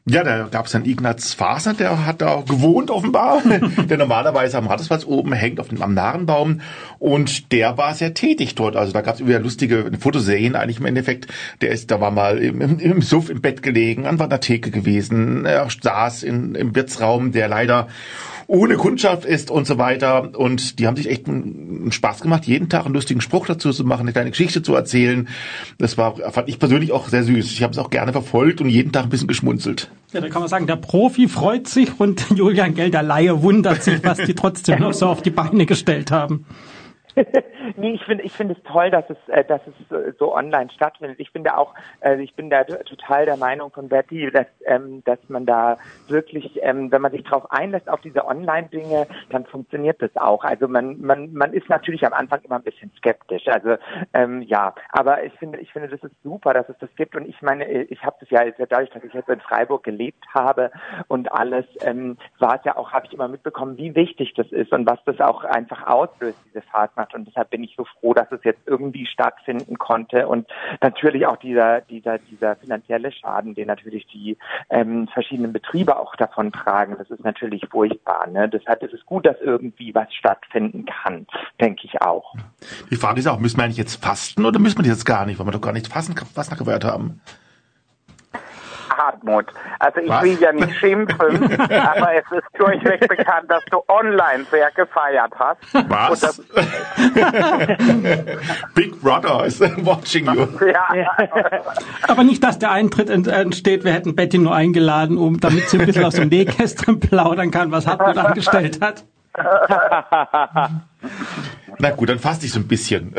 Ja, 0.06 0.22
da 0.22 0.48
gab 0.50 0.66
es 0.66 0.74
einen 0.74 0.84
Ignaz 0.84 1.32
Faser, 1.32 1.72
der 1.72 2.04
hat 2.04 2.20
da 2.20 2.42
gewohnt 2.46 2.90
offenbar, 2.90 3.40
der 3.88 3.96
normalerweise 3.96 4.58
am 4.58 4.66
Rathesplatz 4.66 5.06
oben 5.06 5.32
hängt 5.32 5.58
auf 5.60 5.68
dem 5.68 5.80
am 5.80 5.94
Narenbaum 5.94 6.60
und 6.98 7.52
der 7.52 7.78
war 7.78 7.94
sehr 7.94 8.12
tätig 8.12 8.54
dort. 8.54 8.76
Also 8.76 8.92
da 8.92 9.00
gab 9.00 9.14
es 9.14 9.26
wieder 9.26 9.40
lustige 9.40 9.90
Fotoserien 9.98 10.56
eigentlich 10.56 10.78
im 10.78 10.84
Endeffekt. 10.84 11.28
Der 11.62 11.70
ist, 11.70 11.90
da 11.90 12.02
war 12.02 12.10
mal 12.10 12.36
im, 12.36 12.60
im, 12.60 12.78
im 12.78 13.00
Suff 13.00 13.30
im 13.30 13.40
Bett 13.40 13.62
gelegen, 13.62 14.04
an 14.04 14.18
der 14.18 14.40
Theke 14.40 14.70
gewesen, 14.70 15.46
er 15.46 15.66
saß 15.70 16.22
in, 16.22 16.54
im 16.54 16.76
Wirtsraum, 16.76 17.32
der 17.32 17.48
leider 17.48 17.88
ohne 18.46 18.76
Kundschaft 18.76 19.24
ist 19.24 19.50
und 19.50 19.66
so 19.66 19.78
weiter. 19.78 20.38
Und 20.38 20.78
die 20.78 20.86
haben 20.86 20.96
sich 20.96 21.10
echt 21.10 21.28
einen 21.28 21.92
Spaß 21.92 22.20
gemacht, 22.20 22.44
jeden 22.44 22.68
Tag 22.68 22.84
einen 22.84 22.94
lustigen 22.94 23.20
Spruch 23.20 23.46
dazu 23.46 23.72
zu 23.72 23.84
machen, 23.84 24.02
eine 24.02 24.12
kleine 24.12 24.30
Geschichte 24.30 24.62
zu 24.62 24.74
erzählen. 24.74 25.28
Das 25.78 25.98
war, 25.98 26.16
fand 26.16 26.48
ich 26.48 26.58
persönlich 26.58 26.92
auch 26.92 27.08
sehr 27.08 27.24
süß. 27.24 27.52
Ich 27.52 27.62
habe 27.62 27.72
es 27.72 27.78
auch 27.78 27.90
gerne 27.90 28.12
verfolgt 28.12 28.60
und 28.60 28.68
jeden 28.68 28.92
Tag 28.92 29.04
ein 29.04 29.10
bisschen 29.10 29.28
geschmunzelt. 29.28 29.90
Ja, 30.12 30.20
da 30.20 30.28
kann 30.28 30.42
man 30.42 30.48
sagen, 30.48 30.66
der 30.66 30.76
Profi 30.76 31.28
freut 31.28 31.68
sich 31.68 31.98
und 31.98 32.26
Julian 32.34 32.74
Gelder 32.74 33.02
Laie 33.02 33.42
wundert 33.42 33.82
sich, 33.82 34.04
was 34.04 34.18
die 34.18 34.34
trotzdem 34.34 34.80
noch 34.80 34.92
so 34.92 35.06
auf 35.06 35.22
die 35.22 35.30
Beine 35.30 35.66
gestellt 35.66 36.10
haben. 36.10 36.44
nee, 37.76 37.92
ich 37.92 38.04
finde 38.04 38.24
ich 38.24 38.32
finde 38.32 38.54
es 38.54 38.62
toll, 38.64 38.90
dass 38.90 39.04
es 39.08 39.16
äh, 39.28 39.44
dass 39.44 39.60
es 39.66 40.18
so 40.18 40.34
online 40.34 40.70
stattfindet. 40.70 41.20
Ich 41.20 41.30
finde 41.30 41.56
auch, 41.56 41.74
äh, 42.00 42.20
ich 42.20 42.34
bin 42.34 42.50
da 42.50 42.64
total 42.64 43.26
der 43.26 43.36
Meinung 43.36 43.70
von 43.70 43.88
Betty, 43.88 44.30
dass 44.30 44.46
ähm, 44.66 45.02
dass 45.04 45.18
man 45.28 45.46
da 45.46 45.78
wirklich, 46.08 46.58
ähm, 46.62 46.90
wenn 46.90 47.02
man 47.02 47.12
sich 47.12 47.22
darauf 47.24 47.50
einlässt 47.50 47.88
auf 47.88 48.00
diese 48.00 48.26
Online-Dinge, 48.26 49.06
dann 49.30 49.46
funktioniert 49.46 50.02
das 50.02 50.16
auch. 50.16 50.44
Also 50.44 50.66
man 50.68 51.00
man 51.00 51.32
man 51.32 51.52
ist 51.52 51.68
natürlich 51.68 52.04
am 52.04 52.12
Anfang 52.12 52.40
immer 52.42 52.56
ein 52.56 52.62
bisschen 52.62 52.90
skeptisch. 52.96 53.46
Also 53.48 53.76
ähm, 54.12 54.42
ja, 54.42 54.74
aber 54.90 55.24
ich 55.24 55.32
finde 55.34 55.60
ich 55.60 55.72
finde 55.72 55.88
das 55.88 56.02
ist 56.02 56.22
super, 56.22 56.52
dass 56.54 56.68
es 56.68 56.78
das 56.78 56.90
gibt. 56.96 57.14
Und 57.14 57.28
ich 57.28 57.40
meine, 57.42 57.64
ich 57.64 58.02
habe 58.04 58.16
das 58.20 58.30
ja 58.30 58.44
dadurch, 58.50 58.90
dass 58.90 59.04
ich 59.04 59.12
jetzt 59.12 59.28
in 59.28 59.40
Freiburg 59.40 59.84
gelebt 59.84 60.24
habe 60.34 60.70
und 61.08 61.30
alles, 61.32 61.66
ähm, 61.82 62.16
war 62.38 62.56
es 62.56 62.64
ja 62.64 62.76
auch, 62.76 62.92
habe 62.92 63.06
ich 63.06 63.12
immer 63.12 63.28
mitbekommen, 63.28 63.76
wie 63.76 63.94
wichtig 63.94 64.34
das 64.34 64.50
ist 64.50 64.72
und 64.72 64.86
was 64.86 64.98
das 65.04 65.20
auch 65.20 65.44
einfach 65.44 65.86
auslöst, 65.86 66.38
diese 66.46 66.62
Fahrt 66.62 66.96
gemacht 67.04 67.14
und 67.14 67.26
deshalb 67.26 67.50
bin 67.50 67.64
ich 67.64 67.74
so 67.76 67.84
froh, 67.84 68.14
dass 68.14 68.30
es 68.30 68.42
jetzt 68.44 68.60
irgendwie 68.66 69.06
stattfinden 69.06 69.78
konnte 69.78 70.26
und 70.28 70.46
natürlich 70.80 71.26
auch 71.26 71.36
dieser 71.36 71.80
dieser 71.82 72.18
dieser 72.18 72.56
finanzielle 72.56 73.12
Schaden, 73.12 73.54
den 73.54 73.66
natürlich 73.66 74.06
die 74.06 74.36
ähm, 74.70 75.08
verschiedenen 75.08 75.52
Betriebe 75.52 75.98
auch 75.98 76.16
davon 76.16 76.52
tragen, 76.52 76.96
das 76.98 77.10
ist 77.10 77.24
natürlich 77.24 77.66
furchtbar. 77.70 78.26
Ne? 78.28 78.48
Deshalb 78.48 78.82
ist 78.82 78.94
es 78.94 79.04
gut, 79.06 79.26
dass 79.26 79.36
irgendwie 79.40 79.94
was 79.94 80.12
stattfinden 80.14 80.86
kann, 80.86 81.26
denke 81.60 81.82
ich 81.84 82.00
auch. 82.00 82.34
Die 82.90 82.96
Frage 82.96 83.20
ist 83.20 83.26
auch, 83.26 83.38
müssen 83.38 83.58
wir 83.58 83.64
eigentlich 83.64 83.76
jetzt 83.76 84.02
fasten 84.02 84.44
oder 84.44 84.58
müssen 84.58 84.78
wir 84.78 84.82
das 84.82 84.98
jetzt 84.98 85.04
gar 85.04 85.26
nicht, 85.26 85.38
weil 85.38 85.46
wir 85.46 85.52
doch 85.52 85.60
gar 85.60 85.72
nicht 85.72 85.88
fasten, 85.88 86.14
was 86.34 86.50
nachgewehrt 86.50 86.84
haben? 86.84 87.20
Hartmut. 88.90 89.46
Also 89.78 90.00
ich 90.00 90.08
Was? 90.08 90.22
will 90.22 90.38
ja 90.40 90.52
nicht 90.52 90.74
schimpfen, 90.76 91.60
aber 91.60 92.14
es 92.14 92.24
ist 92.30 92.46
durchweg 92.58 93.08
bekannt, 93.08 93.50
dass 93.50 93.64
du 93.70 93.82
online 93.88 94.44
sehr 94.50 94.70
gefeiert 94.72 95.32
hast. 95.38 95.60
Was? 95.88 96.24
Big 98.74 99.00
Brother 99.00 99.46
is 99.46 99.60
watching 99.60 100.26
you. 100.26 100.46
Ja. 100.66 100.84
Aber 102.08 102.24
nicht, 102.24 102.42
dass 102.42 102.58
der 102.58 102.70
Eintritt 102.70 103.10
entsteht, 103.10 103.84
wir 103.84 103.92
hätten 103.92 104.14
Betty 104.14 104.38
nur 104.38 104.54
eingeladen, 104.54 105.18
um 105.18 105.40
damit 105.40 105.68
sie 105.68 105.78
ein 105.78 105.86
bisschen 105.86 106.04
aus 106.04 106.14
dem 106.14 106.28
Nähkästchen 106.28 107.00
plaudern 107.00 107.50
kann, 107.50 107.70
was 107.70 107.86
Hartmut 107.86 108.18
angestellt 108.18 108.80
hat. 108.80 109.04
Na 111.78 111.90
gut, 111.90 112.08
dann 112.08 112.18
fass 112.18 112.40
dich 112.40 112.52
so 112.52 112.60
ein 112.60 112.68
bisschen. 112.68 113.14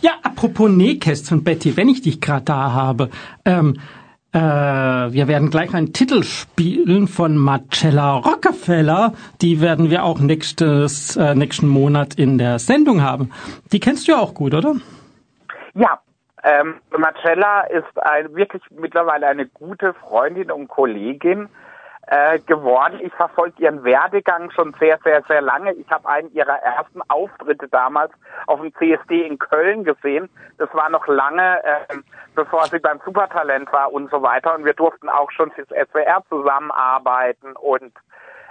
Ja, 0.00 0.12
apropos 0.22 0.70
Nähkästchen, 0.70 1.44
Betty, 1.44 1.76
wenn 1.76 1.88
ich 1.88 2.02
dich 2.02 2.20
gerade 2.20 2.44
da 2.44 2.72
habe. 2.72 3.10
Ähm, 3.44 3.78
äh, 4.32 4.38
wir 4.38 5.28
werden 5.28 5.50
gleich 5.50 5.72
einen 5.74 5.92
Titel 5.92 6.22
spielen 6.22 7.08
von 7.08 7.36
Marcella 7.36 8.16
Rockefeller. 8.16 9.12
Die 9.40 9.60
werden 9.60 9.90
wir 9.90 10.04
auch 10.04 10.20
nächstes, 10.20 11.16
äh, 11.16 11.34
nächsten 11.34 11.68
Monat 11.68 12.14
in 12.14 12.36
der 12.36 12.58
Sendung 12.58 13.02
haben. 13.02 13.30
Die 13.72 13.80
kennst 13.80 14.06
du 14.06 14.12
ja 14.12 14.18
auch 14.18 14.34
gut, 14.34 14.52
oder? 14.52 14.74
Ja, 15.74 16.00
ähm, 16.42 16.74
Marcella 16.96 17.62
ist 17.62 17.98
ein, 18.02 18.34
wirklich 18.34 18.62
mittlerweile 18.70 19.26
eine 19.26 19.46
gute 19.46 19.94
Freundin 19.94 20.50
und 20.50 20.68
Kollegin 20.68 21.48
äh, 22.06 22.38
geworden. 22.40 23.00
Ich 23.02 23.12
verfolge 23.14 23.62
ihren 23.62 23.82
Werdegang 23.82 24.50
schon 24.52 24.74
sehr, 24.78 24.98
sehr, 25.04 25.22
sehr 25.28 25.40
lange. 25.40 25.72
Ich 25.72 25.90
habe 25.90 26.08
einen 26.08 26.32
ihrer 26.32 26.56
ersten 26.62 27.02
Auftritte 27.08 27.68
damals 27.68 28.12
auf 28.46 28.60
dem 28.60 28.72
CSD 28.74 29.26
in 29.26 29.38
Köln 29.38 29.84
gesehen. 29.84 30.28
Das 30.58 30.72
war 30.72 30.88
noch 30.88 31.06
lange, 31.08 31.64
äh, 31.64 31.96
bevor 32.34 32.66
sie 32.66 32.78
beim 32.78 33.00
Supertalent 33.04 33.72
war 33.72 33.92
und 33.92 34.10
so 34.10 34.22
weiter. 34.22 34.54
Und 34.54 34.64
wir 34.64 34.74
durften 34.74 35.08
auch 35.08 35.30
schon 35.32 35.50
fürs 35.52 35.68
SWR 35.68 36.22
zusammenarbeiten. 36.28 37.56
Und 37.56 37.92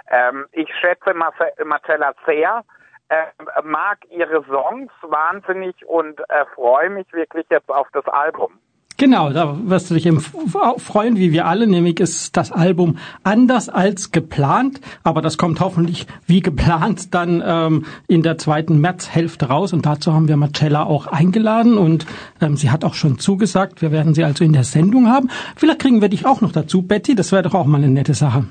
ähm, 0.08 0.46
ich 0.52 0.68
schätze 0.78 1.14
Marcella 1.14 2.12
sehr. 2.26 2.62
Äh, 3.08 3.24
mag 3.62 3.98
ihre 4.10 4.44
Songs 4.44 4.92
wahnsinnig 5.00 5.76
und 5.86 6.20
äh, 6.28 6.44
freue 6.54 6.90
mich 6.90 7.10
wirklich 7.12 7.46
jetzt 7.50 7.70
auf 7.70 7.88
das 7.92 8.06
Album. 8.08 8.58
Genau, 8.98 9.30
da 9.30 9.58
wirst 9.64 9.90
du 9.90 9.94
dich 9.94 10.06
eben 10.06 10.20
freuen, 10.20 11.16
wie 11.18 11.30
wir 11.30 11.46
alle, 11.46 11.66
nämlich 11.66 12.00
ist 12.00 12.34
das 12.34 12.50
Album 12.50 12.96
anders 13.24 13.68
als 13.68 14.10
geplant, 14.10 14.80
aber 15.02 15.20
das 15.20 15.36
kommt 15.36 15.60
hoffentlich 15.60 16.06
wie 16.26 16.40
geplant 16.40 17.12
dann 17.14 17.42
ähm, 17.44 17.84
in 18.08 18.22
der 18.22 18.38
zweiten 18.38 18.80
Märzhälfte 18.80 19.48
raus 19.48 19.74
und 19.74 19.84
dazu 19.84 20.14
haben 20.14 20.28
wir 20.28 20.38
Marcella 20.38 20.84
auch 20.84 21.06
eingeladen 21.08 21.76
und 21.76 22.06
ähm, 22.40 22.56
sie 22.56 22.70
hat 22.70 22.84
auch 22.84 22.94
schon 22.94 23.18
zugesagt, 23.18 23.82
wir 23.82 23.92
werden 23.92 24.14
sie 24.14 24.24
also 24.24 24.44
in 24.44 24.54
der 24.54 24.64
Sendung 24.64 25.08
haben. 25.08 25.28
Vielleicht 25.56 25.80
kriegen 25.80 26.00
wir 26.00 26.08
dich 26.08 26.24
auch 26.24 26.40
noch 26.40 26.52
dazu, 26.52 26.80
Betty, 26.80 27.14
das 27.14 27.32
wäre 27.32 27.42
doch 27.42 27.54
auch 27.54 27.66
mal 27.66 27.76
eine 27.76 27.90
nette 27.90 28.14
Sache 28.14 28.46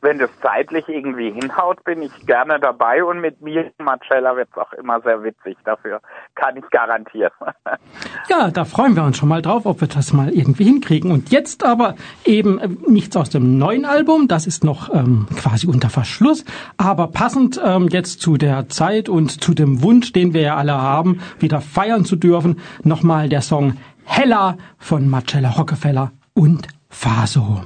wenn 0.00 0.18
das 0.18 0.30
zeitlich 0.42 0.88
irgendwie 0.88 1.32
hinhaut, 1.32 1.82
bin 1.84 2.02
ich 2.02 2.26
gerne 2.26 2.58
dabei 2.60 3.02
und 3.04 3.20
mit 3.20 3.40
mir, 3.40 3.70
Marcella, 3.78 4.36
wird 4.36 4.48
es 4.52 4.58
auch 4.58 4.72
immer 4.74 5.00
sehr 5.00 5.22
witzig. 5.22 5.56
Dafür 5.64 6.00
kann 6.34 6.56
ich 6.56 6.68
garantieren. 6.70 7.32
ja, 8.28 8.50
da 8.50 8.64
freuen 8.64 8.94
wir 8.96 9.04
uns 9.04 9.18
schon 9.18 9.28
mal 9.28 9.42
drauf, 9.42 9.66
ob 9.66 9.80
wir 9.80 9.88
das 9.88 10.12
mal 10.12 10.32
irgendwie 10.32 10.64
hinkriegen. 10.64 11.10
Und 11.10 11.30
jetzt 11.30 11.64
aber 11.64 11.94
eben 12.24 12.58
äh, 12.58 12.68
nichts 12.86 13.16
aus 13.16 13.30
dem 13.30 13.58
neuen 13.58 13.84
Album, 13.84 14.28
das 14.28 14.46
ist 14.46 14.64
noch 14.64 14.92
ähm, 14.94 15.26
quasi 15.36 15.66
unter 15.66 15.90
Verschluss, 15.90 16.44
aber 16.76 17.08
passend 17.08 17.60
ähm, 17.64 17.88
jetzt 17.88 18.20
zu 18.20 18.36
der 18.36 18.68
Zeit 18.68 19.08
und 19.08 19.42
zu 19.42 19.54
dem 19.54 19.82
Wunsch, 19.82 20.12
den 20.12 20.34
wir 20.34 20.42
ja 20.42 20.56
alle 20.56 20.80
haben, 20.80 21.20
wieder 21.38 21.60
feiern 21.60 22.04
zu 22.04 22.16
dürfen, 22.16 22.60
nochmal 22.82 23.28
der 23.28 23.42
Song 23.42 23.76
Hella 24.04 24.56
von 24.78 25.08
Marcella 25.08 25.50
Rockefeller 25.50 26.12
und 26.34 26.68
Faso. 26.88 27.62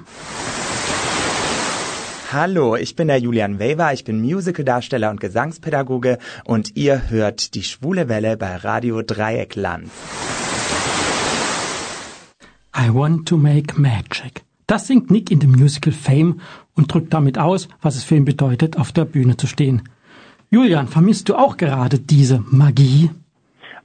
Hallo, 2.33 2.77
ich 2.77 2.95
bin 2.95 3.09
der 3.09 3.19
Julian 3.19 3.59
Weber, 3.59 3.93
ich 3.93 4.05
bin 4.05 4.21
Musicaldarsteller 4.21 5.11
und 5.11 5.19
Gesangspädagoge 5.19 6.19
und 6.45 6.77
ihr 6.77 7.11
hört 7.11 7.55
die 7.57 7.65
Schwule 7.65 8.09
Welle 8.09 8.37
bei 8.37 8.55
Radio 8.55 9.03
Dreieckland. 9.03 9.91
I 12.73 12.95
want 12.95 13.27
to 13.27 13.37
make 13.37 13.81
magic. 13.81 14.45
Das 14.69 14.87
singt 14.87 15.11
Nick 15.11 15.33
in 15.33 15.41
dem 15.41 15.51
Musical 15.51 15.93
Fame 15.93 16.41
und 16.77 16.95
drückt 16.95 17.13
damit 17.13 17.37
aus, 17.37 17.67
was 17.83 17.97
es 17.97 18.05
für 18.05 18.15
ihn 18.15 18.25
bedeutet, 18.25 18.79
auf 18.79 18.93
der 18.93 19.07
Bühne 19.07 19.37
zu 19.37 19.49
stehen. 19.49 19.83
Julian, 20.51 20.87
vermisst 20.87 21.29
du 21.29 21.35
auch 21.35 21.57
gerade 21.57 21.99
diese 21.99 22.45
Magie? 22.49 23.11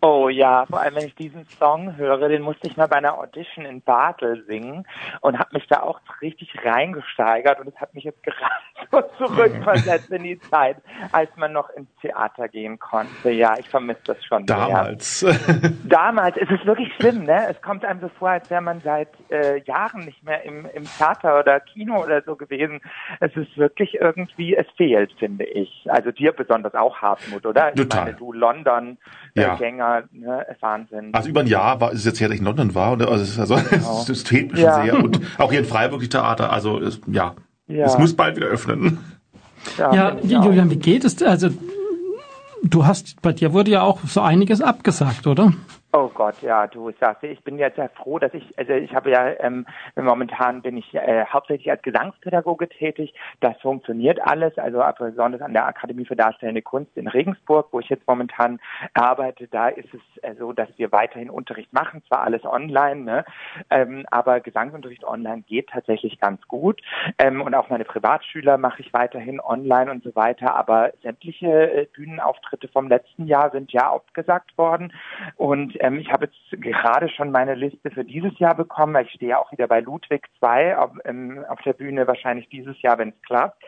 Oh 0.08 0.30
ja, 0.30 0.68
vor 0.68 0.82
allem 0.82 0.98
wenn 0.98 1.08
ich 1.08 1.16
diesen 1.16 1.46
Song 1.58 1.98
höre, 1.98 2.30
den 2.30 2.44
musste 2.44 2.68
ich 2.68 2.78
mal 2.78 2.86
bei 2.86 2.98
einer 2.98 3.18
Audition 3.18 3.66
in 3.66 3.82
Basel 3.82 4.46
singen 4.46 4.86
und 5.22 5.40
habe 5.40 5.50
mich 5.54 5.66
da 5.68 5.82
auch 5.82 6.00
richtig 6.22 6.54
reingesteigert 6.64 7.60
und 7.60 7.70
es 7.70 7.76
hat 7.78 7.92
mich 7.96 8.04
jetzt 8.04 8.22
gerade 8.22 8.52
so 8.92 9.02
zurückversetzt 9.26 10.12
in 10.12 10.22
die 10.22 10.40
Zeit, 10.40 10.78
als 11.12 11.36
man 11.38 11.54
noch 11.54 11.72
ins 11.72 11.90
Theater 12.02 12.48
gehen 12.50 12.78
konnte. 12.78 13.32
Ja, 13.32 13.58
ich 13.58 13.68
vermisse 13.68 14.02
das 14.06 14.24
schon. 14.24 14.46
Damals. 14.46 15.22
Sehr. 15.22 15.34
Damals 15.86 16.38
ist 16.46 16.52
es 16.52 16.64
wirklich 16.68 16.94
schlimm, 16.98 17.24
ne? 17.24 17.48
Es 17.50 17.60
kommt 17.64 17.84
einem 17.84 18.00
so 18.00 18.10
vor, 18.20 18.30
als 18.30 18.48
wäre 18.52 18.62
man 18.62 18.82
seit 18.82 19.10
äh, 19.32 19.64
Jahren 19.64 20.06
nicht 20.06 20.24
mehr 20.24 20.44
im, 20.44 20.68
im 20.76 20.84
Theater 20.84 21.40
oder 21.40 21.60
Kino 21.62 22.04
oder 22.04 22.22
so 22.22 22.36
gewesen. 22.36 22.80
Es 23.22 23.36
ist 23.36 23.58
wirklich 23.58 23.96
irgendwie, 23.96 24.56
es 24.56 24.68
fehlt, 24.78 25.14
finde 25.14 25.46
ich. 25.46 25.88
Also 25.90 26.12
dir 26.12 26.32
besonders 26.32 26.76
auch, 26.76 26.98
Hartmut, 27.02 27.44
oder? 27.44 27.74
Total. 27.74 27.86
Ich 27.88 27.96
meine, 27.96 28.14
du 28.14 28.34
London-Gänger. 28.34 29.95
Ja 29.95 29.95
ne, 30.12 30.46
Wahnsinn. 30.60 31.14
Also 31.14 31.30
über 31.30 31.42
ein 31.42 31.48
Jahr 31.48 31.80
war, 31.82 31.92
ist 31.92 32.00
es 32.00 32.06
jetzt 32.06 32.20
her, 32.20 32.28
dass 32.28 32.36
ich 32.36 32.42
in 32.42 32.46
London 32.46 32.76
war. 32.76 32.94
Und 32.94 33.02
also, 33.02 33.24
es, 33.24 33.40
also 33.40 33.56
genau. 33.70 34.02
es, 34.02 34.10
es 34.10 34.24
fehlt 34.24 34.52
mir 34.52 34.58
schon 34.58 34.66
ja. 34.66 34.84
sehr. 34.84 35.04
Und 35.04 35.20
auch 35.38 35.52
hier 35.52 35.60
in 35.60 35.66
Freiburg 35.66 36.02
die 36.02 36.10
Theater. 36.10 36.52
Also 36.52 36.80
es, 36.80 37.00
ja, 37.08 37.36
ja, 37.68 37.86
es 37.86 37.98
muss 37.98 38.16
bald 38.16 38.36
wieder 38.36 38.48
öffnen. 38.48 39.00
Ja, 39.78 39.94
ja 39.94 40.18
Julian, 40.22 40.70
wie 40.70 40.78
geht 40.78 41.04
es? 41.04 41.22
Also 41.24 41.50
du 42.64 42.86
hast, 42.86 43.22
bei 43.22 43.34
dir 43.34 43.54
wurde 43.54 43.72
ja 43.72 43.82
auch 43.82 44.00
so 44.06 44.22
einiges 44.22 44.62
abgesagt, 44.62 45.28
oder? 45.28 45.54
Oh 45.98 46.12
Gott, 46.14 46.42
ja, 46.42 46.68
du 46.68 46.92
sagst, 47.00 47.24
ich 47.24 47.42
bin 47.46 47.58
jetzt 47.58 47.78
sehr 47.78 47.88
froh, 47.88 48.20
dass 48.20 48.34
ich, 48.34 48.44
also 48.60 48.74
ich 48.74 48.94
habe 48.94 49.12
ja, 49.12 49.30
ähm, 49.40 49.66
momentan 49.96 50.62
bin 50.62 50.76
ich 50.76 50.94
äh, 50.94 51.24
hauptsächlich 51.26 51.72
als 51.72 51.82
Gesangspädagoge 51.84 52.68
tätig. 52.68 53.14
Das 53.40 53.56
funktioniert 53.62 54.20
alles, 54.22 54.58
also 54.58 54.84
besonders 55.00 55.42
an 55.42 55.54
der 55.54 55.66
Akademie 55.66 56.04
für 56.04 56.18
Darstellende 56.18 56.62
Kunst 56.62 56.98
in 56.98 57.08
Regensburg, 57.08 57.70
wo 57.72 57.80
ich 57.80 57.88
jetzt 57.88 58.06
momentan 58.10 58.60
arbeite, 58.94 59.48
da 59.48 59.70
ist 59.70 59.88
es 59.94 60.02
äh, 60.24 60.36
so, 60.38 60.52
dass 60.52 60.68
wir 60.76 60.92
weiterhin 60.92 61.30
Unterricht 61.30 61.72
machen, 61.72 62.04
zwar 62.10 62.24
alles 62.24 62.44
online, 62.44 63.02
ne, 63.02 63.26
ähm, 63.70 64.06
aber 64.12 64.42
Gesangsunterricht 64.42 65.06
online 65.06 65.44
geht 65.44 65.70
tatsächlich 65.70 66.20
ganz 66.20 66.46
gut. 66.50 66.82
Ähm, 67.20 67.42
und 67.42 67.56
auch 67.56 67.70
meine 67.70 67.86
Privatschüler 67.86 68.58
mache 68.58 68.82
ich 68.82 68.94
weiterhin 68.94 69.40
online 69.40 69.90
und 69.90 70.04
so 70.04 70.14
weiter, 70.14 70.56
aber 70.56 70.92
sämtliche 71.04 71.72
äh, 71.72 71.86
Bühnenauftritte 71.94 72.68
vom 72.68 72.90
letzten 72.90 73.28
Jahr 73.28 73.52
sind 73.52 73.72
ja 73.72 73.94
abgesagt 73.94 74.58
worden 74.58 74.92
und 75.38 75.74
ähm, 75.86 76.00
ich 76.00 76.12
habe 76.12 76.26
jetzt 76.26 76.64
gerade 76.64 77.10
schon 77.10 77.32
meine 77.32 77.54
Liste 77.54 77.92
für 77.92 78.04
dieses 78.04 78.38
Jahr 78.40 78.56
bekommen, 78.56 78.94
weil 78.94 79.06
ich 79.06 79.12
stehe 79.12 79.32
ja 79.32 79.40
auch 79.40 79.52
wieder 79.52 79.68
bei 79.68 79.82
Ludwig 79.82 80.28
2 80.40 80.78
auf, 80.78 80.92
ähm, 81.06 81.46
auf 81.48 81.62
der 81.62 81.74
Bühne, 81.74 82.08
wahrscheinlich 82.08 82.50
dieses 82.50 82.82
Jahr, 82.82 82.98
wenn 82.98 83.10
es 83.10 83.22
klappt. 83.22 83.64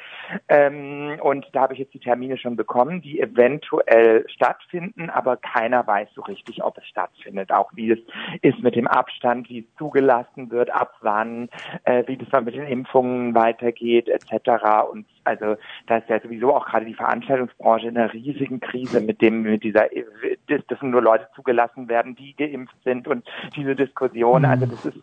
Ähm, 0.50 1.20
und 1.22 1.46
da 1.54 1.62
habe 1.62 1.74
ich 1.74 1.80
jetzt 1.80 1.94
die 1.94 2.00
Termine 2.00 2.38
schon 2.38 2.56
bekommen, 2.56 3.02
die 3.02 3.20
eventuell 3.20 4.28
stattfinden, 4.30 5.10
aber 5.10 5.38
keiner 5.38 5.86
weiß 5.86 6.10
so 6.16 6.22
richtig, 6.22 6.64
ob 6.64 6.78
es 6.78 6.88
stattfindet. 6.88 7.52
Auch 7.52 7.72
wie 7.76 7.92
es 7.92 8.00
ist 8.42 8.62
mit 8.64 8.76
dem 8.76 8.88
Abstand, 8.88 9.50
wie 9.50 9.60
es 9.60 9.78
zugelassen 9.78 10.50
wird, 10.50 10.72
ab 10.72 10.96
wann, 11.02 11.50
äh, 11.84 12.04
wie 12.08 12.18
das 12.18 12.30
dann 12.30 12.46
mit 12.46 12.56
den 12.56 12.68
Impfungen 12.68 13.36
weitergeht, 13.36 14.10
etc. 14.10 14.90
Und 14.92 15.06
also 15.28 15.58
da 15.88 15.98
ist 15.98 16.10
ja 16.10 16.20
sowieso 16.20 16.56
auch 16.56 16.66
gerade 16.66 16.86
die 16.86 16.94
Veranstaltungsbranche 16.94 17.88
in 17.88 17.98
einer 17.98 18.12
riesigen 18.14 18.60
Krise 18.60 19.02
mit 19.02 19.22
dem, 19.22 19.44
mit 19.44 19.64
dieser, 19.64 19.88
dass, 20.48 20.66
dass 20.68 20.82
nur 20.82 21.02
Leute 21.02 21.28
zugelassen 21.36 21.90
werden, 21.90 22.16
die 22.16 22.34
geimpft 22.36 22.76
sind 22.84 23.08
und 23.08 23.28
diese 23.56 23.76
Diskussion. 23.76 24.46
Also 24.46 24.66
das 24.66 24.86
ist 24.86 24.98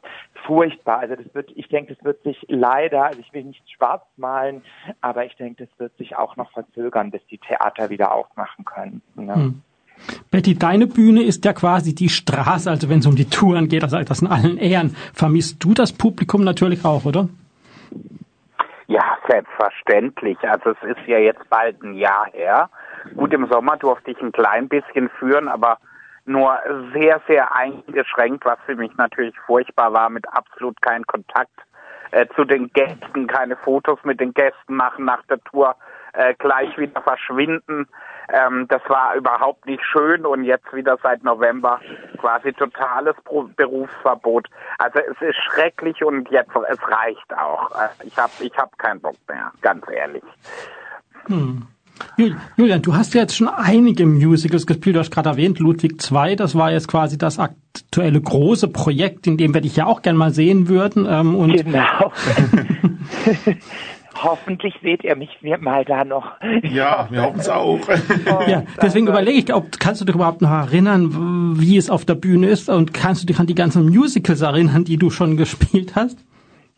furchtbar. 0.47 1.01
Also 1.01 1.17
das 1.17 1.35
wird, 1.35 1.51
ich 1.55 1.69
denke, 1.69 1.95
das 1.95 2.05
wird 2.05 2.23
sich 2.23 2.45
leider, 2.49 3.05
also 3.05 3.21
ich 3.21 3.33
will 3.33 3.45
nicht 3.45 3.63
schwarz 3.71 4.03
malen, 4.17 4.63
aber 5.01 5.25
ich 5.27 5.37
denke, 5.37 5.67
das 5.67 5.79
wird 5.79 5.97
sich 5.99 6.17
auch 6.17 6.37
noch 6.37 6.51
verzögern, 6.53 7.11
bis 7.11 7.25
die 7.31 7.39
Theater 7.39 7.91
wieder 7.91 8.13
aufmachen 8.13 8.65
können. 8.65 9.03
Ne? 9.15 9.35
Hm. 9.35 9.63
Betty, 10.31 10.57
deine 10.57 10.87
Bühne 10.87 11.23
ist 11.23 11.45
ja 11.45 11.53
quasi 11.53 11.95
die 11.95 12.09
Straße, 12.09 12.69
also 12.69 12.89
wenn 12.89 12.99
es 12.99 13.07
um 13.07 13.15
die 13.15 13.27
Touren 13.27 13.69
geht, 13.69 13.85
also 13.85 14.03
das 14.03 14.23
in 14.23 14.29
allen 14.29 14.59
Ehren. 14.59 14.97
Vermisst 15.13 15.63
du 15.63 15.75
das 15.75 15.93
Publikum 15.93 16.43
natürlich 16.43 16.85
auch, 16.85 17.05
oder? 17.05 17.29
Ja, 18.87 19.19
selbstverständlich. 19.29 20.39
Also 20.43 20.71
es 20.71 20.97
ist 20.97 21.07
ja 21.07 21.19
jetzt 21.19 21.49
bald 21.49 21.83
ein 21.83 21.95
Jahr 21.95 22.27
her. 22.33 22.69
Gut, 23.17 23.33
im 23.33 23.47
Sommer 23.47 23.77
durfte 23.77 24.11
ich 24.11 24.21
ein 24.21 24.33
klein 24.33 24.69
bisschen 24.69 25.09
führen, 25.19 25.49
aber 25.49 25.79
nur 26.27 26.59
sehr, 26.95 27.21
sehr 27.27 27.55
eingeschränkt, 27.55 28.45
was 28.45 28.59
für 28.67 28.77
mich 28.77 28.95
natürlich 28.97 29.39
furchtbar 29.41 29.93
war, 29.93 30.09
mit 30.11 30.27
absolut 30.29 30.81
keinem 30.81 31.07
Kontakt 31.07 31.53
äh, 32.13 32.27
zu 32.35 32.45
den 32.45 32.71
Gästen, 32.73 33.27
keine 33.27 33.57
Fotos 33.57 33.99
mit 34.05 34.21
den 34.21 34.33
Gästen 34.33 34.77
machen 34.77 35.05
nach 35.05 35.23
der 35.27 35.43
Tour, 35.45 35.77
äh, 36.15 36.35
gleich 36.39 36.77
wieder 36.79 37.01
verschwinden. 37.03 37.87
Ähm, 38.33 38.67
das 38.69 38.81
war 38.89 39.15
überhaupt 39.15 39.67
nicht 39.67 39.83
schön 39.85 40.25
und 40.25 40.45
jetzt 40.45 40.73
wieder 40.73 40.97
seit 41.03 41.23
November 41.25 41.81
quasi 42.19 42.53
totales 42.53 43.15
Pro 43.25 43.49
Berufsverbot. 43.57 44.49
Also 44.79 45.01
es 45.01 45.21
ist 45.21 45.37
schrecklich 45.37 46.03
und 46.03 46.31
jetzt 46.31 46.51
es 46.71 46.79
reicht 46.89 47.37
auch. 47.37 47.71
Äh, 47.73 48.07
ich 48.07 48.17
habe 48.17 48.33
ich 48.41 48.57
hab 48.57 48.77
keinen 48.79 49.01
Bock 49.01 49.17
mehr, 49.29 49.53
ganz 49.61 49.85
ehrlich. 49.91 50.25
Hm. 51.27 51.67
Julian, 52.57 52.83
du 52.83 52.95
hast 52.97 53.15
ja 53.15 53.21
jetzt 53.21 53.37
schon 53.37 53.49
einige 53.49 54.05
Musicals 54.05 54.67
gespielt. 54.67 54.97
Du 54.97 55.01
hast 55.01 55.13
gerade 55.13 55.29
erwähnt, 55.31 55.61
Ludwig 55.61 56.03
II, 56.11 56.35
das 56.35 56.57
war 56.57 56.73
jetzt 56.73 56.89
quasi 56.89 57.19
das 57.19 57.39
aktuelle 57.39 58.21
große 58.21 58.69
Projekt, 58.69 59.27
in 59.29 59.37
dem 59.37 59.55
wir 59.55 59.61
dich 59.61 59.77
ja 59.77 59.87
auch 59.87 60.03
gern 60.03 60.17
mal 60.17 60.33
sehen 60.33 60.69
würden. 60.69 61.07
Ähm, 61.09 61.37
und 61.37 61.53
genau. 61.53 62.13
Hoffentlich 64.23 64.75
seht 64.83 65.05
ihr 65.05 65.17
mich 65.17 65.31
mal 65.61 65.85
da 65.85 66.05
noch. 66.05 66.33
Ja, 66.63 67.09
wir 67.11 67.23
hoffen 67.23 67.41
es 67.41 67.49
auch. 67.49 67.81
ja, 68.47 68.63
deswegen 68.81 69.07
überlege 69.07 69.39
ich, 69.39 69.55
ob 69.55 69.79
kannst 69.79 70.01
du 70.01 70.05
dich 70.05 70.15
überhaupt 70.15 70.41
noch 70.41 70.51
erinnern, 70.51 71.55
wie 71.59 71.77
es 71.77 71.91
auf 71.91 72.05
der 72.05 72.15
Bühne 72.15 72.47
ist 72.47 72.69
und 72.69 72.95
kannst 72.95 73.23
du 73.23 73.27
dich 73.27 73.39
an 73.39 73.47
die 73.47 73.55
ganzen 73.55 73.89
Musicals 73.89 74.41
erinnern, 74.41 74.85
die 74.85 74.97
du 74.97 75.11
schon 75.11 75.37
gespielt 75.37 75.95
hast? 75.97 76.19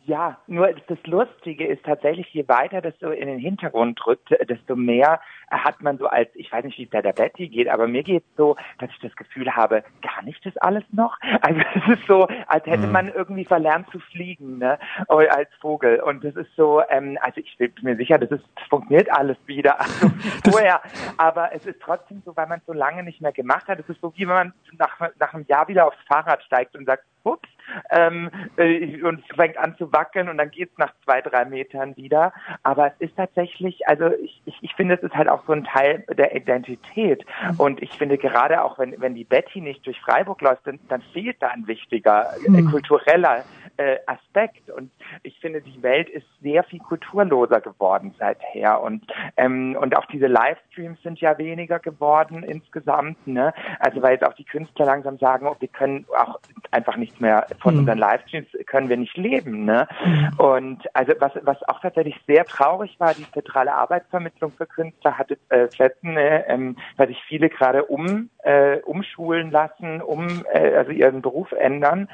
Ja, 0.07 0.39
nur 0.47 0.69
das 0.87 0.99
Lustige 1.05 1.67
ist 1.67 1.85
tatsächlich, 1.85 2.29
je 2.33 2.47
weiter 2.47 2.81
das 2.81 2.95
so 3.01 3.11
in 3.11 3.27
den 3.27 3.41
Hintergrund 3.41 3.99
drückt, 4.03 4.31
desto 4.49 4.77
mehr 4.77 5.21
hat 5.51 5.81
man 5.81 5.99
so 5.99 6.07
als, 6.07 6.29
ich 6.35 6.51
weiß 6.51 6.65
nicht, 6.65 6.79
wie 6.79 6.85
es 6.85 6.91
da 6.91 7.03
der 7.03 7.13
Betty 7.13 7.49
geht, 7.49 7.69
aber 7.69 7.87
mir 7.87 8.03
geht 8.03 8.25
es 8.25 8.37
so, 8.37 8.57
dass 8.79 8.91
ich 8.91 8.99
das 9.01 9.15
Gefühl 9.17 9.55
habe, 9.55 9.85
gar 10.03 10.23
nicht 10.25 10.45
das 10.45 10.57
alles 10.59 10.85
noch. 10.93 11.17
Also 11.47 11.61
es 11.75 11.99
ist 11.99 12.07
so, 12.09 12.27
als 12.49 12.67
hätte 12.67 12.87
mhm. 12.87 12.93
man 12.93 13.09
irgendwie 13.09 13.45
verlernt 13.45 13.89
zu 13.91 14.01
fliegen, 14.01 14.59
ne, 14.59 14.79
als 15.09 15.49
Vogel. 15.61 16.01
Und 16.01 16.25
das 16.25 16.35
ist 16.35 16.51
so, 16.57 16.83
ähm, 16.89 17.19
also 17.21 17.41
ich 17.41 17.57
bin 17.57 17.73
mir 17.83 17.97
sicher, 17.97 18.19
das 18.19 18.31
ist, 18.31 18.45
das 18.57 18.67
funktioniert 18.69 19.13
alles 19.13 19.37
wieder, 19.47 19.79
also 19.81 20.11
vorher. 20.51 20.81
Aber 21.19 21.55
es 21.55 21.65
ist 21.67 21.81
trotzdem 21.81 22.23
so, 22.25 22.37
weil 22.37 22.49
man 22.49 22.59
es 22.59 22.67
so 22.67 22.73
lange 22.73 23.05
nicht 23.05 23.21
mehr 23.21 23.33
gemacht 23.33 23.69
hat. 23.69 23.79
Es 23.79 23.89
ist 23.89 24.01
so, 24.01 24.13
wie 24.17 24.27
wenn 24.27 24.35
man 24.35 24.53
nach, 24.73 24.99
nach 25.21 25.35
einem 25.35 25.45
Jahr 25.47 25.69
wieder 25.69 25.87
aufs 25.87 26.03
Fahrrad 26.09 26.43
steigt 26.43 26.75
und 26.75 26.87
sagt, 26.87 27.05
ups, 27.27 27.49
ähm, 27.91 28.31
äh, 28.57 29.03
und 29.03 29.23
fängt 29.35 29.59
an 29.59 29.77
zu 29.77 29.93
wackeln 29.93 30.29
und 30.29 30.39
dann 30.39 30.51
geht's 30.51 30.77
nach 30.79 30.93
zwei, 31.05 31.21
drei 31.21 31.45
Metern 31.45 31.97
wieder. 31.97 32.33
Aber 32.63 32.89
es 32.89 32.95
ist 33.01 33.17
tatsächlich, 33.17 33.87
also 33.89 34.11
ich, 34.23 34.41
ich, 34.45 34.57
ich 34.61 34.75
finde, 34.75 34.95
es 34.95 35.03
ist 35.03 35.15
halt 35.15 35.29
auch 35.29 35.45
so 35.47 35.53
ein 35.53 35.65
Teil 35.65 36.05
der 36.17 36.35
Identität. 36.35 37.25
Und 37.59 37.83
ich 37.83 37.93
finde 37.93 38.19
gerade 38.19 38.63
auch, 38.63 38.79
wenn, 38.79 39.01
wenn 39.01 39.15
die 39.15 39.25
Betty 39.25 39.61
nicht 39.61 39.87
durch 39.87 40.01
Freiburg 40.01 40.41
läuft, 40.41 40.67
dann, 40.67 40.79
dann 40.89 41.03
fehlt 41.13 41.37
da 41.41 41.49
ein 41.49 41.67
wichtiger 41.67 42.31
äh, 42.47 42.51
mhm. 42.51 42.71
kultureller 42.71 43.45
äh, 43.77 43.99
Aspekt. 44.07 44.71
Und 44.71 44.91
ich 45.23 45.39
finde, 45.41 45.61
die 45.61 45.83
Welt 45.83 46.09
ist 46.09 46.27
sehr 46.43 46.65
viel 46.65 46.81
kulturloser 46.81 47.61
geworden 47.61 48.15
seither. 48.19 48.81
Und, 48.81 49.05
ähm, 49.37 49.77
und 49.81 49.97
auch 49.97 50.07
diese 50.07 50.27
Livestreams 50.27 51.03
sind 51.03 51.21
ja 51.21 51.37
weniger 51.39 51.79
geworden 51.79 52.43
insgesamt. 52.43 53.27
Ne? 53.27 53.53
Also 53.81 54.03
weil 54.03 54.13
jetzt 54.13 54.27
auch 54.27 54.35
die 54.35 54.45
Künstler 54.45 54.87
langsam 54.87 55.19
sagen, 55.19 55.47
oh, 55.47 55.57
wir 55.59 55.69
können 55.69 56.07
auch 56.17 56.39
einfach 56.71 56.97
nichts 57.17 57.21
mehr 57.21 57.47
von 57.61 57.75
mhm. 57.75 57.81
unseren 57.81 57.99
Livestreams 57.99 58.49
können 58.67 58.89
wir 58.89 58.97
nicht 58.97 59.17
leben. 59.17 59.65
Ne? 59.65 59.89
Mhm. 60.05 60.29
Und 60.39 60.95
also 60.95 61.13
was, 61.19 61.33
was 61.43 61.63
auch 61.69 61.81
tatsächlich 61.81 62.17
sehr 62.27 62.45
traurig 62.45 62.97
war, 62.99 63.15
die 63.15 63.31
zentrale 63.33 63.75
Arbeitsvermittlung 63.75 64.53
für 64.53 64.67
Künstler 64.67 65.19
hatte 65.19 65.39
äh, 65.49 65.67
Plätzen, 65.67 66.17
äh, 66.17 66.45
ähm, 66.49 66.77
weil 66.97 67.09
sich 67.09 67.23
viele 67.27 67.49
gerade 67.49 67.85
um 67.85 68.31
äh, 68.43 68.79
umschulen 68.81 69.51
lassen, 69.51 70.01
um 70.01 70.45
äh, 70.53 70.75
also 70.75 70.93
ihren 70.93 71.23
Beruf 71.23 71.53
ändern. 71.53 72.09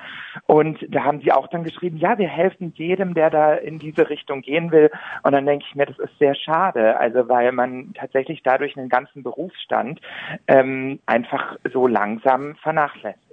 Und 0.46 0.78
da 0.88 1.04
haben 1.04 1.20
sie 1.20 1.32
auch 1.32 1.48
dann 1.48 1.64
geschrieben, 1.64 1.98
ja, 1.98 2.18
wir 2.18 2.28
helfen 2.28 2.72
jedem, 2.76 3.14
der 3.14 3.30
da 3.30 3.54
in 3.54 3.78
diese 3.78 4.08
Richtung 4.08 4.42
gehen 4.42 4.70
will. 4.70 4.90
Und 5.22 5.32
dann 5.32 5.46
denke 5.46 5.64
ich 5.68 5.74
mir, 5.74 5.86
das 5.86 5.98
ist 5.98 6.18
sehr 6.18 6.34
schade, 6.34 6.98
also 6.98 7.28
weil 7.28 7.52
man 7.52 7.92
tatsächlich 7.94 8.42
dadurch 8.42 8.76
einen 8.76 8.88
ganzen 8.88 9.22
Berufsstand 9.22 10.00
ähm, 10.46 11.00
einfach 11.06 11.56
so 11.72 11.86
langsam 11.86 12.54
vernachlässigt. 12.56 13.31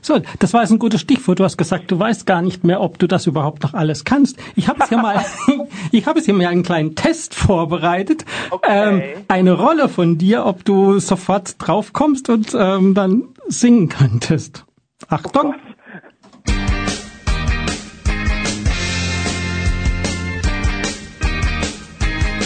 So, 0.00 0.20
das 0.38 0.52
war 0.52 0.62
jetzt 0.62 0.70
ein 0.70 0.78
gutes 0.78 1.00
Stichwort. 1.00 1.38
Du 1.38 1.44
hast 1.44 1.56
gesagt, 1.56 1.90
du 1.90 1.98
weißt 1.98 2.26
gar 2.26 2.42
nicht 2.42 2.64
mehr, 2.64 2.80
ob 2.80 2.98
du 2.98 3.06
das 3.06 3.26
überhaupt 3.26 3.62
noch 3.62 3.74
alles 3.74 4.04
kannst. 4.04 4.38
Ich 4.56 4.68
habe 4.68 4.82
es 4.82 4.90
ja 4.90 5.00
mal, 5.00 5.24
ich 5.92 6.06
habe 6.06 6.18
es 6.18 6.26
hier 6.26 6.34
mal 6.34 6.46
einen 6.46 6.62
kleinen 6.62 6.94
Test 6.94 7.34
vorbereitet. 7.34 8.24
Okay. 8.50 8.68
Ähm, 8.68 9.24
eine 9.28 9.52
Rolle 9.52 9.88
von 9.88 10.18
dir, 10.18 10.46
ob 10.46 10.64
du 10.64 10.98
sofort 10.98 11.54
drauf 11.58 11.92
kommst 11.92 12.28
und 12.28 12.54
ähm, 12.58 12.94
dann 12.94 13.24
singen 13.48 13.88
könntest. 13.88 14.64
Achtung. 15.08 15.54
Oh 15.54 15.72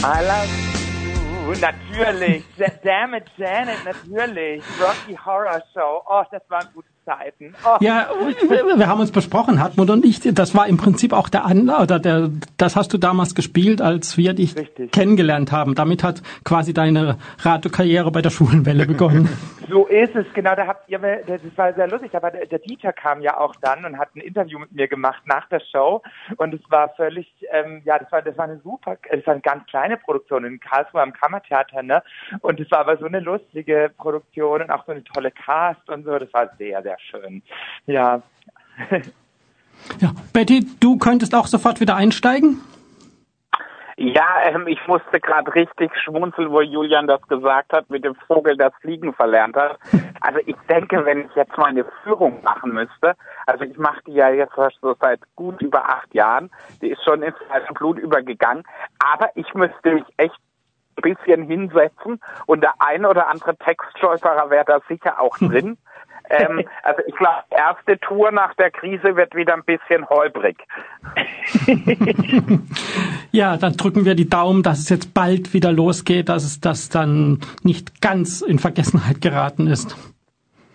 I 0.09 0.23
love 0.23 0.47
you. 0.47 1.61
Natürlich. 1.61 2.45
Damn 2.85 3.15
it, 3.15 3.25
Janet, 3.37 3.85
natürlich. 3.85 4.63
Rocky 4.81 5.17
Horror 5.17 5.63
Show. 5.75 6.03
Oh, 6.09 6.23
das 6.31 6.43
war 6.49 6.61
ein 6.61 6.69
gutes 6.75 6.96
Zeiten. 7.07 7.55
Oh. 7.65 7.77
Ja, 7.81 8.09
wir 8.77 8.87
haben 8.89 9.01
uns 9.01 9.13
besprochen, 9.13 9.63
Hartmut 9.63 9.89
und 9.91 10.05
ich, 10.05 10.21
das 10.21 10.57
war 10.57 10.67
im 10.67 10.77
Prinzip 10.77 11.13
auch 11.13 11.29
der 11.29 11.45
Anlass, 11.45 11.83
oder 11.83 12.01
der, 12.01 12.31
das 12.57 12.75
hast 12.75 12.93
du 12.93 12.99
damals 12.99 13.37
gespielt, 13.37 13.81
als 13.81 14.17
wir 14.17 14.35
dich 14.35 14.57
Richtig. 14.57 14.91
kennengelernt 14.91 15.53
haben. 15.53 15.77
Damit 15.77 16.03
hat 16.03 16.21
quasi 16.45 16.75
deine 16.75 17.17
Radiokarriere 17.39 18.11
bei 18.11 18.23
der 18.23 18.31
Schulenwelle 18.31 18.87
begonnen. 18.87 19.29
so 19.71 19.87
ist 19.87 20.17
es, 20.17 20.27
genau, 20.35 20.57
da 20.57 20.67
habt 20.67 20.89
ihr, 20.89 20.99
das 20.99 21.41
war 21.55 21.73
sehr 21.75 21.87
lustig, 21.87 22.13
aber 22.15 22.33
der, 22.33 22.47
der 22.47 22.59
Dieter 22.59 22.93
kam 22.93 23.21
ja 23.21 23.39
auch 23.39 23.55
dann 23.63 23.85
und 23.85 23.99
hat 23.99 24.09
ein 24.17 24.21
Interview 24.21 24.59
mit 24.59 24.73
mir 24.73 24.89
gemacht 24.89 25.23
nach 25.27 25.49
der 25.49 25.61
Show 25.61 26.03
und 26.39 26.55
es 26.55 26.61
war 26.71 26.89
völlig, 26.97 27.33
ähm, 27.53 27.83
ja, 27.85 28.01
das 28.01 28.11
war, 28.11 28.23
das 28.23 28.37
war 28.37 28.47
eine 28.47 28.59
super, 28.65 28.97
das 29.09 29.25
war 29.27 29.35
eine 29.35 29.43
ganz 29.43 29.65
kleine 29.67 29.97
Produktion 29.97 30.45
in 30.45 30.59
Karlsruhe 30.59 31.03
am 31.03 31.13
Kammertheater, 31.13 31.85
ne, 31.85 32.03
und 32.41 32.59
es 32.59 32.69
war 32.73 32.81
aber 32.81 32.97
so 32.97 33.07
eine 33.07 33.21
lustige 33.21 33.93
Produktion 33.97 34.63
und 34.63 34.71
auch 34.71 34.85
so 34.87 34.93
eine 34.93 35.05
tolle 35.05 35.31
Cast 35.31 35.89
und 35.89 36.05
so, 36.05 36.19
das 36.19 36.33
war 36.33 36.51
sehr, 36.59 36.83
sehr 36.83 36.96
schön. 36.99 37.43
Ja. 37.87 38.23
ja, 40.01 40.13
Betty, 40.33 40.67
du 40.81 40.99
könntest 40.99 41.35
auch 41.35 41.47
sofort 41.47 41.81
wieder 41.81 41.97
einsteigen? 41.97 42.61
Ja, 43.99 44.43
ähm, 44.45 44.67
ich 44.67 44.87
musste 44.87 45.21
gerade 45.21 45.55
richtig 45.55 45.91
schmunzeln, 45.97 46.51
wo 46.51 46.61
Julian 46.61 47.07
das 47.07 47.23
gesagt 47.29 47.73
hat, 47.73 47.89
mit 47.89 48.05
dem 48.05 48.15
Vogel, 48.15 48.55
das 48.55 48.75
Fliegen 48.81 49.13
verlernt 49.15 49.57
hat. 49.57 49.79
Also 50.23 50.41
ich 50.47 50.57
denke, 50.69 51.05
wenn 51.05 51.21
ich 51.21 51.35
jetzt 51.37 51.57
mal 51.57 51.67
eine 51.67 51.85
Führung 52.03 52.43
machen 52.43 52.73
müsste, 52.73 53.15
also 53.47 53.63
ich 53.63 53.79
mache 53.79 54.01
die 54.09 54.15
ja 54.15 54.29
jetzt 54.31 54.55
so 54.81 54.97
seit 55.01 55.21
gut 55.37 55.63
über 55.63 55.89
acht 55.89 56.13
Jahren, 56.15 56.51
die 56.81 56.89
ist 56.89 57.05
schon 57.05 57.23
ins 57.23 57.37
Blut 57.75 57.97
übergegangen, 57.99 58.65
aber 58.99 59.31
ich 59.37 59.55
müsste 59.55 59.93
mich 59.93 60.05
echt 60.17 60.35
ein 60.97 61.15
bisschen 61.15 61.43
hinsetzen 61.45 62.19
und 62.47 62.63
der 62.63 62.75
ein 62.81 63.05
oder 63.05 63.29
andere 63.29 63.57
Textstolperer 63.57 64.51
wäre 64.51 64.65
da 64.65 64.81
sicher 64.89 65.21
auch 65.21 65.37
drin. 65.39 65.79
Ähm, 66.31 66.65
also 66.83 67.03
ich 67.07 67.15
glaube, 67.15 67.45
erste 67.51 67.99
Tour 68.01 68.33
nach 68.33 68.55
der 68.55 68.71
Krise 68.71 69.17
wird 69.17 69.35
wieder 69.35 69.55
ein 69.55 69.65
bisschen 69.65 70.09
holprig. 70.09 70.57
ja, 73.33 73.57
dann 73.57 73.75
drücken 73.75 74.05
wir 74.05 74.15
die 74.15 74.29
Daumen, 74.29 74.63
dass 74.63 74.81
es 74.81 74.89
jetzt 74.89 75.15
bald 75.15 75.55
wieder 75.55 75.73
losgeht, 75.73 76.29
dass 76.29 76.45
es 76.45 76.61
das 76.61 76.89
dann 76.89 77.41
nicht 77.63 78.01
ganz 78.01 78.41
in 78.41 78.59
Vergessenheit 78.59 79.21
geraten 79.21 79.67
ist. 79.67 79.97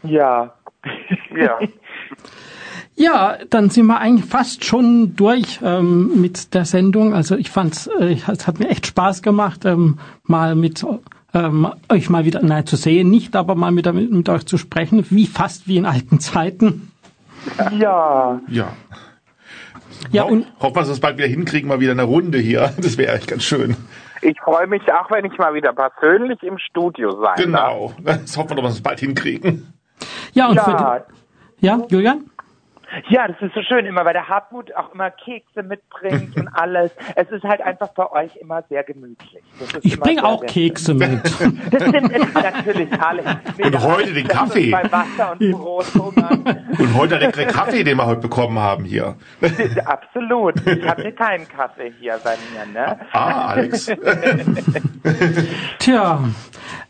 Ja, 0.04 0.54
Ja. 1.36 1.60
Ja, 2.94 3.38
dann 3.50 3.70
sind 3.70 3.88
wir 3.88 4.00
eigentlich 4.00 4.30
fast 4.30 4.66
schon 4.66 5.16
durch 5.16 5.60
ähm, 5.64 6.22
mit 6.22 6.54
der 6.54 6.66
Sendung. 6.66 7.16
Also 7.16 7.36
ich 7.36 7.50
fand's, 7.50 7.88
äh, 7.88 8.18
es 8.28 8.46
hat 8.46 8.60
mir 8.60 8.70
echt 8.70 8.86
Spaß 8.86 9.24
gemacht, 9.24 9.66
ähm, 9.66 9.98
mal 10.24 10.56
mit 10.56 10.86
ähm, 11.34 11.68
euch 11.90 12.10
mal 12.10 12.26
wieder, 12.26 12.42
nein, 12.44 12.66
zu 12.66 12.76
sehen, 12.76 13.10
nicht, 13.10 13.36
aber 13.36 13.56
mal 13.56 13.72
mit, 13.72 13.92
mit 13.94 14.30
euch 14.30 14.46
zu 14.46 14.58
sprechen, 14.58 15.06
wie 15.10 15.28
fast 15.28 15.68
wie 15.68 15.78
in 15.78 15.86
alten 15.86 16.20
Zeiten. 16.20 16.92
Ja. 17.78 18.40
Ja. 18.48 18.74
Ja, 20.12 20.24
Ho 20.24 20.28
und 20.30 20.46
hoffen 20.60 20.76
wir, 20.76 20.80
dass 20.82 20.88
wir 20.90 20.94
es 20.94 21.00
bald 21.00 21.18
wieder 21.18 21.28
hinkriegen, 21.28 21.68
mal 21.70 21.80
wieder 21.80 21.92
eine 21.92 22.04
Runde 22.04 22.38
hier. 22.40 22.74
Das 22.82 22.98
wäre 22.98 23.14
echt 23.16 23.28
ganz 23.28 23.44
schön. 23.44 23.76
Ich 24.22 24.40
freue 24.42 24.68
mich 24.68 24.82
auch, 24.94 25.10
wenn 25.12 25.26
ich 25.26 25.38
mal 25.38 25.54
wieder 25.54 25.74
persönlich 25.74 26.42
im 26.44 26.58
Studio 26.60 27.12
sein 27.12 27.24
darf. 27.24 27.36
Genau. 27.38 27.94
Das 28.04 28.38
hoffen 28.38 28.52
wir 28.52 28.56
doch, 28.58 28.64
dass 28.64 28.74
wir 28.74 28.78
es 28.78 28.82
bald 28.84 29.00
hinkriegen. 29.00 29.74
ja, 30.34 30.48
und 30.48 30.60
für 30.60 30.72
Ja. 30.72 31.00
die, 31.60 31.66
ja, 31.66 31.80
Julian? 31.90 32.30
Ja, 33.10 33.28
das 33.28 33.42
ist 33.42 33.54
so 33.54 33.62
schön 33.62 33.86
immer, 33.86 34.04
weil 34.06 34.14
der 34.14 34.28
Hartmut 34.28 34.76
auch 34.76 34.94
immer 34.94 35.12
Kekse 35.12 35.64
mitbringt 35.64 36.36
und 36.40 36.48
alles. 36.50 36.92
Es 37.16 37.30
ist 37.30 37.44
halt 37.44 37.62
einfach 37.62 37.90
bei 37.90 38.12
euch 38.12 38.36
immer 38.38 38.64
sehr 38.70 38.84
gemütlich. 38.84 39.44
Ich 39.82 40.00
bringe 40.00 40.24
auch 40.24 40.46
Kekse 40.46 40.94
mit. 40.94 41.22
Das 41.72 41.88
stimmt 41.88 42.34
natürlich, 42.34 43.02
Alex. 43.02 43.30
Und 43.64 43.82
heute 43.82 44.14
den 44.14 44.28
Kaffee. 44.28 44.72
Bei 44.72 44.84
Wasser 44.92 45.34
und 45.34 45.52
Brot. 45.52 45.86
Und 45.96 46.96
heute 46.96 47.18
der 47.18 47.48
Kaffee, 47.48 47.84
den 47.84 47.98
wir 47.98 48.06
heute 48.06 48.22
bekommen 48.22 48.60
haben 48.60 48.84
hier. 48.84 49.16
Absolut. 49.86 50.56
Ich 50.68 50.88
hatte 50.88 51.12
keinen 51.14 51.48
Kaffee 51.48 51.94
hier 52.00 52.20
bei 52.24 52.36
mir, 52.52 52.66
ne? 52.74 53.00
Ah, 53.14 53.48
Alex. 53.50 53.92
Tja, 55.80 56.20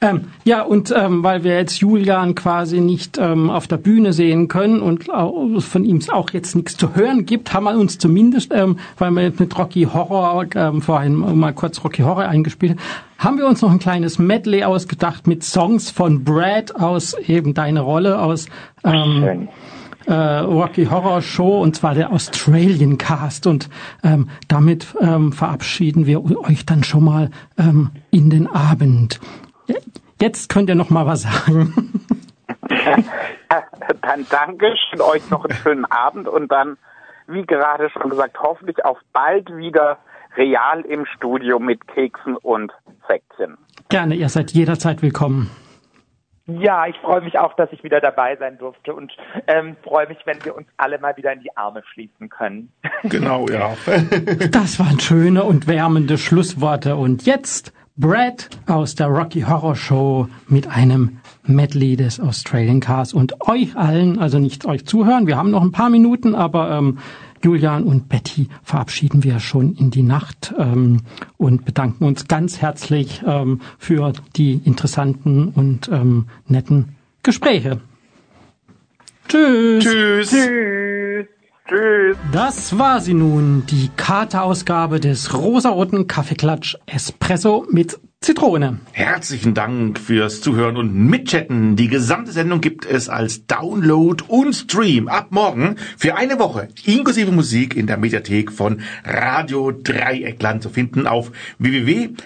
ähm, 0.01 0.31
ja, 0.43 0.63
und 0.63 0.91
ähm, 0.95 1.23
weil 1.23 1.43
wir 1.43 1.55
jetzt 1.55 1.79
Julian 1.79 2.33
quasi 2.33 2.79
nicht 2.79 3.19
ähm, 3.19 3.49
auf 3.51 3.67
der 3.67 3.77
Bühne 3.77 4.13
sehen 4.13 4.47
können 4.47 4.81
und 4.81 5.09
auch, 5.11 5.61
von 5.61 5.85
ihm 5.85 5.90
auch 6.09 6.29
jetzt 6.31 6.55
nichts 6.55 6.77
zu 6.77 6.95
hören 6.95 7.25
gibt, 7.25 7.53
haben 7.53 7.65
wir 7.65 7.77
uns 7.77 7.97
zumindest, 7.97 8.51
ähm, 8.53 8.77
weil 8.97 9.11
wir 9.11 9.23
jetzt 9.23 9.39
mit 9.39 9.57
Rocky 9.57 9.83
Horror 9.83 10.45
ähm, 10.55 10.81
vorhin 10.81 11.15
mal 11.15 11.53
kurz 11.53 11.83
Rocky 11.83 12.03
Horror 12.03 12.25
eingespielt 12.25 12.77
haben, 13.17 13.37
wir 13.37 13.45
uns 13.45 13.61
noch 13.61 13.71
ein 13.71 13.79
kleines 13.79 14.17
Medley 14.17 14.63
ausgedacht 14.63 15.27
mit 15.27 15.43
Songs 15.43 15.91
von 15.91 16.23
Brad 16.23 16.75
aus 16.75 17.13
eben 17.27 17.53
deine 17.53 17.81
Rolle 17.81 18.19
aus 18.19 18.47
ähm, 18.83 19.47
äh, 20.07 20.13
Rocky 20.13 20.85
Horror 20.85 21.21
Show 21.21 21.61
und 21.61 21.75
zwar 21.75 21.93
der 21.93 22.11
Australian 22.11 22.97
Cast 22.97 23.45
und 23.45 23.69
ähm, 24.03 24.29
damit 24.47 24.87
ähm, 24.99 25.33
verabschieden 25.33 26.07
wir 26.07 26.25
euch 26.25 26.65
dann 26.65 26.83
schon 26.83 27.03
mal 27.03 27.29
ähm, 27.57 27.91
in 28.09 28.29
den 28.29 28.47
Abend. 28.47 29.19
Jetzt 30.19 30.49
könnt 30.49 30.69
ihr 30.69 30.75
noch 30.75 30.89
mal 30.89 31.05
was 31.05 31.23
sagen. 31.23 31.73
Dann 33.93 34.25
danke, 34.29 34.73
ich 34.73 34.91
wünsche 34.91 35.05
euch 35.05 35.29
noch 35.29 35.45
einen 35.45 35.57
schönen 35.57 35.85
Abend 35.85 36.27
und 36.27 36.51
dann, 36.51 36.77
wie 37.27 37.45
gerade 37.45 37.89
schon 37.89 38.09
gesagt, 38.09 38.39
hoffentlich 38.39 38.83
auf 38.85 38.97
bald 39.13 39.55
wieder 39.55 39.97
real 40.37 40.81
im 40.81 41.05
Studio 41.05 41.59
mit 41.59 41.87
Keksen 41.87 42.37
und 42.37 42.71
Säckchen. 43.07 43.57
Gerne, 43.89 44.15
ihr 44.15 44.29
seid 44.29 44.51
jederzeit 44.51 45.01
willkommen. 45.01 45.49
Ja, 46.47 46.87
ich 46.87 46.97
freue 46.97 47.21
mich 47.21 47.37
auch, 47.37 47.53
dass 47.55 47.71
ich 47.71 47.83
wieder 47.83 48.01
dabei 48.01 48.35
sein 48.35 48.57
durfte 48.57 48.93
und 48.93 49.11
ähm, 49.47 49.75
freue 49.83 50.07
mich, 50.07 50.17
wenn 50.25 50.43
wir 50.43 50.55
uns 50.55 50.67
alle 50.77 50.97
mal 50.99 51.15
wieder 51.15 51.31
in 51.31 51.41
die 51.41 51.55
Arme 51.55 51.83
schließen 51.93 52.29
können. 52.29 52.71
Genau, 53.03 53.47
ja. 53.47 53.75
Das 54.51 54.79
waren 54.79 54.99
schöne 54.99 55.43
und 55.43 55.67
wärmende 55.67 56.17
Schlussworte 56.17 56.95
und 56.95 57.25
jetzt 57.25 57.73
Brad 57.97 58.49
aus 58.67 58.95
der 58.95 59.07
Rocky 59.07 59.41
Horror 59.41 59.75
Show 59.75 60.27
mit 60.47 60.67
einem 60.67 61.20
Medley 61.43 61.95
des 61.95 62.19
Australian 62.19 62.79
Cast 62.79 63.13
und 63.13 63.47
euch 63.47 63.75
allen, 63.75 64.19
also 64.19 64.39
nicht 64.39 64.65
euch 64.65 64.85
zuhören, 64.85 65.27
wir 65.27 65.37
haben 65.37 65.51
noch 65.51 65.61
ein 65.61 65.71
paar 65.71 65.89
Minuten, 65.89 66.35
aber 66.35 66.71
ähm, 66.71 66.99
Julian 67.43 67.83
und 67.83 68.07
Betty 68.09 68.47
verabschieden 68.63 69.23
wir 69.23 69.39
schon 69.39 69.73
in 69.75 69.91
die 69.91 70.03
Nacht 70.03 70.53
ähm, 70.57 71.01
und 71.37 71.65
bedanken 71.65 72.03
uns 72.05 72.27
ganz 72.27 72.61
herzlich 72.61 73.23
ähm, 73.25 73.61
für 73.79 74.13
die 74.35 74.61
interessanten 74.63 75.49
und 75.49 75.89
ähm, 75.89 76.27
netten 76.47 76.95
Gespräche. 77.23 77.81
Tschüss. 79.27 79.83
Tschüss. 79.83 80.29
Tschüss. 80.29 81.27
Tschüss. 81.67 82.17
Das 82.33 82.77
war 82.77 82.99
sie 82.99 83.13
nun, 83.13 83.63
die 83.69 83.89
Kater-Ausgabe 83.95 84.99
des 84.99 85.33
rosaroten 85.33 86.05
Kaffeeklatsch 86.07 86.77
Espresso 86.85 87.65
mit 87.71 87.99
Zitrone. 88.23 88.77
Herzlichen 88.91 89.55
Dank 89.55 89.97
fürs 89.97 90.41
Zuhören 90.41 90.77
und 90.77 90.93
Mitchatten. 90.93 91.75
Die 91.75 91.87
gesamte 91.87 92.31
Sendung 92.31 92.61
gibt 92.61 92.85
es 92.85 93.09
als 93.09 93.47
Download 93.47 94.23
und 94.27 94.53
Stream 94.53 95.07
ab 95.07 95.31
morgen 95.31 95.77
für 95.97 96.13
eine 96.15 96.37
Woche 96.37 96.67
inklusive 96.85 97.31
Musik 97.31 97.75
in 97.75 97.87
der 97.87 97.97
Mediathek 97.97 98.51
von 98.51 98.81
Radio 99.03 99.71
Dreieckland 99.71 100.61
zu 100.61 100.69
finden 100.69 101.07
auf 101.07 101.31
www.rdl.de. 101.57 102.19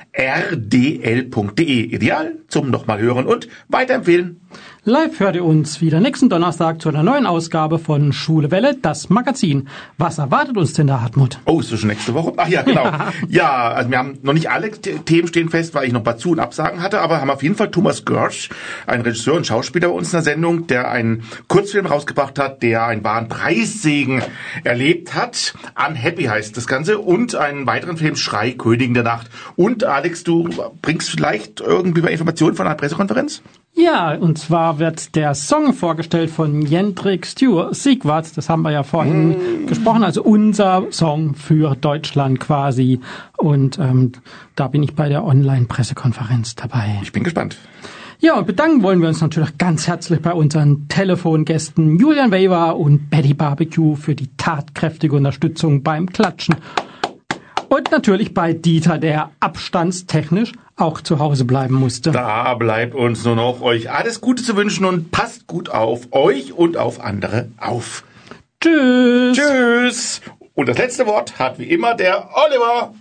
Ideal 1.64 2.40
zum 2.50 2.72
nochmal 2.72 3.00
hören 3.00 3.26
und 3.26 3.48
weiterempfehlen. 3.70 4.42
Live 4.88 5.20
hört 5.20 5.36
ihr 5.36 5.44
uns 5.44 5.82
wieder 5.82 6.00
nächsten 6.00 6.30
Donnerstag 6.30 6.80
zu 6.80 6.90
einer 6.90 7.02
neuen 7.02 7.26
Ausgabe 7.26 7.80
von 7.80 8.14
Schule 8.14 8.52
Welle, 8.52 8.78
das 8.80 9.10
Magazin. 9.10 9.68
Was 9.98 10.20
erwartet 10.20 10.58
uns 10.58 10.74
denn 10.74 10.86
da, 10.86 11.02
Hartmut? 11.02 11.40
Oh, 11.46 11.60
ist 11.60 11.72
das 11.72 11.80
schon 11.80 11.90
nächste 11.90 12.14
Woche? 12.14 12.34
Ach 12.38 12.48
ja, 12.48 12.62
genau. 12.62 12.92
ja, 13.28 13.70
also 13.70 13.90
wir 13.90 13.98
haben 13.98 14.20
noch 14.22 14.34
nicht 14.34 14.52
alle 14.52 14.70
The- 14.72 15.00
Themen 15.04 15.28
stehen 15.28 15.50
fest, 15.50 15.74
weil 15.74 15.88
ich 15.88 15.92
noch 15.92 16.02
ein 16.02 16.04
paar 16.04 16.18
Zu- 16.18 16.34
und 16.34 16.40
Absagen 16.40 16.84
hatte, 16.84 17.02
aber 17.02 17.20
haben 17.20 17.32
auf 17.32 17.42
jeden 17.42 17.56
Fall 17.56 17.72
Thomas 17.72 18.06
Görsch, 18.06 18.50
ein 18.86 19.02
Regisseur 19.02 19.34
und 19.34 19.48
Schauspieler 19.48 19.88
bei 19.88 19.96
uns 19.96 20.10
in 20.14 20.18
der 20.18 20.22
Sendung, 20.24 20.68
der 20.68 20.92
einen 20.92 21.24
Kurzfilm 21.48 21.88
rausgebracht 21.88 22.38
hat, 22.38 22.62
der 22.62 22.86
einen 22.86 23.04
wahren 23.04 23.28
Preissegen 23.28 24.22
erlebt 24.64 25.16
hat. 25.16 25.56
Unhappy 25.84 26.26
heißt 26.26 26.56
das 26.58 26.68
Ganze 26.68 27.00
und 27.00 27.34
einen 27.34 27.66
weiteren 27.66 27.98
Film 27.98 28.16
Schrei, 28.18 28.52
Königin 28.52 28.94
der 28.94 29.02
Nacht. 29.04 29.32
Und 29.56 29.84
Alex, 29.84 30.24
du 30.24 30.48
bringst 30.84 31.10
vielleicht 31.10 31.60
irgendwie 31.60 32.04
mal 32.04 32.10
Informationen 32.10 32.56
von 32.56 32.68
einer 32.68 32.76
Pressekonferenz? 32.76 33.42
Ja, 33.78 34.16
und 34.16 34.38
zwar 34.38 34.80
wird 34.80 35.16
der 35.16 35.36
Song 35.36 35.74
vorgestellt 35.74 36.30
von 36.30 36.62
Jendrik 36.62 37.26
Stewart, 37.26 37.76
Siegwarts, 37.76 38.32
das 38.32 38.48
haben 38.50 38.62
wir 38.62 38.72
ja 38.72 38.84
vorhin 38.84 39.68
gesprochen, 39.68 40.06
also 40.06 40.24
unser 40.24 40.86
Song 40.92 41.36
für 41.36 41.76
Deutschland 41.76 42.40
quasi. 42.40 43.02
Und 43.36 43.78
ähm, 43.78 44.14
da 44.56 44.70
bin 44.70 44.82
ich 44.82 44.96
bei 44.96 45.10
der 45.10 45.26
Online-Pressekonferenz 45.26 46.56
dabei. 46.56 47.00
Ich 47.04 47.12
bin 47.12 47.26
gespannt. 47.26 47.58
Ja, 48.20 48.38
und 48.38 48.48
bedanken 48.48 48.82
wollen 48.82 49.02
wir 49.02 49.10
uns 49.10 49.20
natürlich 49.20 49.58
ganz 49.58 49.88
herzlich 49.88 50.22
bei 50.22 50.32
unseren 50.32 50.88
Telefongästen 50.88 52.00
Julian 52.00 52.32
Weber 52.32 52.78
und 52.78 53.10
Betty 53.10 53.34
Barbecue 53.34 53.98
für 53.98 54.16
die 54.16 54.30
tatkräftige 54.38 55.18
Unterstützung 55.18 55.84
beim 55.84 56.10
Klatschen. 56.10 56.56
Und 57.76 57.92
natürlich 57.92 58.34
bei 58.34 58.54
Dieter, 58.54 58.98
der 58.98 59.32
abstandstechnisch 59.42 60.54
auch 60.78 61.02
zu 61.02 61.20
Hause 61.20 61.44
bleiben 61.44 61.76
musste. 61.76 62.12
Da 62.12 62.54
bleibt 62.54 62.96
uns 62.96 63.26
nur 63.26 63.36
noch 63.36 63.60
euch 63.60 63.92
alles 63.92 64.22
Gute 64.22 64.44
zu 64.44 64.56
wünschen 64.56 64.86
und 64.86 65.12
passt 65.12 65.46
gut 65.46 65.68
auf 65.68 66.14
euch 66.14 66.54
und 66.54 66.78
auf 66.78 67.02
andere 67.02 67.50
auf. 67.58 68.06
Tschüss. 68.62 69.38
Tschüss. 69.38 70.22
Und 70.54 70.70
das 70.70 70.78
letzte 70.78 71.06
Wort 71.06 71.38
hat 71.38 71.60
wie 71.60 71.66
immer 71.66 71.96
der 71.96 72.30
Oliver. 72.34 72.96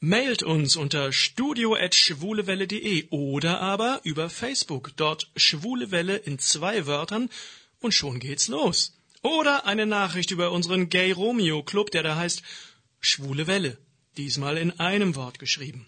Mailt 0.00 0.42
uns 0.42 0.76
unter 0.76 1.12
studio.schwulewelle.de 1.12 3.08
oder 3.10 3.60
aber 3.60 4.00
über 4.04 4.30
Facebook. 4.30 4.92
Dort 4.96 5.30
Schwule 5.36 5.90
Welle 5.90 6.16
in 6.16 6.38
zwei 6.38 6.86
Wörtern 6.86 7.28
und 7.78 7.92
schon 7.92 8.20
geht's 8.20 8.48
los. 8.48 8.96
Oder 9.22 9.66
eine 9.66 9.84
Nachricht 9.84 10.30
über 10.30 10.50
unseren 10.50 10.88
Gay 10.88 11.12
Romeo 11.12 11.62
Club, 11.62 11.90
der 11.90 12.02
da 12.02 12.16
heißt 12.16 12.42
Schwule 13.00 13.46
Welle. 13.46 13.76
Diesmal 14.16 14.56
in 14.56 14.78
einem 14.80 15.14
Wort 15.14 15.38
geschrieben. 15.38 15.86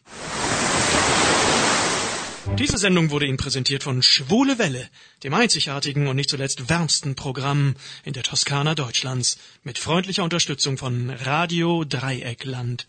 Diese 2.59 2.77
Sendung 2.77 3.11
wurde 3.11 3.27
Ihnen 3.27 3.39
präsentiert 3.39 3.83
von 3.83 4.03
Schwule 4.03 4.59
Welle, 4.59 4.91
dem 5.23 5.33
einzigartigen 5.33 6.09
und 6.09 6.17
nicht 6.17 6.29
zuletzt 6.29 6.69
wärmsten 6.69 7.15
Programm 7.15 7.75
in 8.05 8.13
der 8.13 8.23
Toskana 8.23 8.75
Deutschlands, 8.75 9.39
mit 9.63 9.79
freundlicher 9.79 10.25
Unterstützung 10.25 10.77
von 10.77 11.09
Radio 11.11 11.85
Dreieckland. 11.85 12.87